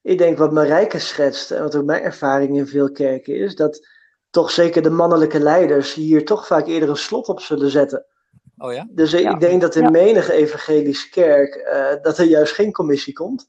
Ik 0.03 0.19
denk 0.19 0.39
wat 0.39 0.53
Marijke 0.53 0.99
schetst, 0.99 1.51
en 1.51 1.63
wat 1.63 1.77
ook 1.77 1.85
mijn 1.85 2.03
ervaring 2.03 2.57
in 2.57 2.67
veel 2.67 2.93
kerken 2.93 3.35
is, 3.35 3.55
dat 3.55 3.89
toch 4.31 4.51
zeker 4.51 4.83
de 4.83 4.91
mannelijke 4.91 5.41
leiders 5.41 5.95
hier 5.95 6.25
toch 6.25 6.47
vaak 6.47 6.67
eerder 6.67 6.89
een 6.89 6.97
slot 6.97 7.29
op 7.29 7.41
zullen 7.41 7.71
zetten. 7.71 8.07
Oh 8.57 8.73
ja? 8.73 8.87
Dus 8.91 9.13
ik 9.13 9.41
denk 9.41 9.61
dat 9.61 9.75
in 9.75 9.91
menige 9.91 10.33
evangelische 10.33 11.11
kerk 11.11 11.57
uh, 11.57 12.03
dat 12.03 12.19
er 12.19 12.25
juist 12.25 12.55
geen 12.55 12.73
commissie 12.73 13.13
komt. 13.13 13.47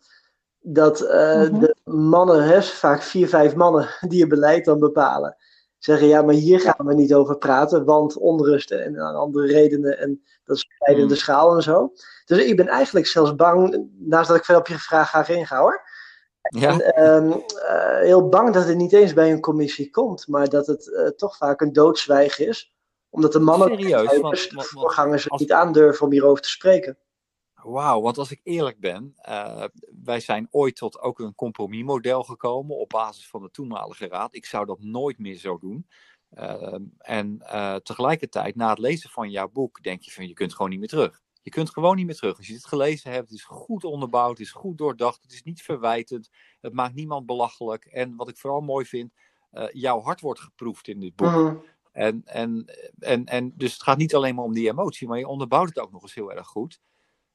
Dat 0.59 1.01
uh, 1.01 1.35
mm 1.35 1.41
-hmm. 1.41 1.59
de 1.59 1.75
mannen, 1.83 2.43
hè, 2.43 2.61
vaak 2.61 3.01
vier, 3.01 3.27
vijf 3.27 3.55
mannen, 3.55 3.89
die 4.09 4.19
het 4.19 4.29
beleid 4.29 4.65
dan 4.65 4.79
bepalen, 4.79 5.35
zeggen 5.77 6.07
ja, 6.07 6.21
maar 6.21 6.33
hier 6.33 6.59
gaan 6.59 6.85
we 6.85 6.93
niet 6.93 7.13
over 7.13 7.37
praten, 7.37 7.85
want 7.85 8.17
onrust 8.17 8.71
en 8.71 8.97
andere 8.97 9.47
redenen 9.47 9.99
en 9.99 10.21
dat 10.43 10.55
is 10.55 10.67
leidende 10.79 11.13
mm. 11.13 11.19
schaal 11.19 11.55
en 11.55 11.61
zo. 11.61 11.91
Dus 12.25 12.45
ik 12.45 12.55
ben 12.55 12.67
eigenlijk 12.67 13.07
zelfs 13.07 13.35
bang, 13.35 13.87
naast 13.99 14.27
dat 14.27 14.37
ik 14.37 14.45
verder 14.45 14.63
op 14.63 14.69
je 14.69 14.79
vraag 14.79 15.09
graag 15.09 15.29
inga 15.29 15.59
hoor. 15.59 15.81
Ja. 16.49 16.79
En, 16.79 17.13
um, 17.13 17.29
uh, 17.29 17.99
heel 17.99 18.29
bang 18.29 18.53
dat 18.53 18.67
het 18.67 18.77
niet 18.77 18.93
eens 18.93 19.13
bij 19.13 19.31
een 19.31 19.41
commissie 19.41 19.89
komt, 19.89 20.27
maar 20.27 20.49
dat 20.49 20.67
het 20.67 20.87
uh, 20.87 21.07
toch 21.07 21.37
vaak 21.37 21.61
een 21.61 21.73
doodzwijg 21.73 22.39
is 22.39 22.73
omdat 23.13 23.31
de 23.31 23.39
mannen 23.39 23.67
Serieus, 23.67 24.19
want, 24.19 24.49
de 24.49 24.61
voorgangers 24.61 25.29
als... 25.29 25.41
niet 25.41 25.51
aandurven 25.51 26.05
om 26.05 26.11
hierover 26.11 26.43
te 26.43 26.49
spreken. 26.49 26.97
Wauw, 27.53 28.01
want 28.01 28.17
als 28.17 28.31
ik 28.31 28.39
eerlijk 28.43 28.79
ben, 28.79 29.15
uh, 29.29 29.63
wij 30.03 30.19
zijn 30.19 30.47
ooit 30.51 30.75
tot 30.75 30.99
ook 30.99 31.19
een 31.19 31.35
compromismodel 31.35 32.23
gekomen 32.23 32.77
op 32.77 32.89
basis 32.89 33.27
van 33.27 33.41
de 33.41 33.51
toenmalige 33.51 34.07
raad. 34.07 34.35
Ik 34.35 34.45
zou 34.45 34.65
dat 34.65 34.79
nooit 34.79 35.19
meer 35.19 35.35
zo 35.35 35.57
doen. 35.57 35.87
Uh, 36.37 36.75
en 36.97 37.37
tegelijkertijd, 37.83 38.55
na 38.55 38.69
het 38.69 38.79
lezen 38.79 39.09
van 39.09 39.29
jouw 39.29 39.49
boek, 39.49 39.83
denk 39.83 40.01
je 40.01 40.11
van 40.11 40.27
je 40.27 40.33
kunt 40.33 40.53
gewoon 40.53 40.69
niet 40.69 40.79
meer 40.79 40.87
terug. 40.87 41.21
Je 41.43 41.49
kunt 41.49 41.69
gewoon 41.69 41.95
niet 41.95 42.05
meer 42.05 42.15
terug. 42.15 42.37
Als 42.37 42.47
je 42.47 42.53
het 42.53 42.65
gelezen 42.65 43.11
hebt, 43.11 43.29
het 43.29 43.37
is 43.37 43.43
goed 43.43 43.83
onderbouwd, 43.83 44.37
het 44.37 44.47
is 44.47 44.51
goed 44.51 44.77
doordacht, 44.77 45.21
het 45.21 45.31
is 45.31 45.43
niet 45.43 45.61
verwijtend, 45.61 46.29
het 46.61 46.73
maakt 46.73 46.93
niemand 46.93 47.25
belachelijk. 47.25 47.85
En 47.85 48.15
wat 48.15 48.29
ik 48.29 48.37
vooral 48.37 48.61
mooi 48.61 48.85
vind, 48.85 49.13
jouw 49.71 50.01
hart 50.01 50.21
wordt 50.21 50.39
geproefd 50.39 50.87
in 50.87 50.99
dit 50.99 51.15
boek. 51.15 51.31
Mm. 51.31 51.63
En, 51.91 52.21
en, 52.25 52.65
en, 52.99 53.25
en 53.25 53.53
dus 53.55 53.73
het 53.73 53.83
gaat 53.83 53.97
niet 53.97 54.15
alleen 54.15 54.35
maar 54.35 54.45
om 54.45 54.53
die 54.53 54.69
emotie, 54.69 55.07
maar 55.07 55.17
je 55.17 55.27
onderbouwt 55.27 55.67
het 55.67 55.79
ook 55.79 55.91
nog 55.91 56.01
eens 56.01 56.13
heel 56.13 56.31
erg 56.31 56.47
goed. 56.47 56.79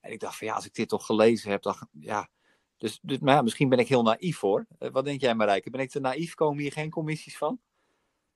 En 0.00 0.12
ik 0.12 0.20
dacht 0.20 0.36
van 0.36 0.46
ja, 0.46 0.54
als 0.54 0.66
ik 0.66 0.74
dit 0.74 0.88
toch 0.88 1.06
gelezen 1.06 1.50
heb, 1.50 1.62
dan 1.62 1.88
ja. 2.00 2.28
Dus, 2.76 2.98
dus 3.02 3.18
maar 3.18 3.34
ja, 3.34 3.42
misschien 3.42 3.68
ben 3.68 3.78
ik 3.78 3.88
heel 3.88 4.02
naïef 4.02 4.40
hoor. 4.40 4.66
Uh, 4.78 4.90
wat 4.90 5.04
denk 5.04 5.20
jij 5.20 5.34
Marijke? 5.34 5.70
Ben 5.70 5.80
ik 5.80 5.90
te 5.90 6.00
naïef? 6.00 6.34
Komen 6.34 6.62
hier 6.62 6.72
geen 6.72 6.90
commissies 6.90 7.38
van? 7.38 7.60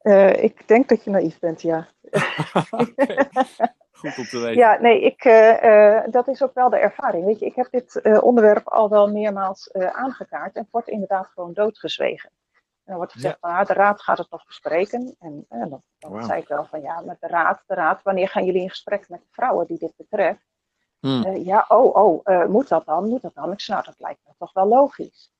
Uh, 0.02 0.42
ik 0.42 0.68
denk 0.68 0.88
dat 0.88 1.04
je 1.04 1.10
naïef 1.10 1.38
bent, 1.38 1.62
ja. 1.62 1.88
Goed 4.10 4.18
om 4.18 4.24
te 4.24 4.38
weten. 4.38 4.56
Ja, 4.56 4.80
nee, 4.80 5.00
ik, 5.00 5.24
uh, 5.24 6.00
dat 6.10 6.28
is 6.28 6.42
ook 6.42 6.54
wel 6.54 6.70
de 6.70 6.76
ervaring. 6.76 7.24
Weet 7.24 7.38
je, 7.38 7.46
ik 7.46 7.56
heb 7.56 7.70
dit 7.70 8.20
onderwerp 8.20 8.68
al 8.68 8.88
wel 8.88 9.10
meermaals 9.10 9.72
aangekaart 9.72 10.56
en 10.56 10.68
wordt 10.70 10.88
inderdaad 10.88 11.26
gewoon 11.26 11.52
doodgezwegen. 11.52 12.30
En 12.52 12.60
dan 12.84 12.96
wordt 12.96 13.12
gezegd, 13.12 13.38
ja. 13.40 13.56
van, 13.56 13.64
de 13.64 13.82
raad 13.82 14.02
gaat 14.02 14.18
het 14.18 14.30
nog 14.30 14.46
bespreken. 14.46 15.16
En, 15.18 15.46
en 15.48 15.68
dan, 15.68 15.82
dan 15.98 16.10
wow. 16.10 16.24
zei 16.24 16.40
ik 16.40 16.48
wel 16.48 16.64
van, 16.64 16.80
ja, 16.80 17.00
met 17.00 17.20
de 17.20 17.26
raad, 17.26 17.62
de 17.66 17.74
raad, 17.74 18.02
wanneer 18.02 18.28
gaan 18.28 18.44
jullie 18.44 18.62
in 18.62 18.70
gesprek 18.70 19.08
met 19.08 19.20
de 19.20 19.28
vrouwen 19.30 19.66
die 19.66 19.78
dit 19.78 19.92
betreft? 19.96 20.50
Hmm. 20.98 21.26
Uh, 21.26 21.44
ja, 21.44 21.64
oh, 21.68 21.96
oh, 21.96 22.20
uh, 22.24 22.46
moet 22.46 22.68
dat 22.68 22.86
dan? 22.86 23.08
Moet 23.08 23.22
dat 23.22 23.34
dan? 23.34 23.52
Ik 23.52 23.60
zei, 23.60 23.78
nou, 23.78 23.90
dat 23.90 24.00
lijkt 24.00 24.20
me 24.26 24.32
toch 24.38 24.52
wel 24.52 24.66
logisch. 24.66 25.30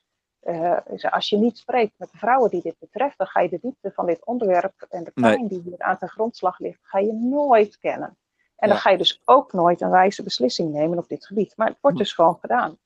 Uh, 0.43 0.79
als 1.11 1.29
je 1.29 1.37
niet 1.37 1.59
spreekt 1.59 1.93
met 1.97 2.11
de 2.11 2.19
vrouwen 2.19 2.51
die 2.51 2.63
dit 2.63 2.77
betreft, 2.79 3.19
dan 3.19 3.27
ga 3.27 3.41
je 3.41 3.49
de 3.49 3.59
diepte 3.63 3.93
van 3.93 4.07
dit 4.07 4.25
onderwerp 4.25 4.87
en 4.91 5.05
de 5.05 5.11
pijn 5.11 5.39
nee. 5.39 5.49
die 5.49 5.61
hier 5.61 5.79
aan 5.79 5.99
ten 5.99 6.09
grondslag 6.09 6.59
ligt, 6.59 6.81
ga 6.83 6.99
je 6.99 7.13
nooit 7.13 7.79
kennen. 7.79 8.17
En 8.63 8.69
dan 8.69 8.77
ga 8.77 8.91
je 8.91 8.99
dus 8.99 9.23
ook 9.25 9.53
nooit 9.53 9.81
een 9.81 9.91
wijze 9.91 10.23
beslissing 10.23 10.73
nemen 10.73 10.99
op 10.99 11.09
dit 11.09 11.27
gebied. 11.27 11.57
Maar 11.57 11.67
het 11.67 11.79
wordt 11.81 11.97
hm. 11.97 12.03
dus 12.03 12.13
gewoon 12.13 12.39
gedaan. 12.41 12.79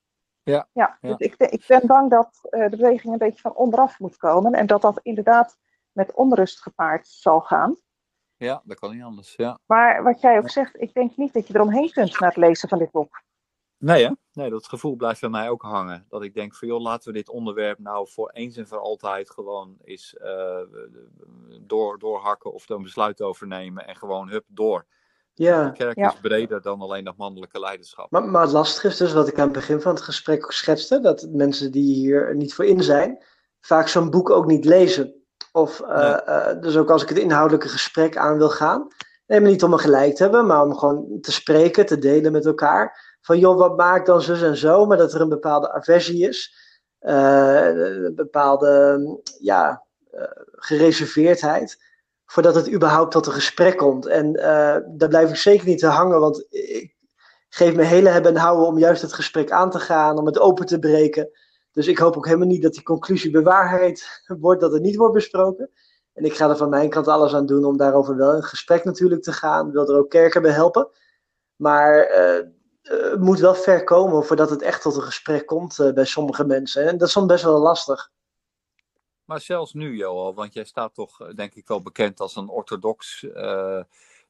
Ja, 0.42 0.68
ja, 0.72 0.98
dus 1.00 1.16
Ik, 1.16 1.34
ik, 1.36 1.64
ben 1.66 1.86
bang 1.86 2.10
dat 2.10 2.40
uh, 2.50 2.70
de 2.70 2.76
beweging 2.76 3.12
een 3.12 3.18
beetje 3.18 3.40
van 3.40 3.54
onderaf 3.54 3.98
moet 3.98 4.16
komen 4.16 4.54
en 4.54 4.66
dat 4.66 4.82
dat 4.82 5.00
inderdaad 5.02 5.58
met 5.92 6.14
onrust 6.14 6.62
gepaard 6.62 7.08
zal 7.08 7.40
gaan. 7.40 7.76
Ja, 8.36 8.62
dat 8.64 8.78
kan 8.78 8.94
niet 8.94 9.02
anders. 9.02 9.34
Ja. 9.36 9.58
Maar 9.66 10.02
wat 10.02 10.20
jij 10.20 10.38
ook 10.38 10.50
zegt, 10.50 10.80
ik 10.80 10.94
denk 10.94 11.16
niet 11.16 11.32
dat 11.32 11.46
je 11.46 11.54
eromheen 11.54 11.90
kunt 11.90 12.20
na 12.20 12.26
het 12.26 12.36
lezen 12.36 12.68
van 12.68 12.78
dit 12.78 12.90
boek. 12.90 13.22
Nee, 13.78 14.04
hè? 14.04 14.12
nee, 14.32 14.50
dat 14.50 14.68
gevoel 14.68 14.96
blijft 14.96 15.20
bij 15.20 15.30
mij 15.30 15.48
ook 15.48 15.62
hangen. 15.62 16.06
Dat 16.08 16.22
ik 16.22 16.34
denk 16.34 16.54
van 16.54 16.68
joh, 16.68 16.80
laten 16.80 17.12
we 17.12 17.18
dit 17.18 17.28
onderwerp 17.28 17.78
nou 17.78 18.08
voor 18.08 18.30
eens 18.30 18.56
en 18.56 18.68
voor 18.68 18.80
altijd 18.80 19.30
gewoon 19.30 19.76
eens 19.84 20.16
uh, 20.22 20.60
door, 21.60 21.98
doorhakken 21.98 22.52
of 22.52 22.68
er 22.68 22.76
een 22.76 22.82
besluit 22.82 23.22
over 23.22 23.46
nemen 23.46 23.86
en 23.86 23.96
gewoon 23.96 24.28
hup 24.28 24.44
door. 24.46 24.86
Ja. 25.38 25.64
De 25.64 25.72
kerk 25.72 25.96
ja. 25.96 26.08
is 26.08 26.20
breder 26.20 26.62
dan 26.62 26.80
alleen 26.80 27.04
dat 27.04 27.16
mannelijke 27.16 27.60
leiderschap. 27.60 28.10
Maar, 28.10 28.24
maar 28.24 28.42
het 28.42 28.52
lastige 28.52 28.86
is 28.86 28.96
dus 28.96 29.12
wat 29.12 29.28
ik 29.28 29.38
aan 29.38 29.44
het 29.44 29.52
begin 29.52 29.80
van 29.80 29.94
het 29.94 30.02
gesprek 30.02 30.44
ook 30.44 30.52
schetste, 30.52 31.00
dat 31.00 31.26
mensen 31.30 31.72
die 31.72 31.94
hier 31.94 32.36
niet 32.36 32.54
voor 32.54 32.64
in 32.64 32.82
zijn, 32.82 33.24
vaak 33.60 33.88
zo'n 33.88 34.10
boek 34.10 34.30
ook 34.30 34.46
niet 34.46 34.64
lezen. 34.64 35.14
Of 35.52 35.82
nee. 35.86 35.98
uh, 35.98 36.60
dus 36.60 36.76
ook 36.76 36.90
als 36.90 37.02
ik 37.02 37.08
het 37.08 37.18
inhoudelijke 37.18 37.68
gesprek 37.68 38.16
aan 38.16 38.38
wil 38.38 38.50
gaan, 38.50 38.88
neem 39.26 39.42
niet 39.42 39.62
om 39.62 39.70
me 39.70 39.78
gelijk 39.78 40.14
te 40.14 40.22
hebben, 40.22 40.46
maar 40.46 40.62
om 40.62 40.76
gewoon 40.76 41.18
te 41.20 41.32
spreken, 41.32 41.86
te 41.86 41.98
delen 41.98 42.32
met 42.32 42.46
elkaar. 42.46 43.16
Van 43.20 43.38
joh, 43.38 43.58
wat 43.58 43.76
maakt 43.76 44.06
dan 44.06 44.22
zus 44.22 44.42
en 44.42 44.56
zo, 44.56 44.86
maar 44.86 44.96
dat 44.96 45.14
er 45.14 45.20
een 45.20 45.28
bepaalde 45.28 45.72
aversie 45.72 46.28
is, 46.28 46.54
uh, 47.00 47.66
een 47.66 48.14
bepaalde 48.14 49.00
ja, 49.40 49.84
gereserveerdheid 50.52 51.84
voordat 52.26 52.54
het 52.54 52.72
überhaupt 52.72 53.10
tot 53.12 53.26
een 53.26 53.32
gesprek 53.32 53.76
komt. 53.76 54.06
En 54.06 54.36
uh, 54.36 54.76
daar 54.86 55.08
blijf 55.08 55.30
ik 55.30 55.36
zeker 55.36 55.66
niet 55.66 55.78
te 55.78 55.86
hangen, 55.86 56.20
want 56.20 56.46
ik 56.50 56.96
geef 57.48 57.74
me 57.74 57.82
hele 57.82 58.08
hebben 58.08 58.34
en 58.34 58.40
houden 58.40 58.66
om 58.66 58.78
juist 58.78 59.02
het 59.02 59.12
gesprek 59.12 59.50
aan 59.50 59.70
te 59.70 59.78
gaan, 59.78 60.18
om 60.18 60.26
het 60.26 60.38
open 60.38 60.66
te 60.66 60.78
breken. 60.78 61.30
Dus 61.72 61.86
ik 61.86 61.98
hoop 61.98 62.16
ook 62.16 62.26
helemaal 62.26 62.46
niet 62.46 62.62
dat 62.62 62.72
die 62.72 62.82
conclusie 62.82 63.30
bewaarheid 63.30 64.22
wordt, 64.40 64.60
dat 64.60 64.72
het 64.72 64.82
niet 64.82 64.96
wordt 64.96 65.14
besproken. 65.14 65.70
En 66.12 66.24
ik 66.24 66.34
ga 66.34 66.48
er 66.48 66.56
van 66.56 66.68
mijn 66.68 66.90
kant 66.90 67.08
alles 67.08 67.34
aan 67.34 67.46
doen 67.46 67.64
om 67.64 67.76
daarover 67.76 68.16
wel 68.16 68.34
in 68.34 68.42
gesprek 68.42 68.84
natuurlijk 68.84 69.22
te 69.22 69.32
gaan. 69.32 69.66
Ik 69.66 69.72
wil 69.72 69.88
er 69.88 69.98
ook 69.98 70.10
kerken 70.10 70.42
bij 70.42 70.50
helpen. 70.50 70.88
Maar 71.56 72.10
uh, 72.10 72.46
het 72.82 73.20
moet 73.20 73.38
wel 73.38 73.54
ver 73.54 73.84
komen 73.84 74.24
voordat 74.24 74.50
het 74.50 74.62
echt 74.62 74.82
tot 74.82 74.96
een 74.96 75.02
gesprek 75.02 75.46
komt 75.46 75.90
bij 75.94 76.04
sommige 76.04 76.44
mensen. 76.44 76.86
En 76.86 76.98
dat 76.98 77.06
is 77.06 77.12
soms 77.14 77.26
best 77.26 77.44
wel 77.44 77.58
lastig. 77.58 78.10
Maar 79.26 79.40
zelfs 79.40 79.72
nu, 79.72 79.96
Johan, 79.96 80.34
want 80.34 80.52
jij 80.54 80.64
staat 80.64 80.94
toch, 80.94 81.20
eh, 81.20 81.34
denk 81.34 81.54
ik, 81.54 81.68
wel 81.68 81.82
bekend 81.82 82.20
als 82.20 82.36
een 82.36 82.48
orthodox, 82.48 83.22
uh, 83.22 83.80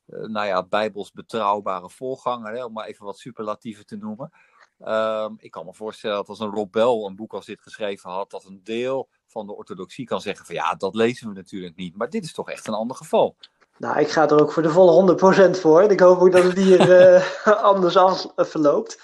nou 0.07 0.47
ja, 0.47 0.63
bijbels 0.63 1.13
betrouwbare 1.13 1.91
voorganger, 1.91 2.53
hè, 2.53 2.65
om 2.65 2.73
maar 2.73 2.87
even 2.87 3.05
wat 3.05 3.19
superlatieven 3.19 3.87
te 3.87 3.97
noemen. 3.97 4.33
Uh, 4.81 5.31
ik 5.39 5.51
kan 5.51 5.65
me 5.65 5.75
voorstellen 5.75 6.17
dat 6.17 6.29
als 6.29 6.41
een 6.41 6.51
Rob 6.51 6.73
Bell 6.73 7.05
een 7.05 7.17
boek 7.17 7.33
als 7.33 7.47
dit 7.47 7.61
geschreven 7.61 8.11
had, 8.11 8.31
dat 8.31 8.45
een 8.45 8.61
deel 8.65 9.09
van 9.27 9.47
de 9.47 9.57
orthodoxie 9.57 10.07
kan 10.07 10.21
zeggen 10.21 10.47
van 10.47 10.55
ja, 10.55 10.75
dat 10.75 10.95
lezen 10.95 11.29
we 11.29 11.35
natuurlijk 11.35 11.77
niet. 11.77 11.97
Maar 11.97 12.11
dit 12.11 12.25
is 12.25 12.33
toch 12.33 12.51
echt 12.51 12.67
een 12.67 12.75
ander 12.75 12.97
geval. 12.97 13.37
Nou, 13.79 13.99
ik 13.99 14.09
ga 14.09 14.29
er 14.29 14.41
ook 14.41 14.53
voor 14.53 14.63
de 14.63 14.71
volle 14.71 15.17
100% 15.57 15.61
voor. 15.61 15.83
Ik 15.83 16.01
hoop 16.01 16.21
ook 16.21 16.33
dat 16.33 16.43
het 16.43 16.57
hier 16.57 17.23
anders 17.73 17.97
af 17.97 18.27
verloopt. 18.37 19.01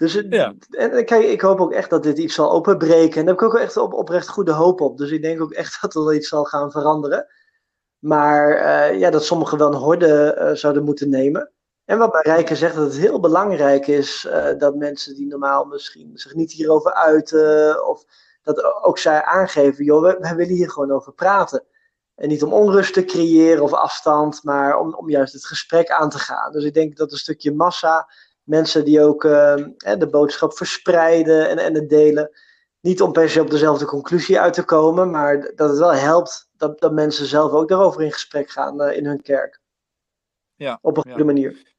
Dus 0.00 0.12
het, 0.12 0.26
ja. 0.30 0.54
en 0.70 1.04
kijk, 1.04 1.24
ik 1.24 1.40
hoop 1.40 1.60
ook 1.60 1.72
echt 1.72 1.90
dat 1.90 2.02
dit 2.02 2.18
iets 2.18 2.34
zal 2.34 2.52
openbreken. 2.52 3.20
En 3.20 3.26
daar 3.26 3.34
heb 3.34 3.44
ik 3.44 3.54
ook 3.54 3.60
echt 3.60 3.76
op, 3.76 3.92
oprecht 3.92 4.28
goede 4.28 4.52
hoop 4.52 4.80
op. 4.80 4.98
Dus 4.98 5.10
ik 5.10 5.22
denk 5.22 5.40
ook 5.40 5.52
echt 5.52 5.78
dat 5.80 5.94
er 5.94 6.00
wel 6.00 6.12
iets 6.12 6.28
zal 6.28 6.44
gaan 6.44 6.70
veranderen. 6.70 7.26
Maar 7.98 8.50
uh, 8.50 8.98
ja, 8.98 9.10
dat 9.10 9.24
sommigen 9.24 9.58
wel 9.58 9.72
een 9.72 9.80
horde 9.80 10.36
uh, 10.38 10.54
zouden 10.54 10.84
moeten 10.84 11.08
nemen. 11.08 11.52
En 11.84 11.98
wat 11.98 12.12
Marijke 12.12 12.56
zegt, 12.56 12.74
dat 12.74 12.84
het 12.84 12.96
heel 12.96 13.20
belangrijk 13.20 13.86
is 13.86 14.26
uh, 14.28 14.58
dat 14.58 14.74
mensen 14.74 15.14
die 15.14 15.26
normaal 15.26 15.64
misschien 15.64 16.10
zich 16.14 16.34
niet 16.34 16.52
hierover 16.52 16.94
uiten, 16.94 17.86
of 17.88 18.04
dat 18.42 18.82
ook 18.82 18.98
zij 18.98 19.22
aangeven, 19.22 19.84
joh, 19.84 20.02
we, 20.02 20.16
we 20.20 20.34
willen 20.34 20.54
hier 20.54 20.70
gewoon 20.70 20.90
over 20.90 21.12
praten. 21.12 21.64
En 22.14 22.28
niet 22.28 22.42
om 22.42 22.52
onrust 22.52 22.94
te 22.94 23.04
creëren 23.04 23.62
of 23.62 23.72
afstand, 23.72 24.44
maar 24.44 24.78
om, 24.78 24.94
om 24.94 25.10
juist 25.10 25.32
het 25.32 25.46
gesprek 25.46 25.90
aan 25.90 26.10
te 26.10 26.18
gaan. 26.18 26.52
Dus 26.52 26.64
ik 26.64 26.74
denk 26.74 26.96
dat 26.96 27.12
een 27.12 27.18
stukje 27.18 27.54
massa 27.54 28.08
mensen 28.42 28.84
die 28.84 29.00
ook 29.00 29.24
uh, 29.24 29.54
de 29.76 30.08
boodschap 30.10 30.56
verspreiden 30.56 31.48
en, 31.48 31.58
en 31.58 31.74
het 31.74 31.88
delen. 31.88 32.30
Niet 32.80 33.02
om 33.02 33.12
per 33.12 33.30
se 33.30 33.40
op 33.40 33.50
dezelfde 33.50 33.84
conclusie 33.84 34.40
uit 34.40 34.52
te 34.52 34.64
komen, 34.64 35.10
maar 35.10 35.52
dat 35.54 35.68
het 35.68 35.78
wel 35.78 35.94
helpt 35.94 36.48
dat, 36.56 36.80
dat 36.80 36.92
mensen 36.92 37.26
zelf 37.26 37.52
ook 37.52 37.68
daarover 37.68 38.02
in 38.02 38.12
gesprek 38.12 38.50
gaan 38.50 38.90
in 38.90 39.06
hun 39.06 39.22
kerk. 39.22 39.60
Ja, 40.54 40.78
op 40.82 40.96
een 40.96 41.02
goede 41.02 41.24
manier. 41.24 41.74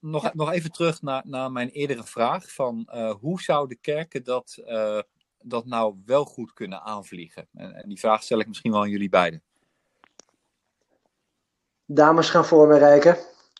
nog, 0.00 0.34
nog 0.34 0.52
even 0.52 0.72
terug 0.72 1.02
naar, 1.02 1.22
naar 1.26 1.52
mijn 1.52 1.68
eerdere 1.68 2.04
vraag: 2.04 2.52
van, 2.52 2.88
hoe 3.20 3.40
zouden 3.40 3.80
kerken 3.80 4.24
dat, 4.24 4.62
dat 5.38 5.66
nou 5.66 6.02
wel 6.06 6.24
goed 6.24 6.52
kunnen 6.52 6.82
aanvliegen? 6.82 7.48
En, 7.54 7.74
en 7.74 7.88
die 7.88 7.98
vraag 7.98 8.22
stel 8.22 8.38
ik 8.38 8.48
misschien 8.48 8.72
wel 8.72 8.80
aan 8.80 8.90
jullie 8.90 9.08
beiden. 9.08 9.42
Dames 11.86 12.30
gaan 12.30 12.44
voor 12.44 12.66
me 12.68 12.78
rijken. 12.78 13.16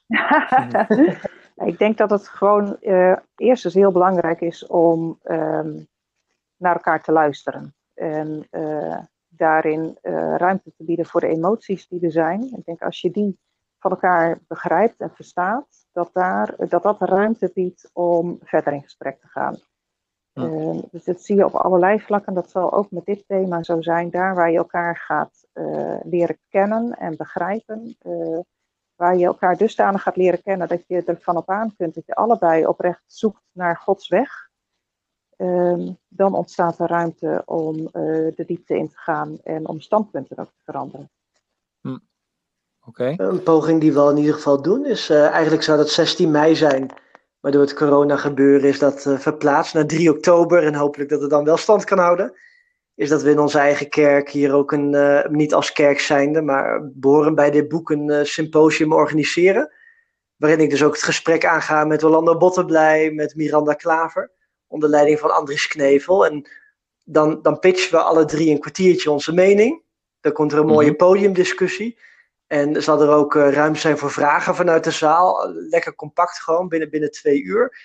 ik 1.65 1.79
denk 1.79 1.97
dat 1.97 2.11
het 2.11 2.29
gewoon 2.29 2.77
uh, 2.81 3.17
eerst 3.37 3.65
eens 3.65 3.75
heel 3.75 3.93
belangrijk 3.93 4.41
is 4.41 4.67
om 4.67 5.19
ehm, 5.23 5.83
naar 6.57 6.75
elkaar 6.75 7.03
te 7.03 7.13
luisteren. 7.13 7.75
En 7.95 8.47
uh, 8.51 8.99
daarin 9.29 9.99
uh, 10.03 10.35
ruimte 10.37 10.73
te 10.77 10.85
bieden 10.85 11.07
voor 11.07 11.21
de 11.21 11.27
emoties 11.27 11.89
die 11.89 12.01
er 12.01 12.13
zijn. 12.13 12.43
Ik 12.57 12.65
denk 12.65 12.83
als 12.83 13.01
je 13.01 13.11
die 13.11 13.39
van 13.79 13.91
elkaar 13.91 14.41
begrijpt 14.49 15.01
en 15.01 15.11
verstaat, 15.15 15.87
dat 15.93 16.11
daar, 16.13 16.55
dat, 16.69 16.83
dat 16.83 17.01
ruimte 17.01 17.51
biedt 17.55 17.91
om 17.93 18.39
verder 18.43 18.73
in 18.73 18.83
gesprek 18.83 19.21
te 19.21 19.29
gaan. 19.29 19.57
Uh, 20.35 20.83
dus 20.91 21.05
dat 21.05 21.21
zie 21.21 21.37
je 21.37 21.45
op 21.45 21.55
allerlei 21.55 22.01
vlakken. 22.01 22.35
Dat 22.35 22.51
zal 22.51 22.73
ook 22.73 22.91
met 22.91 23.05
dit 23.05 23.25
thema 23.27 23.63
zo 23.63 23.83
zijn. 23.83 24.11
Daar 24.11 24.35
waar 24.35 24.51
je 24.51 24.57
elkaar 24.57 24.97
gaat 24.97 25.47
leren 26.03 26.39
kennen 26.49 26.93
en 26.93 27.17
begrijpen. 27.17 27.97
Waar 28.97 29.17
je 29.17 29.25
elkaar 29.25 29.57
dusdanig 29.57 30.03
gaat 30.03 30.17
leren 30.17 30.43
kennen 30.43 30.69
dat 30.69 30.83
je 30.87 31.03
ervan 31.05 31.37
op 31.37 31.51
aan 31.51 31.75
kunt 31.77 31.95
dat 31.95 32.07
je 32.07 32.15
allebei 32.15 32.67
oprecht 32.67 33.03
zoekt 33.07 33.43
naar 33.53 33.77
Gods 33.77 34.09
weg. 34.09 34.49
Ehm, 35.37 35.93
dan 36.09 36.35
ontstaat 36.35 36.79
er 36.79 36.89
ruimte 36.89 37.43
om 37.45 37.77
de 38.37 38.45
diepte 38.47 38.77
in 38.77 38.89
te 38.89 38.99
gaan 38.99 39.39
en 39.45 39.69
om 39.69 39.81
standpunten 39.81 40.39
ook 40.39 40.47
te 40.47 40.63
veranderen. 40.65 41.11
Hm. 41.81 41.99
Oké. 42.87 43.15
Een 43.17 43.43
poging 43.43 43.81
die 43.81 43.93
we 43.93 43.99
al 43.99 44.11
in 44.11 44.17
ieder 44.17 44.35
geval 44.35 44.63
doen 44.63 44.87
is, 44.87 45.11
eigenlijk 45.11 45.63
zou 45.63 45.79
dat 45.79 45.91
16 45.91 46.31
mei 46.31 46.57
zijn 46.57 46.91
maar 47.47 47.55
door 47.55 47.65
het 47.65 47.75
corona 47.75 48.17
gebeuren 48.17 48.69
is 48.69 48.79
dat 48.79 49.05
uh, 49.07 49.19
verplaatst 49.19 49.75
naar 49.75 49.87
3 49.87 50.11
oktober. 50.11 50.63
En 50.63 50.75
hopelijk 50.75 51.11
dat 51.11 51.21
het 51.21 51.31
dan 51.31 51.45
wel 51.45 51.57
stand 51.57 51.85
kan 51.85 51.99
houden. 51.99 52.33
Is 52.97 53.09
dat 53.09 53.23
we 53.23 53.31
in 53.31 53.39
onze 53.39 53.59
eigen 53.59 53.89
kerk 53.89 54.31
hier 54.31 54.55
ook 54.55 54.73
een, 54.73 54.93
uh, 54.93 55.25
niet 55.25 55.55
als 55.55 55.73
kerk 55.73 56.01
zijnde, 56.01 56.43
maar 56.43 56.91
behoren 56.93 57.35
bij 57.35 57.51
dit 57.51 57.69
boek 57.69 57.91
een 57.91 58.09
uh, 58.11 58.25
symposium 58.25 58.93
organiseren. 58.93 59.73
Waarin 60.37 60.61
ik 60.61 60.71
dus 60.71 60.83
ook 60.83 60.93
het 60.93 61.03
gesprek 61.03 61.45
aanga 61.45 61.85
met 61.85 62.05
Orlando 62.05 62.37
Bottenblij, 62.37 63.11
met 63.11 63.35
Miranda 63.35 63.75
Klaver. 63.75 64.31
Onder 64.67 64.89
leiding 64.89 65.19
van 65.19 65.35
Andries 65.35 65.67
Knevel. 65.67 66.27
En 66.27 66.49
dan, 67.05 67.43
dan 67.43 67.59
pitchen 67.59 67.91
we 67.91 68.03
alle 68.03 68.25
drie 68.25 68.51
een 68.51 68.61
kwartiertje 68.61 69.11
onze 69.11 69.33
mening. 69.33 69.83
Dan 70.21 70.33
komt 70.33 70.53
er 70.53 70.59
een 70.59 70.67
mooie 70.67 70.89
mhm. 70.89 70.97
podiumdiscussie. 70.97 71.99
En 72.47 72.83
zal 72.83 73.03
er 73.03 73.09
ook 73.09 73.35
uh, 73.35 73.53
ruimte 73.53 73.81
zijn 73.81 73.99
voor 73.99 74.11
vragen 74.11 74.55
vanuit 74.55 74.85
de 74.85 74.91
zaal. 74.91 75.53
Lekker 75.71 75.95
compact 75.95 76.39
gewoon, 76.43 76.69
binnen, 76.69 76.91
binnen 76.91 77.11
twee 77.11 77.43
uur. 77.43 77.77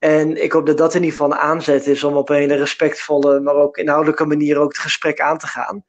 En 0.00 0.42
ik 0.42 0.52
hoop 0.52 0.66
dat 0.66 0.78
dat 0.78 0.94
in 0.94 1.02
ieder 1.02 1.18
geval 1.18 1.32
een 1.32 1.38
aanzet 1.38 1.86
is 1.86 2.04
om 2.04 2.16
op 2.16 2.28
een 2.28 2.36
hele 2.36 2.54
respectvolle, 2.54 3.40
maar 3.40 3.54
ook 3.54 3.76
inhoudelijke 3.76 4.26
manier 4.26 4.58
ook 4.58 4.68
het 4.68 4.78
gesprek 4.78 5.20
aan 5.20 5.38
te 5.38 5.46
gaan. 5.46 5.84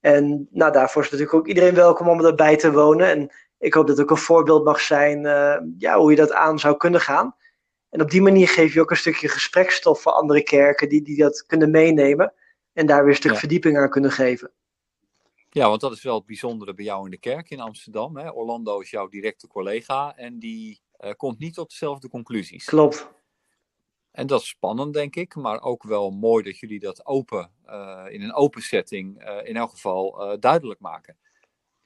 En 0.00 0.48
nou, 0.50 0.72
daarvoor 0.72 1.02
is 1.02 1.10
natuurlijk 1.10 1.36
ook 1.36 1.46
iedereen 1.46 1.74
welkom 1.74 2.08
om 2.08 2.24
erbij 2.24 2.56
te 2.56 2.72
wonen. 2.72 3.08
En 3.08 3.34
ik 3.58 3.74
hoop 3.74 3.86
dat 3.86 3.96
het 3.96 4.04
ook 4.04 4.16
een 4.16 4.22
voorbeeld 4.22 4.64
mag 4.64 4.80
zijn 4.80 5.24
uh, 5.24 5.56
ja, 5.78 5.98
hoe 5.98 6.10
je 6.10 6.16
dat 6.16 6.32
aan 6.32 6.58
zou 6.58 6.76
kunnen 6.76 7.00
gaan. 7.00 7.36
En 7.90 8.00
op 8.00 8.10
die 8.10 8.22
manier 8.22 8.48
geef 8.48 8.74
je 8.74 8.80
ook 8.80 8.90
een 8.90 8.96
stukje 8.96 9.28
gesprekstof 9.28 10.00
voor 10.00 10.12
andere 10.12 10.42
kerken 10.42 10.88
die, 10.88 11.02
die 11.02 11.16
dat 11.16 11.46
kunnen 11.46 11.70
meenemen. 11.70 12.32
En 12.72 12.86
daar 12.86 13.00
weer 13.00 13.10
een 13.10 13.16
stuk 13.16 13.36
verdieping 13.36 13.78
aan 13.78 13.90
kunnen 13.90 14.12
geven. 14.12 14.52
Ja, 15.50 15.68
want 15.68 15.80
dat 15.80 15.92
is 15.92 16.02
wel 16.02 16.14
het 16.14 16.26
bijzondere 16.26 16.74
bij 16.74 16.84
jou 16.84 17.04
in 17.04 17.10
de 17.10 17.18
kerk 17.18 17.50
in 17.50 17.60
Amsterdam. 17.60 18.16
Hè? 18.16 18.30
Orlando 18.30 18.80
is 18.80 18.90
jouw 18.90 19.08
directe 19.08 19.46
collega 19.46 20.16
en 20.16 20.38
die 20.38 20.80
uh, 21.00 21.10
komt 21.16 21.38
niet 21.38 21.54
tot 21.54 21.70
dezelfde 21.70 22.08
conclusies. 22.08 22.64
Klopt. 22.64 23.08
En 24.14 24.26
dat 24.26 24.40
is 24.40 24.48
spannend, 24.48 24.94
denk 24.94 25.16
ik, 25.16 25.34
maar 25.34 25.62
ook 25.62 25.82
wel 25.82 26.10
mooi 26.10 26.42
dat 26.42 26.58
jullie 26.58 26.80
dat 26.80 27.06
open, 27.06 27.50
uh, 27.66 28.04
in 28.08 28.22
een 28.22 28.34
open 28.34 28.62
setting, 28.62 29.28
uh, 29.28 29.36
in 29.42 29.56
elk 29.56 29.70
geval 29.70 30.36
duidelijk 30.40 30.80
maken. 30.80 31.16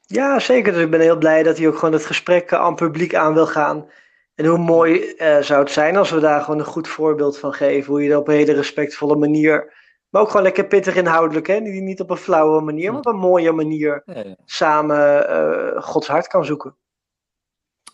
Ja, 0.00 0.38
zeker. 0.38 0.72
Dus 0.72 0.82
ik 0.82 0.90
ben 0.90 1.00
heel 1.00 1.18
blij 1.18 1.42
dat 1.42 1.58
hij 1.58 1.68
ook 1.68 1.78
gewoon 1.78 1.94
het 1.94 2.06
gesprek 2.06 2.52
aan 2.52 2.74
publiek 2.74 3.14
aan 3.14 3.34
wil 3.34 3.46
gaan. 3.46 3.90
En 4.34 4.46
hoe 4.46 4.58
mooi 4.58 5.14
zou 5.40 5.60
het 5.60 5.70
zijn 5.70 5.96
als 5.96 6.10
we 6.10 6.20
daar 6.20 6.40
gewoon 6.40 6.58
een 6.58 6.66
goed 6.66 6.88
voorbeeld 6.88 7.38
van 7.38 7.52
geven. 7.52 7.92
Hoe 7.92 8.02
je 8.02 8.08
dat 8.08 8.20
op 8.20 8.28
een 8.28 8.34
hele 8.34 8.52
respectvolle 8.52 9.16
manier 9.16 9.76
maar 10.08 10.22
ook 10.22 10.28
gewoon 10.28 10.42
lekker 10.42 10.66
pittig 10.66 10.96
inhoudelijk, 10.96 11.46
hè? 11.46 11.60
Niet, 11.60 12.00
op 12.00 12.10
een 12.10 12.16
flauwe 12.16 12.60
manier, 12.60 12.90
maar 12.90 12.98
op 12.98 13.06
een 13.06 13.16
mooie 13.16 13.52
manier 13.52 14.02
samen 14.44 15.82
Gods 15.82 16.06
hart 16.06 16.26
kan 16.26 16.44
zoeken. 16.44 16.76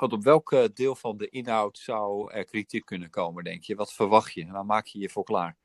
God, 0.04 0.12
op 0.12 0.24
welk 0.24 0.52
eh, 0.52 0.64
deel 0.74 0.94
van 0.94 1.16
de 1.16 1.28
inhoud 1.28 1.78
zou 1.78 2.32
er 2.32 2.44
kritiek 2.44 2.84
kunnen 2.84 3.10
komen, 3.10 3.44
denk 3.44 3.62
je? 3.62 3.74
Wat 3.74 3.92
verwacht 3.92 4.32
je? 4.32 4.46
Waar 4.50 4.64
maak 4.64 4.86
je 4.86 4.98
je 4.98 5.08
voor 5.08 5.24
klaar? 5.24 5.56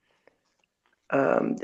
Um, 1.07 1.55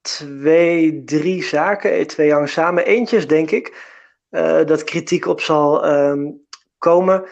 twee, 0.00 1.04
drie 1.04 1.42
zaken, 1.42 2.06
twee 2.06 2.32
hangen 2.32 2.48
samen. 2.48 2.84
Eentjes, 2.84 3.26
denk 3.26 3.50
ik, 3.50 3.90
uh, 4.30 4.64
dat 4.64 4.84
kritiek 4.84 5.26
op 5.26 5.40
zal 5.40 5.86
um, 5.88 6.46
komen, 6.78 7.28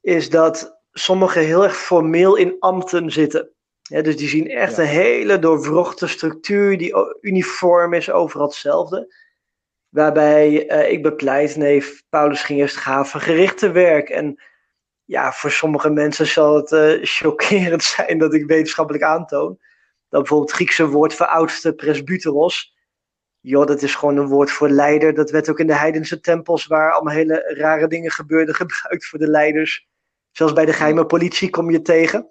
is 0.00 0.30
dat 0.30 0.80
sommigen 0.92 1.42
heel 1.42 1.64
erg 1.64 1.76
formeel 1.76 2.36
in 2.36 2.56
ambten 2.58 3.10
zitten. 3.10 3.50
Ja, 3.82 4.02
dus 4.02 4.16
die 4.16 4.28
zien 4.28 4.48
echt 4.48 4.78
een 4.78 4.86
hele 4.86 5.38
doorwrochte 5.38 6.06
structuur 6.06 6.78
die 6.78 6.94
uniform 7.20 7.92
is, 7.92 8.10
overal 8.10 8.46
hetzelfde. 8.46 9.14
Waarbij 9.88 10.70
uh, 10.70 10.90
ik 10.90 11.02
bepleit, 11.02 11.56
nee, 11.56 11.84
Paulus 12.08 12.42
ging 12.42 12.58
eerst 12.58 12.76
gaven 12.76 13.20
gericht 13.20 13.58
te 13.58 13.70
werk. 13.70 14.08
En 14.08 14.42
ja, 15.04 15.32
voor 15.32 15.50
sommige 15.50 15.90
mensen 15.90 16.26
zal 16.26 16.56
het 16.56 16.70
uh, 16.70 16.98
chockerend 17.02 17.82
zijn 17.94 18.18
dat 18.18 18.34
ik 18.34 18.46
wetenschappelijk 18.46 19.04
aantoon. 19.04 19.58
Dat 20.08 20.20
bijvoorbeeld 20.20 20.50
het 20.50 20.58
Griekse 20.58 20.88
woord 20.88 21.14
voor 21.14 21.26
oudste 21.26 21.74
presbyteros. 21.74 22.74
Joh, 23.40 23.66
dat 23.66 23.82
is 23.82 23.94
gewoon 23.94 24.16
een 24.16 24.26
woord 24.26 24.50
voor 24.50 24.68
leider. 24.68 25.14
Dat 25.14 25.30
werd 25.30 25.50
ook 25.50 25.58
in 25.58 25.66
de 25.66 25.74
heidense 25.74 26.20
tempels, 26.20 26.66
waar 26.66 26.92
allemaal 26.92 27.14
hele 27.14 27.54
rare 27.56 27.88
dingen 27.88 28.10
gebeurden, 28.10 28.54
gebruikt 28.64 29.06
voor 29.06 29.18
de 29.18 29.28
leiders. 29.28 29.86
Zelfs 30.32 30.52
bij 30.52 30.64
de 30.64 30.72
geheime 30.72 31.06
politie 31.06 31.50
kom 31.50 31.70
je 31.70 31.82
tegen. 31.82 32.26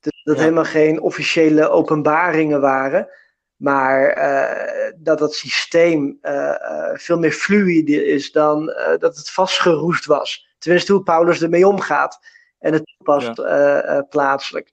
Dus 0.00 0.22
dat 0.22 0.38
helemaal 0.38 0.64
geen 0.64 1.00
officiële 1.00 1.68
openbaringen 1.68 2.60
waren. 2.60 3.08
Maar 3.56 4.18
uh, 4.18 4.92
dat 4.96 5.20
het 5.20 5.34
systeem 5.34 6.18
uh, 6.22 6.32
uh, 6.32 6.90
veel 6.94 7.18
meer 7.18 7.32
fluide 7.32 8.06
is 8.06 8.32
dan 8.32 8.66
dat 8.98 9.16
het 9.16 9.30
vastgeroest 9.30 10.06
was. 10.06 10.54
Tenminste, 10.58 10.92
hoe 10.92 11.02
Paulus 11.02 11.42
ermee 11.42 11.66
omgaat 11.66 12.18
en 12.58 12.72
het 12.72 12.82
toepast 12.96 13.36
ja. 13.36 14.02
plaatselijk. 14.02 14.72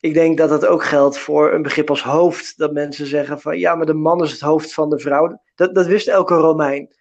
Ik 0.00 0.14
denk 0.14 0.38
dat 0.38 0.48
dat 0.48 0.66
ook 0.66 0.84
geldt 0.84 1.18
voor 1.18 1.52
een 1.52 1.62
begrip 1.62 1.90
als 1.90 2.02
hoofd. 2.02 2.58
Dat 2.58 2.72
mensen 2.72 3.06
zeggen 3.06 3.40
van 3.40 3.58
ja, 3.58 3.74
maar 3.74 3.86
de 3.86 3.94
man 3.94 4.22
is 4.22 4.32
het 4.32 4.40
hoofd 4.40 4.74
van 4.74 4.90
de 4.90 4.98
vrouw. 4.98 5.42
Dat, 5.54 5.74
dat 5.74 5.86
wist 5.86 6.08
elke 6.08 6.34
Romein 6.34 6.94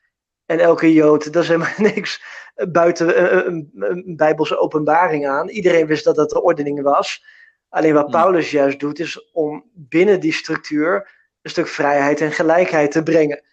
en 0.46 0.60
elke 0.60 0.94
Jood. 0.94 1.34
Dat 1.34 1.44
is 1.44 1.50
helemaal 1.50 1.74
niks 1.94 2.24
buiten 2.70 3.48
een, 3.48 3.72
een, 3.76 3.92
een, 3.92 4.16
bijbelse 4.16 4.58
openbaring 4.58 5.28
aan. 5.28 5.50
Iedereen 5.50 5.88
wist 5.88 6.04
dat 6.04 6.16
dat 6.16 6.30
de 6.30 6.42
ordening 6.42 6.82
was. 6.82 7.26
Alleen 7.76 7.94
wat 7.94 8.12
Paulus 8.12 8.52
juist 8.52 8.80
doet, 8.80 9.00
is 9.00 9.32
om 9.32 9.64
binnen 9.74 10.20
die 10.20 10.34
structuur 10.34 11.12
een 11.42 11.50
stuk 11.50 11.68
vrijheid 11.68 12.22
en 12.22 12.32
gelijkheid 12.32 12.92
te 12.92 13.04
brengen. 13.04 13.44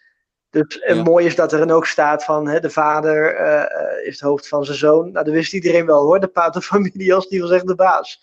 Dus 0.49 0.79
en 0.79 0.97
mooi 0.97 1.25
is 1.25 1.35
dat 1.35 1.53
er 1.53 1.59
dan 1.59 1.71
ook 1.71 1.85
staat 1.85 2.23
van 2.23 2.47
hè, 2.47 2.59
de 2.59 2.69
vader 2.69 3.39
uh, 3.39 4.07
is 4.07 4.13
het 4.13 4.19
hoofd 4.19 4.47
van 4.47 4.65
zijn 4.65 4.77
zoon. 4.77 5.11
Nou, 5.11 5.25
dat 5.25 5.33
wist 5.33 5.53
iedereen 5.53 5.85
wel 5.85 6.01
hoor, 6.01 6.19
de 6.19 6.27
paterfamilie 6.27 7.13
als 7.15 7.27
die 7.27 7.39
wil 7.39 7.47
zeggen 7.47 7.67
de 7.67 7.75
baas. 7.75 8.21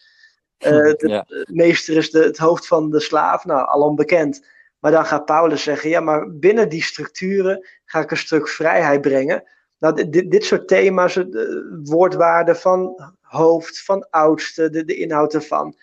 Uh, 0.59 0.71
de, 0.71 1.45
meester 1.53 1.97
is 1.97 2.11
de, 2.11 2.23
het 2.23 2.39
hoofd 2.39 2.67
van 2.67 2.91
de 2.91 3.01
slaaf, 3.01 3.45
nou, 3.45 3.67
al 3.67 3.83
onbekend. 3.83 4.47
Maar 4.79 4.93
dan 4.93 5.07
gaat 5.07 5.25
Paulus 5.25 5.63
zeggen, 5.63 5.91
ja, 5.91 6.01
maar 6.01 6.31
binnen 6.31 6.69
die 6.69 6.83
structuren 6.83 7.67
ga 7.85 8.01
ik 8.01 8.11
een 8.11 8.17
stuk 8.17 8.49
vrijheid 8.49 9.01
brengen. 9.01 9.45
Nou, 9.79 10.11
dit, 10.11 10.31
dit 10.31 10.45
soort 10.45 10.69
thema's, 10.69 11.15
de 11.15 11.81
woordwaarden 11.85 12.57
van 12.57 13.13
hoofd, 13.21 13.83
van 13.83 14.07
oudste, 14.11 14.71
de, 14.71 14.85
de 14.85 14.97
inhoud 14.97 15.35
ervan. 15.35 15.77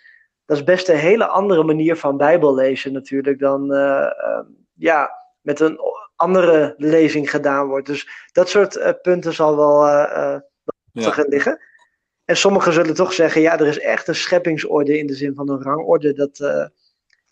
Dat 0.47 0.57
is 0.57 0.63
best 0.63 0.89
een 0.89 0.97
hele 0.97 1.27
andere 1.27 1.63
manier 1.63 1.95
van 1.95 2.17
Bijbel 2.17 2.55
lezen 2.55 2.93
natuurlijk 2.93 3.39
dan 3.39 3.73
uh, 3.73 3.77
uh, 3.77 4.39
ja, 4.73 5.11
met 5.41 5.59
een 5.59 5.79
andere 6.15 6.73
lezing 6.77 7.29
gedaan 7.29 7.67
wordt. 7.67 7.87
Dus 7.87 8.27
dat 8.31 8.49
soort 8.49 8.75
uh, 8.75 8.89
punten 9.01 9.33
zal 9.33 9.57
wel 9.57 9.87
uh, 9.87 10.39
ja. 10.91 11.25
liggen. 11.27 11.59
En 12.25 12.37
sommigen 12.37 12.73
zullen 12.73 12.93
toch 12.95 13.13
zeggen, 13.13 13.41
ja, 13.41 13.59
er 13.59 13.67
is 13.67 13.79
echt 13.79 14.07
een 14.07 14.15
scheppingsorde 14.15 14.97
in 14.97 15.07
de 15.07 15.15
zin 15.15 15.35
van 15.35 15.49
een 15.49 15.61
rangorde. 15.61 16.13
Dat, 16.13 16.37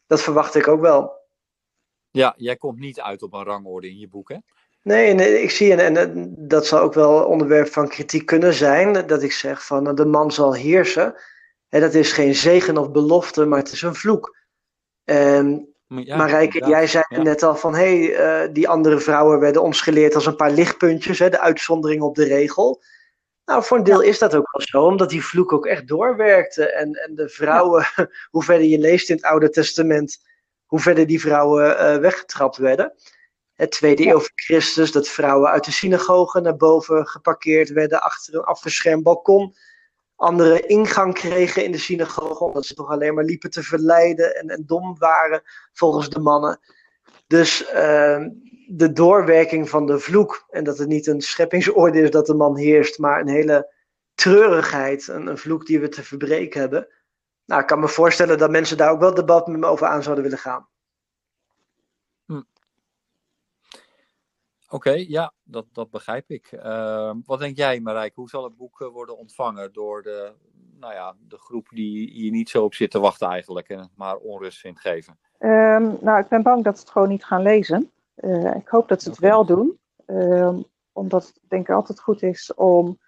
dat 0.07 0.22
verwacht 0.22 0.55
ik 0.55 0.68
ook 0.68 0.82
wel. 0.82 1.13
Ja, 2.11 2.34
jij 2.38 2.55
komt 2.55 2.80
niet 2.80 3.01
uit 3.01 3.24
op 3.24 3.34
een 3.34 3.43
rangorde 3.43 3.89
in 3.89 3.99
je 3.99 4.07
boek, 4.07 4.30
hè? 4.30 4.38
Nee, 4.82 5.13
nee 5.13 5.41
ik 5.41 5.51
zie, 5.51 5.76
en, 5.76 5.97
en 5.97 6.36
dat 6.38 6.66
zal 6.66 6.80
ook 6.80 6.93
wel 6.93 7.24
onderwerp 7.26 7.68
van 7.68 7.88
kritiek 7.88 8.26
kunnen 8.26 8.53
zijn, 8.53 9.07
dat 9.07 9.24
ik 9.24 9.32
zeg 9.32 9.66
van 9.66 9.95
de 9.95 10.05
man 10.05 10.32
zal 10.32 10.53
heersen. 10.53 11.16
En 11.76 11.82
dat 11.82 11.93
is 11.93 12.11
geen 12.11 12.36
zegen 12.36 12.78
of 12.78 12.91
belofte, 12.91 13.45
maar 13.45 13.59
het 13.59 13.71
is 13.71 13.82
een 13.82 13.95
vloek. 13.95 14.38
En 15.03 15.76
ja, 15.88 16.17
Marijke, 16.17 16.67
jij 16.67 16.88
zei 16.88 17.03
net 17.09 17.43
al 17.43 17.55
van 17.55 17.76
hé, 17.76 18.05
hey, 18.05 18.51
die 18.51 18.69
andere 18.69 18.99
vrouwen 18.99 19.39
werden 19.39 19.61
ons 19.61 19.82
geleerd 19.82 20.15
als 20.15 20.26
een 20.26 20.36
paar 20.36 20.51
lichtpuntjes, 20.51 21.19
hè, 21.19 21.30
de 21.30 21.39
uitzondering 21.39 22.01
op 22.01 22.15
de 22.15 22.23
regel. 22.23 22.84
Nou, 23.45 23.63
voor 23.63 23.78
een 23.78 23.84
deel 23.84 24.01
is 24.01 24.19
dat 24.19 24.36
ook 24.36 24.51
wel 24.51 24.67
zo, 24.67 24.86
omdat 24.86 25.09
die 25.09 25.26
vloek 25.26 25.53
ook 25.53 25.65
echt 25.65 25.88
doorwerkte. 25.88 26.71
En, 26.71 26.93
en 26.93 27.15
de 27.15 27.30
vrouwen, 27.30 27.86
hoe 28.32 28.43
verder 28.43 28.67
je 28.67 28.80
leest 28.80 29.09
in 29.09 29.15
het 29.15 29.26
Oude 29.26 29.49
Testament, 29.49 30.17
hoe 30.65 30.80
verder 30.80 31.07
die 31.07 31.21
vrouwen 31.21 31.69
uh, 31.71 31.97
weggetrapt 31.97 32.57
werden. 32.57 32.93
Het 33.53 33.71
tweede 33.71 34.07
eeuw 34.07 34.19
voor 34.19 34.32
Christus, 34.36 34.91
dat 34.91 35.07
vrouwen 35.07 35.49
uit 35.49 35.65
de 35.65 35.71
synagoge 35.71 36.39
naar 36.39 36.57
boven 36.57 37.07
geparkeerd 37.07 37.69
werden 37.69 38.01
achter 38.01 38.36
een 38.36 38.43
afgeschermd 38.43 39.03
balkon. 39.03 39.55
Andere 40.16 40.59
ingang 40.59 41.13
kregen 41.13 41.63
in 41.63 41.72
de 41.72 41.78
synagoge, 41.78 42.43
omdat 42.43 42.66
ze 42.66 42.74
toch 42.74 42.89
alleen 42.89 43.13
maar 43.13 43.24
liepen 43.24 43.49
te 43.49 43.63
verleiden 43.63 44.36
en, 44.36 44.49
en 44.49 44.63
dom 44.66 44.97
waren 44.97 45.41
volgens 45.74 46.09
de 46.09 46.20
mannen. 46.20 46.59
Dus 47.28 47.72
uh, 47.74 48.26
de 48.68 48.91
doorwerking 48.93 49.70
van 49.70 49.86
de 49.86 49.99
vloek. 49.99 50.45
En 50.49 50.63
dat 50.63 50.78
het 50.78 50.88
niet 50.88 51.07
een 51.07 51.22
scheppingsorde 51.22 52.01
is 52.01 52.11
dat 52.11 52.26
de 52.26 52.34
man 52.34 52.57
heerst, 52.57 52.99
maar 52.99 53.20
een 53.20 53.28
hele 53.28 53.74
treurigheid. 54.13 55.07
Een, 55.07 55.28
een 55.28 55.38
vloek 55.38 55.66
die 55.66 55.80
we 55.80 55.89
te 55.89 56.03
verbreken 56.03 56.59
hebben. 56.59 56.88
Nou, 57.45 57.61
ik 57.61 57.68
kan 57.68 57.80
me 57.80 57.88
voorstellen 57.88 58.38
dat 58.38 58.51
mensen 58.51 58.78
daar 58.78 58.91
ook 58.91 58.99
wel 58.99 59.13
debat 59.13 59.47
met 59.47 59.59
me 59.59 59.66
over 59.66 59.88
aan 59.88 60.03
zouden 60.03 60.24
willen 60.24 60.39
gaan. 60.39 60.68
Oké, 64.76 64.91
ja, 65.07 65.34
dat, 65.43 65.65
dat 65.71 65.89
begrijp 65.89 66.30
ik. 66.30 66.51
Uh, 66.51 67.11
wat 67.26 67.39
denk 67.39 67.57
jij, 67.57 67.80
Marijke? 67.80 68.19
Hoe 68.19 68.30
zal 68.30 68.43
het 68.43 68.57
boek 68.57 68.82
eh, 68.82 68.88
worden 68.88 69.17
ontvangen 69.17 69.73
door 69.73 70.01
de, 70.01 70.32
nou 70.80 70.93
ja, 70.93 71.15
de 71.28 71.38
groep 71.38 71.67
die 71.69 72.11
hier 72.11 72.32
niet 72.32 72.49
zo 72.49 72.63
op 72.63 72.73
zit 72.73 72.91
te 72.91 72.99
wachten 72.99 73.28
eigenlijk 73.28 73.69
en 73.69 73.89
maar 73.95 74.15
onrust 74.15 74.59
vindt 74.59 74.80
geven? 74.80 75.17
Um, 75.39 75.97
nou, 76.01 76.19
ik 76.19 76.28
ben 76.28 76.43
bang 76.43 76.63
dat 76.63 76.76
ze 76.76 76.82
het 76.82 76.91
gewoon 76.91 77.09
niet 77.09 77.26
gaan 77.26 77.41
lezen. 77.41 77.91
Uh, 78.15 78.55
ik 78.55 78.67
hoop 78.67 78.88
dat 78.88 79.01
ze 79.01 79.09
het 79.09 79.19
wel 79.19 79.45
doen, 79.45 79.80
um, 80.05 80.63
omdat 80.91 81.26
het 81.26 81.39
denk 81.47 81.67
ik 81.67 81.76
altijd 81.76 81.99
goed 81.99 82.23
is 82.23 82.53
om 82.53 82.99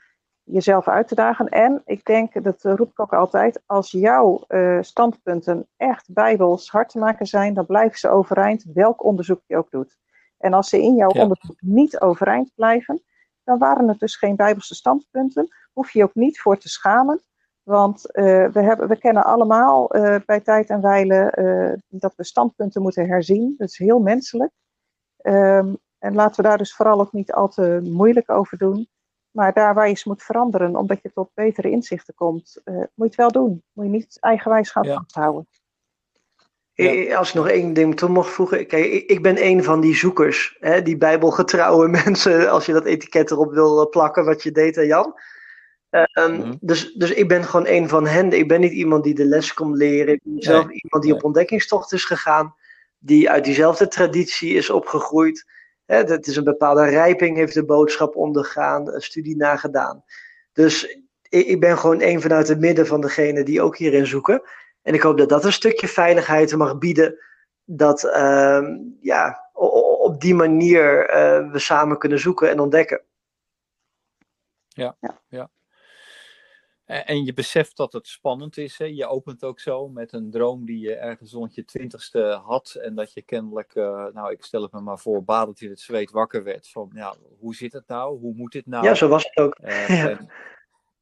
jezelf 0.44 0.88
uit 0.88 1.08
te 1.08 1.16
dagen. 1.16 1.48
En 1.48 1.82
ik 1.86 2.06
denk, 2.06 2.44
dat 2.44 2.64
roep 2.64 2.90
ik 2.90 3.00
ook 3.00 3.14
altijd, 3.14 3.62
als 3.66 3.92
jouw 3.92 4.44
uh, 4.48 4.82
standpunten 4.82 5.68
echt 5.78 6.14
bijbels 6.14 6.70
hard 6.70 6.90
te 6.90 7.00
maken 7.00 7.26
zijn, 7.26 7.54
dan 7.54 7.66
blijven 7.66 8.00
ze 8.00 8.10
overeind, 8.10 8.66
welk 8.74 9.04
onderzoek 9.04 9.42
je 9.46 9.58
ook 9.58 9.72
doet. 9.72 9.98
En 10.38 10.54
als 10.54 10.70
ze 10.70 10.82
in 10.82 10.96
jouw 10.96 11.10
onderzoek 11.10 11.62
niet 11.62 12.00
overeind 12.00 12.52
blijven, 12.56 13.02
dan 13.44 13.58
waren 13.58 13.88
het 13.88 14.00
dus 14.00 14.16
geen 14.16 14.36
bijbelse 14.36 14.76
standpunten. 14.76 15.48
Hoef 15.74 15.92
je 15.92 16.04
ook 16.04 16.16
niet 16.16 16.40
voor 16.40 16.58
te 16.58 16.70
schamen. 16.70 17.22
Want 17.64 18.06
uh, 18.14 18.48
we, 18.48 18.62
hebben, 18.62 18.88
we 18.88 18.98
kennen 18.98 19.24
allemaal 19.24 19.96
uh, 19.96 20.16
bij 20.26 20.40
tijd 20.40 20.70
en 20.70 20.82
wijle 20.82 21.34
uh, 21.36 22.00
dat 22.00 22.16
we 22.16 22.24
standpunten 22.24 22.82
moeten 22.82 23.08
herzien. 23.08 23.56
Dat 23.58 23.70
is 23.70 23.78
heel 23.78 24.00
menselijk. 24.00 24.52
Um, 25.22 25.78
en 25.98 26.16
laten 26.16 26.44
we 26.44 26.50
daar 26.50 26.58
dus 26.58 26.76
vooral 26.76 27.00
ook 27.00 27.12
niet 27.12 27.34
al 27.34 27.48
te 27.48 27.80
moeilijk 27.84 28.30
over 28.30 28.58
doen. 28.58 28.88
Maar 29.32 29.54
daar 29.54 29.74
waar 29.74 29.84
je 29.84 29.90
eens 29.90 30.04
moet 30.04 30.24
veranderen, 30.24 30.76
omdat 30.76 31.02
je 31.02 31.12
tot 31.12 31.30
betere 31.34 31.70
inzichten 31.70 32.14
komt, 32.14 32.62
moet 32.66 32.92
je 32.96 33.04
het 33.04 33.16
wel 33.16 33.32
doen. 33.32 33.64
Moet 33.74 33.86
je 33.86 33.92
niet 33.92 34.18
eigenwijs 34.20 34.72
gaan 34.72 34.84
ja. 34.84 34.94
vasthouden. 34.94 35.48
Ja. 36.84 37.18
Als 37.18 37.30
ik 37.30 37.36
nog 37.36 37.50
één 37.50 37.74
ding 37.74 37.96
toe 37.96 38.10
mocht 38.10 38.30
voegen. 38.30 38.68
Kijk, 38.68 38.86
ik 38.86 39.22
ben 39.22 39.46
een 39.46 39.64
van 39.64 39.82
die 39.82 39.96
zoekers. 39.96 40.58
Hè, 40.60 40.82
die 40.82 40.98
bijbelgetrouwe 40.98 41.88
mensen, 42.04 42.50
als 42.50 42.66
je 42.66 42.74
dat 42.74 42.86
etiket 42.86 43.32
erop 43.32 43.52
wil 43.54 43.90
plakken, 43.90 44.26
wat 44.26 44.44
je 44.44 44.52
deed, 44.52 44.76
hè, 44.76 44.82
Jan. 44.82 45.14
Um, 46.14 46.58
dus, 46.60 46.94
dus 46.94 47.12
ik 47.12 47.28
ben 47.28 47.44
gewoon 47.44 47.68
een 47.68 47.90
van 47.90 48.08
hen. 48.08 48.32
Ik 48.32 48.48
ben 48.48 48.60
niet 48.60 48.72
iemand 48.72 49.04
die 49.04 49.14
de 49.14 49.26
les 49.26 49.54
komt 49.54 49.78
leren. 49.78 50.14
Ik 50.14 50.20
ben 50.24 50.42
zelf 50.42 50.70
iemand 50.70 51.04
die 51.04 51.14
op 51.14 51.24
ontdekkingstocht 51.24 51.94
is 51.94 52.06
gegaan. 52.06 52.56
Die 52.98 53.30
uit 53.30 53.44
diezelfde 53.44 53.88
traditie 53.88 54.54
is 54.54 54.70
opgegroeid. 54.70 55.46
Hè, 55.86 56.04
dat 56.04 56.28
is 56.28 56.36
een 56.36 56.44
bepaalde 56.44 56.86
rijping, 56.86 57.38
heeft 57.38 57.54
de 57.54 57.66
boodschap 57.66 58.16
ondergaan, 58.16 58.94
een 58.94 59.02
studie 59.02 59.36
nagedaan. 59.36 60.04
Dus 60.54 60.98
ik, 61.30 61.48
ik 61.48 61.60
ben 61.60 61.78
gewoon 61.78 62.02
een 62.02 62.22
vanuit 62.22 62.48
het 62.48 62.60
midden 62.60 62.88
van 62.88 63.02
degenen 63.02 63.46
die 63.46 63.62
ook 63.62 63.78
hierin 63.78 64.08
zoeken. 64.08 64.42
En 64.88 64.94
ik 64.94 65.02
hoop 65.02 65.18
dat 65.18 65.30
dat 65.30 65.46
een 65.46 65.54
stukje 65.54 65.88
veiligheid 65.88 66.56
mag 66.56 66.78
bieden. 66.78 67.20
Dat 67.64 68.04
uh, 68.04 68.68
ja, 69.02 69.50
op 69.54 70.22
die 70.22 70.36
manier 70.36 71.10
uh, 71.10 71.52
we 71.52 71.60
samen 71.60 71.98
kunnen 71.98 72.20
zoeken 72.20 72.50
en 72.50 72.60
ontdekken. 72.60 73.02
Ja, 74.68 74.98
ja. 75.00 75.22
ja. 75.28 75.50
En 76.86 77.26
je 77.26 77.34
beseft 77.34 77.78
dat 77.78 77.94
het 77.94 78.08
spannend 78.08 78.58
is. 78.58 78.78
Hè? 78.78 78.86
Je 78.86 79.08
opent 79.08 79.44
ook 79.44 79.60
zo 79.60 79.90
met 79.90 80.14
een 80.14 80.32
droom 80.32 80.66
die 80.66 80.80
je 80.80 80.96
ergens 80.96 81.32
rond 81.32 81.56
je 81.56 81.66
twintigste 81.66 82.42
had. 82.44 82.78
En 82.82 82.96
dat 82.96 83.14
je 83.14 83.22
kennelijk, 83.22 83.76
uh, 83.76 84.06
nou 84.14 84.32
ik 84.32 84.44
stel 84.44 84.62
het 84.62 84.72
me 84.72 84.80
maar 84.80 85.00
voor, 85.00 85.24
badend 85.24 85.62
in 85.62 85.70
het 85.70 85.80
zweet 85.80 86.12
wakker 86.12 86.44
werd. 86.44 86.70
Van 86.70 86.90
ja, 86.94 87.16
hoe 87.40 87.56
zit 87.56 87.74
het 87.74 87.88
nou? 87.88 88.20
Hoe 88.20 88.34
moet 88.34 88.52
dit 88.52 88.66
nou? 88.66 88.86
Ja, 88.86 88.96
zo 88.96 89.08
was 89.08 89.24
het 89.24 89.38
ook. 89.38 89.58
Uh, 89.64 89.90
ja. 90.04 90.10
En, 90.10 90.30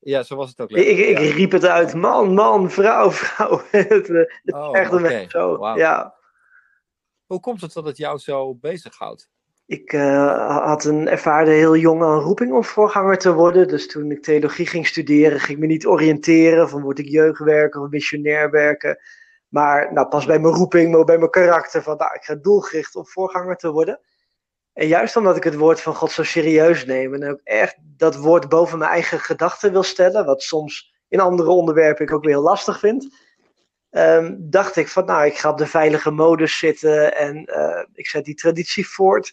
ja, 0.06 0.24
zo 0.24 0.36
was 0.36 0.50
het 0.50 0.62
ook. 0.62 0.70
Ik, 0.70 0.98
ik, 0.98 1.18
riep 1.18 1.52
het 1.52 1.66
uit, 1.66 1.94
man, 1.94 2.34
man, 2.34 2.72
vrouw, 2.72 3.12
vrouw. 3.12 3.62
het 3.72 4.10
uh, 4.10 4.24
het 4.44 4.56
oh, 4.56 4.78
echt 4.78 4.94
okay. 4.94 5.30
zo. 5.30 5.58
Wow. 5.58 5.78
Ja. 5.78 6.16
Hoe 7.26 7.40
komt 7.40 7.62
het 7.62 7.74
dat 7.74 7.86
het 7.86 7.98
jou 7.98 8.18
zo 8.18 8.56
bezighoudt? 8.56 9.30
Ik 9.66 9.94
uh, 9.94 10.66
had 10.66 10.86
een 10.86 11.08
ervaarde 11.08 11.52
heel 11.52 11.76
jong 11.76 12.02
een 12.02 12.20
roeping 12.20 12.54
om 12.54 12.64
voorganger 12.64 13.18
te 13.18 13.34
worden. 13.34 13.68
Dus 13.68 13.88
toen 13.88 14.12
ik 14.12 14.24
theologie 14.24 14.68
ging 14.68 14.88
studeren, 14.88 15.40
ging 15.40 15.58
ik 15.58 15.64
me 15.64 15.66
niet 15.66 15.88
oriënteren 15.88 16.70
van 16.70 16.82
word 16.82 17.00
ik 17.00 17.10
jeugdwerker 17.10 17.82
of 17.82 17.90
missionair 17.90 18.52
werken. 18.52 19.00
Maar 19.48 19.94
nou, 19.94 20.08
pas 20.08 20.26
bij 20.26 20.40
mijn 20.40 20.54
roeping, 20.54 20.92
maar 20.92 21.04
bij 21.04 21.18
mijn 21.18 21.30
karakter 21.30 21.84
van 21.84 21.98
nou, 21.98 22.16
ik 22.16 22.24
ga 22.24 22.36
doelgericht 22.36 22.96
om 22.96 23.08
voorganger 23.08 23.56
te 23.56 23.72
worden. 23.72 24.00
En 24.76 24.88
juist 24.88 25.16
omdat 25.16 25.38
ik 25.38 25.44
het 25.44 25.56
woord 25.56 25.82
van 25.82 25.96
God 25.96 26.12
zo 26.12 26.24
serieus 26.24 26.86
neem 26.86 27.14
en 27.14 27.30
ook 27.30 27.40
echt 27.44 27.76
dat 27.82 28.16
woord 28.16 28.50
boven 28.50 28.78
mijn 28.78 28.92
eigen 28.92 29.20
gedachten 29.20 29.72
wil 29.72 29.84
stellen, 29.84 30.26
wat 30.26 30.42
soms 30.42 30.94
in 31.08 31.20
andere 31.20 31.50
onderwerpen 31.50 32.06
ik 32.06 32.14
ook 32.14 32.24
weer 32.24 32.34
heel 32.34 32.44
lastig 32.44 32.80
vind, 32.80 33.16
um, 33.92 34.38
dacht 34.40 34.76
ik 34.76 34.88
van 34.88 35.06
nou, 35.06 35.26
ik 35.26 35.38
ga 35.38 35.50
op 35.50 35.58
de 35.58 35.68
veilige 35.68 36.12
modus 36.12 36.58
zitten 36.58 37.16
en 37.16 37.50
uh, 37.50 37.84
ik 37.94 38.08
zet 38.08 38.26
die 38.26 38.36
traditie 38.36 38.88
voort. 38.88 39.32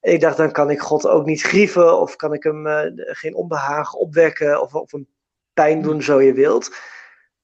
En 0.00 0.12
ik 0.12 0.20
dacht, 0.20 0.36
dan 0.36 0.52
kan 0.52 0.70
ik 0.70 0.80
God 0.80 1.06
ook 1.06 1.26
niet 1.26 1.42
grieven 1.42 2.00
of 2.00 2.16
kan 2.16 2.32
ik 2.32 2.42
hem 2.42 2.66
uh, 2.66 2.80
geen 2.94 3.34
onbehagen 3.34 3.98
opwekken 3.98 4.60
of, 4.60 4.74
of 4.74 4.92
een 4.92 5.08
pijn 5.52 5.82
doen, 5.82 6.02
zo 6.02 6.20
je 6.20 6.32
wilt. 6.32 6.76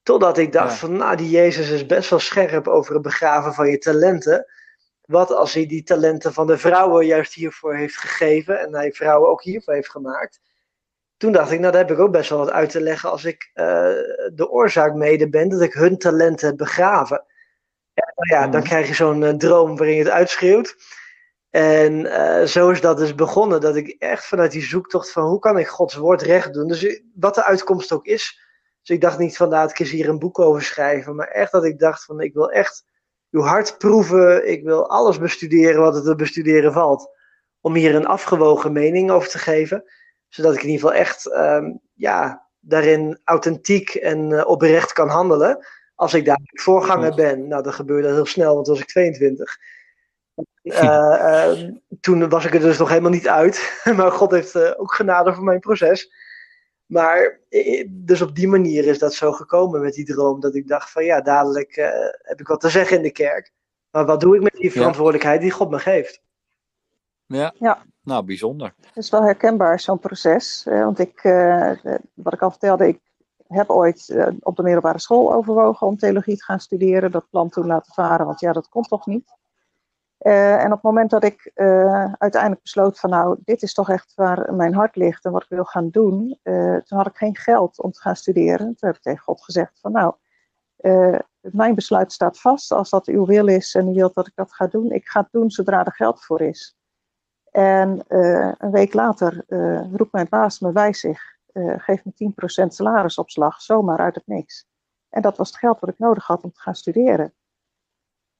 Totdat 0.02 0.38
ik 0.38 0.52
dacht 0.52 0.72
ja. 0.72 0.76
van, 0.78 0.96
nou, 0.96 1.16
die 1.16 1.30
Jezus 1.30 1.70
is 1.70 1.86
best 1.86 2.10
wel 2.10 2.18
scherp 2.18 2.68
over 2.68 2.94
het 2.94 3.02
begraven 3.02 3.54
van 3.54 3.70
je 3.70 3.78
talenten. 3.78 4.46
Wat 5.06 5.30
als 5.30 5.54
hij 5.54 5.66
die 5.66 5.82
talenten 5.82 6.32
van 6.32 6.46
de 6.46 6.58
vrouwen 6.58 7.06
juist 7.06 7.34
hiervoor 7.34 7.76
heeft 7.76 7.96
gegeven 7.96 8.60
en 8.60 8.74
hij 8.74 8.92
vrouwen 8.92 9.30
ook 9.30 9.42
hiervoor 9.42 9.74
heeft 9.74 9.90
gemaakt? 9.90 10.40
Toen 11.16 11.32
dacht 11.32 11.50
ik, 11.50 11.60
nou, 11.60 11.72
daar 11.72 11.80
heb 11.80 11.90
ik 11.90 11.98
ook 11.98 12.12
best 12.12 12.30
wel 12.30 12.38
wat 12.38 12.50
uit 12.50 12.70
te 12.70 12.80
leggen 12.80 13.10
als 13.10 13.24
ik 13.24 13.50
uh, 13.54 13.64
de 14.34 14.48
oorzaak 14.48 14.94
mede 14.94 15.28
ben 15.28 15.48
dat 15.48 15.60
ik 15.60 15.72
hun 15.72 15.98
talenten 15.98 16.48
heb 16.48 16.56
begraven. 16.56 17.24
Ja, 17.92 18.12
nou 18.14 18.42
ja, 18.42 18.48
dan 18.48 18.60
mhm. 18.60 18.68
krijg 18.68 18.88
je 18.88 18.94
zo'n 18.94 19.22
uh, 19.22 19.30
droom 19.30 19.76
waarin 19.76 19.96
je 19.96 20.02
het 20.02 20.12
uitschreeuwt. 20.12 20.76
En 21.50 21.92
uh, 21.92 22.42
zo 22.42 22.70
is 22.70 22.80
dat 22.80 22.96
dus 22.96 23.14
begonnen, 23.14 23.60
dat 23.60 23.76
ik 23.76 23.88
echt 23.88 24.26
vanuit 24.26 24.52
die 24.52 24.62
zoektocht 24.62 25.12
van 25.12 25.24
hoe 25.24 25.38
kan 25.38 25.58
ik 25.58 25.66
Gods 25.66 25.94
woord 25.94 26.22
recht 26.22 26.52
doen. 26.52 26.68
Dus 26.68 27.02
wat 27.14 27.34
de 27.34 27.44
uitkomst 27.44 27.92
ook 27.92 28.06
is. 28.06 28.40
Dus 28.82 28.96
ik 28.96 29.00
dacht 29.00 29.18
niet 29.18 29.36
van, 29.36 29.48
nou, 29.48 29.70
ik 29.70 29.78
eens 29.78 29.90
hier 29.90 30.08
een 30.08 30.18
boek 30.18 30.38
over 30.38 30.62
schrijven. 30.62 31.16
Maar 31.16 31.28
echt 31.28 31.52
dat 31.52 31.64
ik 31.64 31.78
dacht 31.78 32.04
van, 32.04 32.20
ik 32.20 32.34
wil 32.34 32.50
echt 32.50 32.84
uw 33.30 33.40
hart 33.40 33.78
proeven. 33.78 34.50
Ik 34.50 34.64
wil 34.64 34.90
alles 34.90 35.18
bestuderen 35.18 35.80
wat 35.80 35.96
er 35.96 36.02
te 36.02 36.14
bestuderen 36.14 36.72
valt. 36.72 37.08
Om 37.60 37.74
hier 37.74 37.94
een 37.94 38.06
afgewogen 38.06 38.72
mening 38.72 39.10
over 39.10 39.28
te 39.28 39.38
geven. 39.38 39.84
Zodat 40.28 40.54
ik 40.54 40.62
in 40.62 40.68
ieder 40.68 40.80
geval 40.80 41.00
echt, 41.00 41.34
um, 41.36 41.80
ja, 41.94 42.46
daarin 42.60 43.20
authentiek 43.24 43.94
en 43.94 44.30
uh, 44.30 44.46
oprecht 44.46 44.92
kan 44.92 45.08
handelen. 45.08 45.66
Als 45.94 46.14
ik 46.14 46.24
daar 46.24 46.40
voorganger 46.42 47.14
ben. 47.14 47.48
Nou, 47.48 47.62
dat 47.62 47.74
gebeurde 47.74 48.12
heel 48.12 48.26
snel, 48.26 48.54
want 48.54 48.64
toen 48.64 48.74
was 48.74 48.82
ik 48.82 48.88
22. 48.88 49.56
Uh, 50.62 50.82
uh, 50.82 51.70
toen 52.00 52.28
was 52.28 52.44
ik 52.44 52.54
er 52.54 52.60
dus 52.60 52.78
nog 52.78 52.88
helemaal 52.88 53.10
niet 53.10 53.28
uit. 53.28 53.80
maar 53.96 54.12
God 54.12 54.30
heeft 54.30 54.78
ook 54.78 54.94
genade 54.94 55.34
voor 55.34 55.44
mijn 55.44 55.60
proces. 55.60 56.10
Maar 56.86 57.40
dus 57.88 58.22
op 58.22 58.34
die 58.34 58.48
manier 58.48 58.86
is 58.86 58.98
dat 58.98 59.14
zo 59.14 59.32
gekomen 59.32 59.80
met 59.80 59.94
die 59.94 60.04
droom. 60.04 60.40
Dat 60.40 60.54
ik 60.54 60.68
dacht 60.68 60.90
van 60.90 61.04
ja, 61.04 61.20
dadelijk 61.20 61.74
heb 62.22 62.40
ik 62.40 62.46
wat 62.46 62.60
te 62.60 62.68
zeggen 62.68 62.96
in 62.96 63.02
de 63.02 63.10
kerk. 63.10 63.52
Maar 63.90 64.06
wat 64.06 64.20
doe 64.20 64.36
ik 64.36 64.42
met 64.42 64.52
die 64.52 64.72
verantwoordelijkheid 64.72 65.40
die 65.40 65.50
God 65.50 65.70
me 65.70 65.78
geeft? 65.78 66.20
Ja, 67.26 67.54
ja. 67.58 67.82
nou 68.02 68.24
bijzonder. 68.24 68.74
Het 68.80 68.96
is 68.96 69.10
wel 69.10 69.22
herkenbaar 69.22 69.80
zo'n 69.80 69.98
proces. 69.98 70.64
want 70.64 70.98
ik, 70.98 71.22
wat 72.14 72.32
ik 72.32 72.42
al 72.42 72.50
vertelde, 72.50 72.88
ik 72.88 73.00
heb 73.48 73.70
ooit 73.70 74.28
op 74.40 74.56
de 74.56 74.62
middelbare 74.62 74.98
school 74.98 75.32
overwogen 75.32 75.86
om 75.86 75.96
theologie 75.96 76.36
te 76.36 76.44
gaan 76.44 76.60
studeren. 76.60 77.10
Dat 77.10 77.30
plan 77.30 77.48
toen 77.48 77.66
laten 77.66 77.92
varen, 77.92 78.26
want 78.26 78.40
ja, 78.40 78.52
dat 78.52 78.68
komt 78.68 78.88
toch 78.88 79.06
niet. 79.06 79.36
Uh, 80.26 80.62
en 80.62 80.66
op 80.66 80.72
het 80.72 80.82
moment 80.82 81.10
dat 81.10 81.24
ik 81.24 81.50
uh, 81.54 82.12
uiteindelijk 82.18 82.62
besloot 82.62 82.98
van 82.98 83.10
nou, 83.10 83.36
dit 83.44 83.62
is 83.62 83.74
toch 83.74 83.90
echt 83.90 84.12
waar 84.14 84.54
mijn 84.54 84.74
hart 84.74 84.96
ligt 84.96 85.24
en 85.24 85.32
wat 85.32 85.42
ik 85.42 85.48
wil 85.48 85.64
gaan 85.64 85.88
doen, 85.90 86.38
uh, 86.42 86.76
toen 86.76 86.98
had 86.98 87.06
ik 87.06 87.16
geen 87.16 87.36
geld 87.36 87.80
om 87.80 87.90
te 87.90 88.00
gaan 88.00 88.16
studeren. 88.16 88.66
Toen 88.66 88.88
heb 88.88 88.96
ik 88.96 89.02
tegen 89.02 89.22
God 89.22 89.42
gezegd 89.42 89.80
van 89.80 89.92
nou, 89.92 90.14
mijn 91.40 91.74
besluit 91.74 92.12
staat 92.12 92.40
vast. 92.40 92.72
Als 92.72 92.90
dat 92.90 93.06
uw 93.06 93.26
wil 93.26 93.46
is 93.46 93.74
en 93.74 93.88
u 93.88 93.92
wilt 93.92 94.14
dat 94.14 94.26
ik 94.26 94.32
dat 94.34 94.52
ga 94.52 94.66
doen, 94.66 94.90
ik 94.90 95.08
ga 95.08 95.20
het 95.20 95.32
doen 95.32 95.50
zodra 95.50 95.84
er 95.84 95.92
geld 95.92 96.24
voor 96.24 96.40
is. 96.40 96.76
En 97.50 98.04
een 98.58 98.70
week 98.70 98.94
later 98.94 99.44
roept 99.92 100.12
mijn 100.12 100.26
baas 100.30 100.60
me 100.60 100.72
bij 100.72 100.92
zich 100.92 101.36
geef 101.76 102.04
me 102.04 102.32
10% 102.64 102.66
salarisopslag, 102.66 103.60
zomaar 103.60 103.98
uit 103.98 104.14
het 104.14 104.26
niks. 104.26 104.66
En 105.08 105.22
dat 105.22 105.36
was 105.36 105.48
het 105.48 105.58
geld 105.58 105.80
wat 105.80 105.90
ik 105.90 105.98
nodig 105.98 106.26
had 106.26 106.42
om 106.42 106.52
te 106.52 106.60
gaan 106.60 106.74
studeren. 106.74 107.34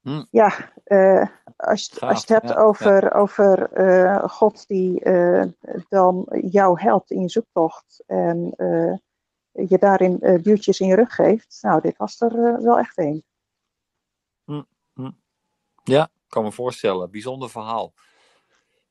Hm. 0.07 0.25
Ja, 0.31 0.73
uh, 0.87 1.27
als, 1.57 1.87
je, 1.87 2.01
als 2.01 2.25
je 2.25 2.35
het 2.35 2.43
hebt 2.43 2.57
over, 2.57 3.13
over 3.13 3.79
uh, 3.79 4.25
God 4.29 4.67
die 4.67 5.03
dan 5.89 6.27
jou 6.31 6.81
helpt 6.81 7.11
in 7.11 7.21
je 7.21 7.29
zoektocht 7.29 8.03
en 8.07 8.55
je 9.53 9.79
daarin 9.79 10.41
duwtjes 10.43 10.81
in 10.81 10.87
je 10.87 10.95
rug 10.95 11.15
geeft, 11.15 11.59
nou, 11.61 11.81
dit 11.81 11.97
was 11.97 12.21
er 12.21 12.63
wel 12.63 12.79
echt 12.79 12.99
een. 12.99 13.25
Hm, 14.45 14.63
hm. 14.95 15.11
Ja, 15.85 16.03
ik 16.05 16.29
kan 16.29 16.43
me 16.43 16.53
voorstellen. 16.53 17.11
Bijzonder 17.11 17.51
verhaal. 17.51 17.93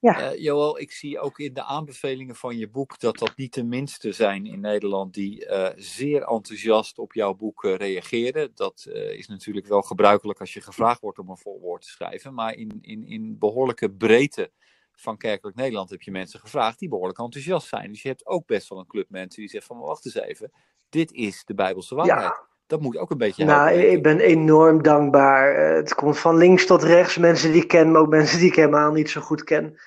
Ja. 0.05 0.33
Uh, 0.33 0.41
Joël, 0.41 0.79
ik 0.79 0.91
zie 0.91 1.19
ook 1.19 1.39
in 1.39 1.53
de 1.53 1.63
aanbevelingen 1.63 2.35
van 2.35 2.57
je 2.57 2.69
boek 2.69 2.99
dat 2.99 3.17
dat 3.17 3.31
niet 3.35 3.53
de 3.53 3.63
minste 3.63 4.11
zijn 4.11 4.45
in 4.45 4.59
Nederland 4.59 5.13
die 5.13 5.45
uh, 5.45 5.67
zeer 5.75 6.23
enthousiast 6.23 6.97
op 6.97 7.13
jouw 7.13 7.33
boek 7.33 7.63
uh, 7.63 7.75
reageren. 7.75 8.51
Dat 8.55 8.85
is 8.91 9.27
natuurlijk 9.27 9.67
wel 9.67 9.81
gebruikelijk 9.81 10.39
als 10.39 10.53
je 10.53 10.61
gevraagd 10.61 11.01
wordt 11.01 11.19
om 11.19 11.29
een 11.29 11.37
voorwoord 11.37 11.81
te 11.81 11.89
schrijven. 11.89 12.33
Maar 12.33 12.53
in, 12.53 12.77
in, 12.81 13.07
in 13.07 13.37
behoorlijke 13.39 13.91
breedte 13.91 14.51
van 14.91 15.17
Kerkelijk 15.17 15.57
Nederland 15.57 15.89
heb 15.89 16.01
je 16.01 16.11
mensen 16.11 16.39
gevraagd 16.39 16.79
die 16.79 16.89
behoorlijk 16.89 17.19
enthousiast 17.19 17.67
zijn. 17.67 17.91
Dus 17.91 18.01
je 18.01 18.07
hebt 18.07 18.25
ook 18.25 18.45
best 18.45 18.69
wel 18.69 18.79
een 18.79 18.87
club 18.87 19.09
mensen 19.09 19.41
die 19.41 19.49
zeggen 19.49 19.75
van 19.75 19.85
wacht 19.85 20.05
eens 20.05 20.15
even, 20.15 20.51
dit 20.89 21.11
is 21.11 21.45
de 21.45 21.53
Bijbelse 21.53 21.95
waarheid. 21.95 22.21
Ja. 22.21 22.47
Dat 22.67 22.81
moet 22.81 22.97
ook 22.97 23.11
een 23.11 23.17
beetje 23.17 23.45
Nou, 23.45 23.71
ik 23.71 24.03
ben 24.03 24.19
enorm 24.19 24.83
dankbaar. 24.83 25.55
het 25.75 25.93
komt 25.93 26.17
van 26.17 26.37
links 26.37 26.65
tot 26.65 26.83
rechts. 26.83 27.17
Mensen 27.17 27.51
die 27.51 27.61
ik 27.61 27.67
ken, 27.67 27.91
maar 27.91 28.01
ook 28.01 28.09
mensen 28.09 28.39
die 28.39 28.47
ik 28.47 28.55
helemaal 28.55 28.91
niet 28.91 29.09
zo 29.09 29.21
goed 29.21 29.43
ken. 29.43 29.77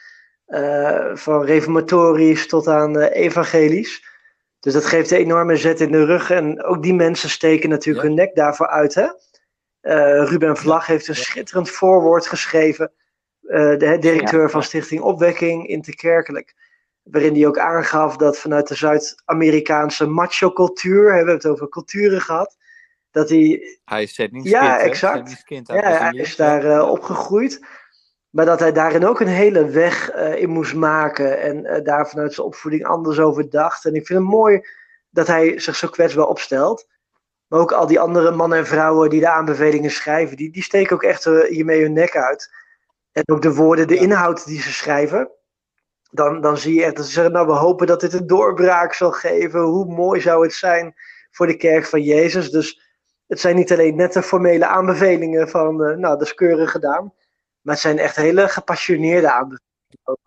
Uh, 0.49 1.17
van 1.17 1.45
reformatorisch 1.45 2.47
tot 2.47 2.69
aan 2.69 2.97
uh, 2.97 3.07
evangelisch. 3.11 4.07
Dus 4.61 4.73
dat 4.73 4.85
geeft 4.85 5.11
een 5.11 5.19
enorme 5.19 5.57
zet 5.57 5.81
in 5.81 5.93
de 5.93 6.05
rug. 6.05 6.31
En 6.31 6.65
ook 6.65 6.83
die 6.83 6.95
mensen 6.95 7.31
steken 7.31 7.69
natuurlijk 7.69 8.07
hun 8.07 8.15
nek 8.15 8.35
daarvoor 8.35 8.67
uit. 8.67 8.95
Hè? 8.95 9.05
Uh, 9.83 10.29
Ruben 10.29 10.57
Vlag 10.57 10.87
heeft 10.87 11.09
een 11.09 11.17
schitterend 11.17 11.71
voorwoord 11.71 12.27
geschreven. 12.27 12.93
de 13.41 13.97
directeur 14.01 14.51
van 14.51 14.63
Stichting 14.63 15.01
Opwekking 15.01 15.67
Interkerkelijk. 15.67 16.55
Waarin 17.03 17.35
hij 17.35 17.47
ook 17.47 17.59
aangaf 17.59 18.17
dat 18.17 18.39
vanuit 18.39 18.69
de 18.69 18.75
Zuid-Amerikaanse 18.75 20.07
macho-cultuur, 20.07 21.15
hebben 21.15 21.27
we 21.27 21.41
het 21.41 21.47
over 21.47 21.69
culturen 21.69 22.21
gehad, 22.21 22.57
dat 23.11 23.29
hij. 23.29 23.79
Hij 23.85 24.03
is 24.03 24.15
zettingskind. 24.15 24.63
Ja, 24.63 24.79
exact. 24.79 25.45
Ja, 25.47 25.81
hij 25.81 26.13
is 26.13 26.37
daar 26.37 26.89
opgegroeid. 26.89 27.61
Maar 28.31 28.45
dat 28.45 28.61
hij 28.61 28.73
daarin 28.73 29.07
ook 29.07 29.21
een 29.21 29.27
hele 29.27 29.71
weg 29.71 30.15
uh, 30.15 30.35
in 30.37 30.51
moest 30.51 30.75
maken. 30.75 31.41
En 31.41 31.65
uh, 31.65 31.85
daar 31.85 32.09
vanuit 32.09 32.35
zijn 32.35 32.47
opvoeding 32.47 32.85
anders 32.85 33.19
over 33.19 33.51
dacht. 33.51 33.85
En 33.85 33.95
ik 33.95 34.07
vind 34.07 34.19
het 34.19 34.29
mooi 34.29 34.67
dat 35.11 35.27
hij 35.27 35.59
zich 35.59 35.77
zo 35.77 35.89
kwetsbaar 35.89 36.27
opstelt. 36.27 36.89
Maar 37.47 37.61
ook 37.61 37.73
al 37.73 37.87
die 37.87 38.01
andere 38.01 38.31
mannen 38.31 38.59
en 38.59 38.67
vrouwen 38.67 39.11
die 39.11 39.21
de 39.21 39.29
aanbevelingen 39.29 39.91
schrijven. 39.91 40.37
Die, 40.37 40.51
die 40.51 40.63
steken 40.63 40.97
ook 40.97 41.03
echt 41.03 41.27
uh, 41.27 41.45
hiermee 41.45 41.83
hun 41.83 41.93
nek 41.93 42.17
uit. 42.17 42.51
En 43.13 43.23
ook 43.27 43.43
de 43.43 43.55
woorden, 43.55 43.89
de 43.89 43.97
inhoud 43.97 44.47
die 44.47 44.61
ze 44.61 44.73
schrijven. 44.73 45.31
Dan, 46.11 46.41
dan 46.41 46.59
zie 46.59 46.75
je 46.75 46.85
echt 46.85 46.97
dat 46.97 47.07
ze 47.07 47.13
zeggen, 47.13 47.33
nou 47.33 47.47
we 47.47 47.53
hopen 47.53 47.87
dat 47.87 48.01
dit 48.01 48.13
een 48.13 48.27
doorbraak 48.27 48.93
zal 48.93 49.13
geven. 49.13 49.61
Hoe 49.61 49.95
mooi 49.95 50.21
zou 50.21 50.43
het 50.43 50.53
zijn 50.53 50.95
voor 51.31 51.47
de 51.47 51.57
kerk 51.57 51.87
van 51.87 52.03
Jezus. 52.03 52.51
Dus 52.51 52.83
het 53.27 53.41
zijn 53.41 53.57
niet 53.57 53.73
alleen 53.73 53.97
net 53.97 54.13
de 54.13 54.23
formele 54.23 54.67
aanbevelingen 54.67 55.49
van, 55.49 55.77
nou 55.77 56.01
dat 56.01 56.23
is 56.23 56.35
keurig 56.35 56.71
gedaan. 56.71 57.13
Maar 57.61 57.75
het 57.75 57.83
zijn 57.83 57.99
echt 57.99 58.17
hele 58.17 58.49
gepassioneerde 58.49 59.31
aanbevelingen. 59.31 59.67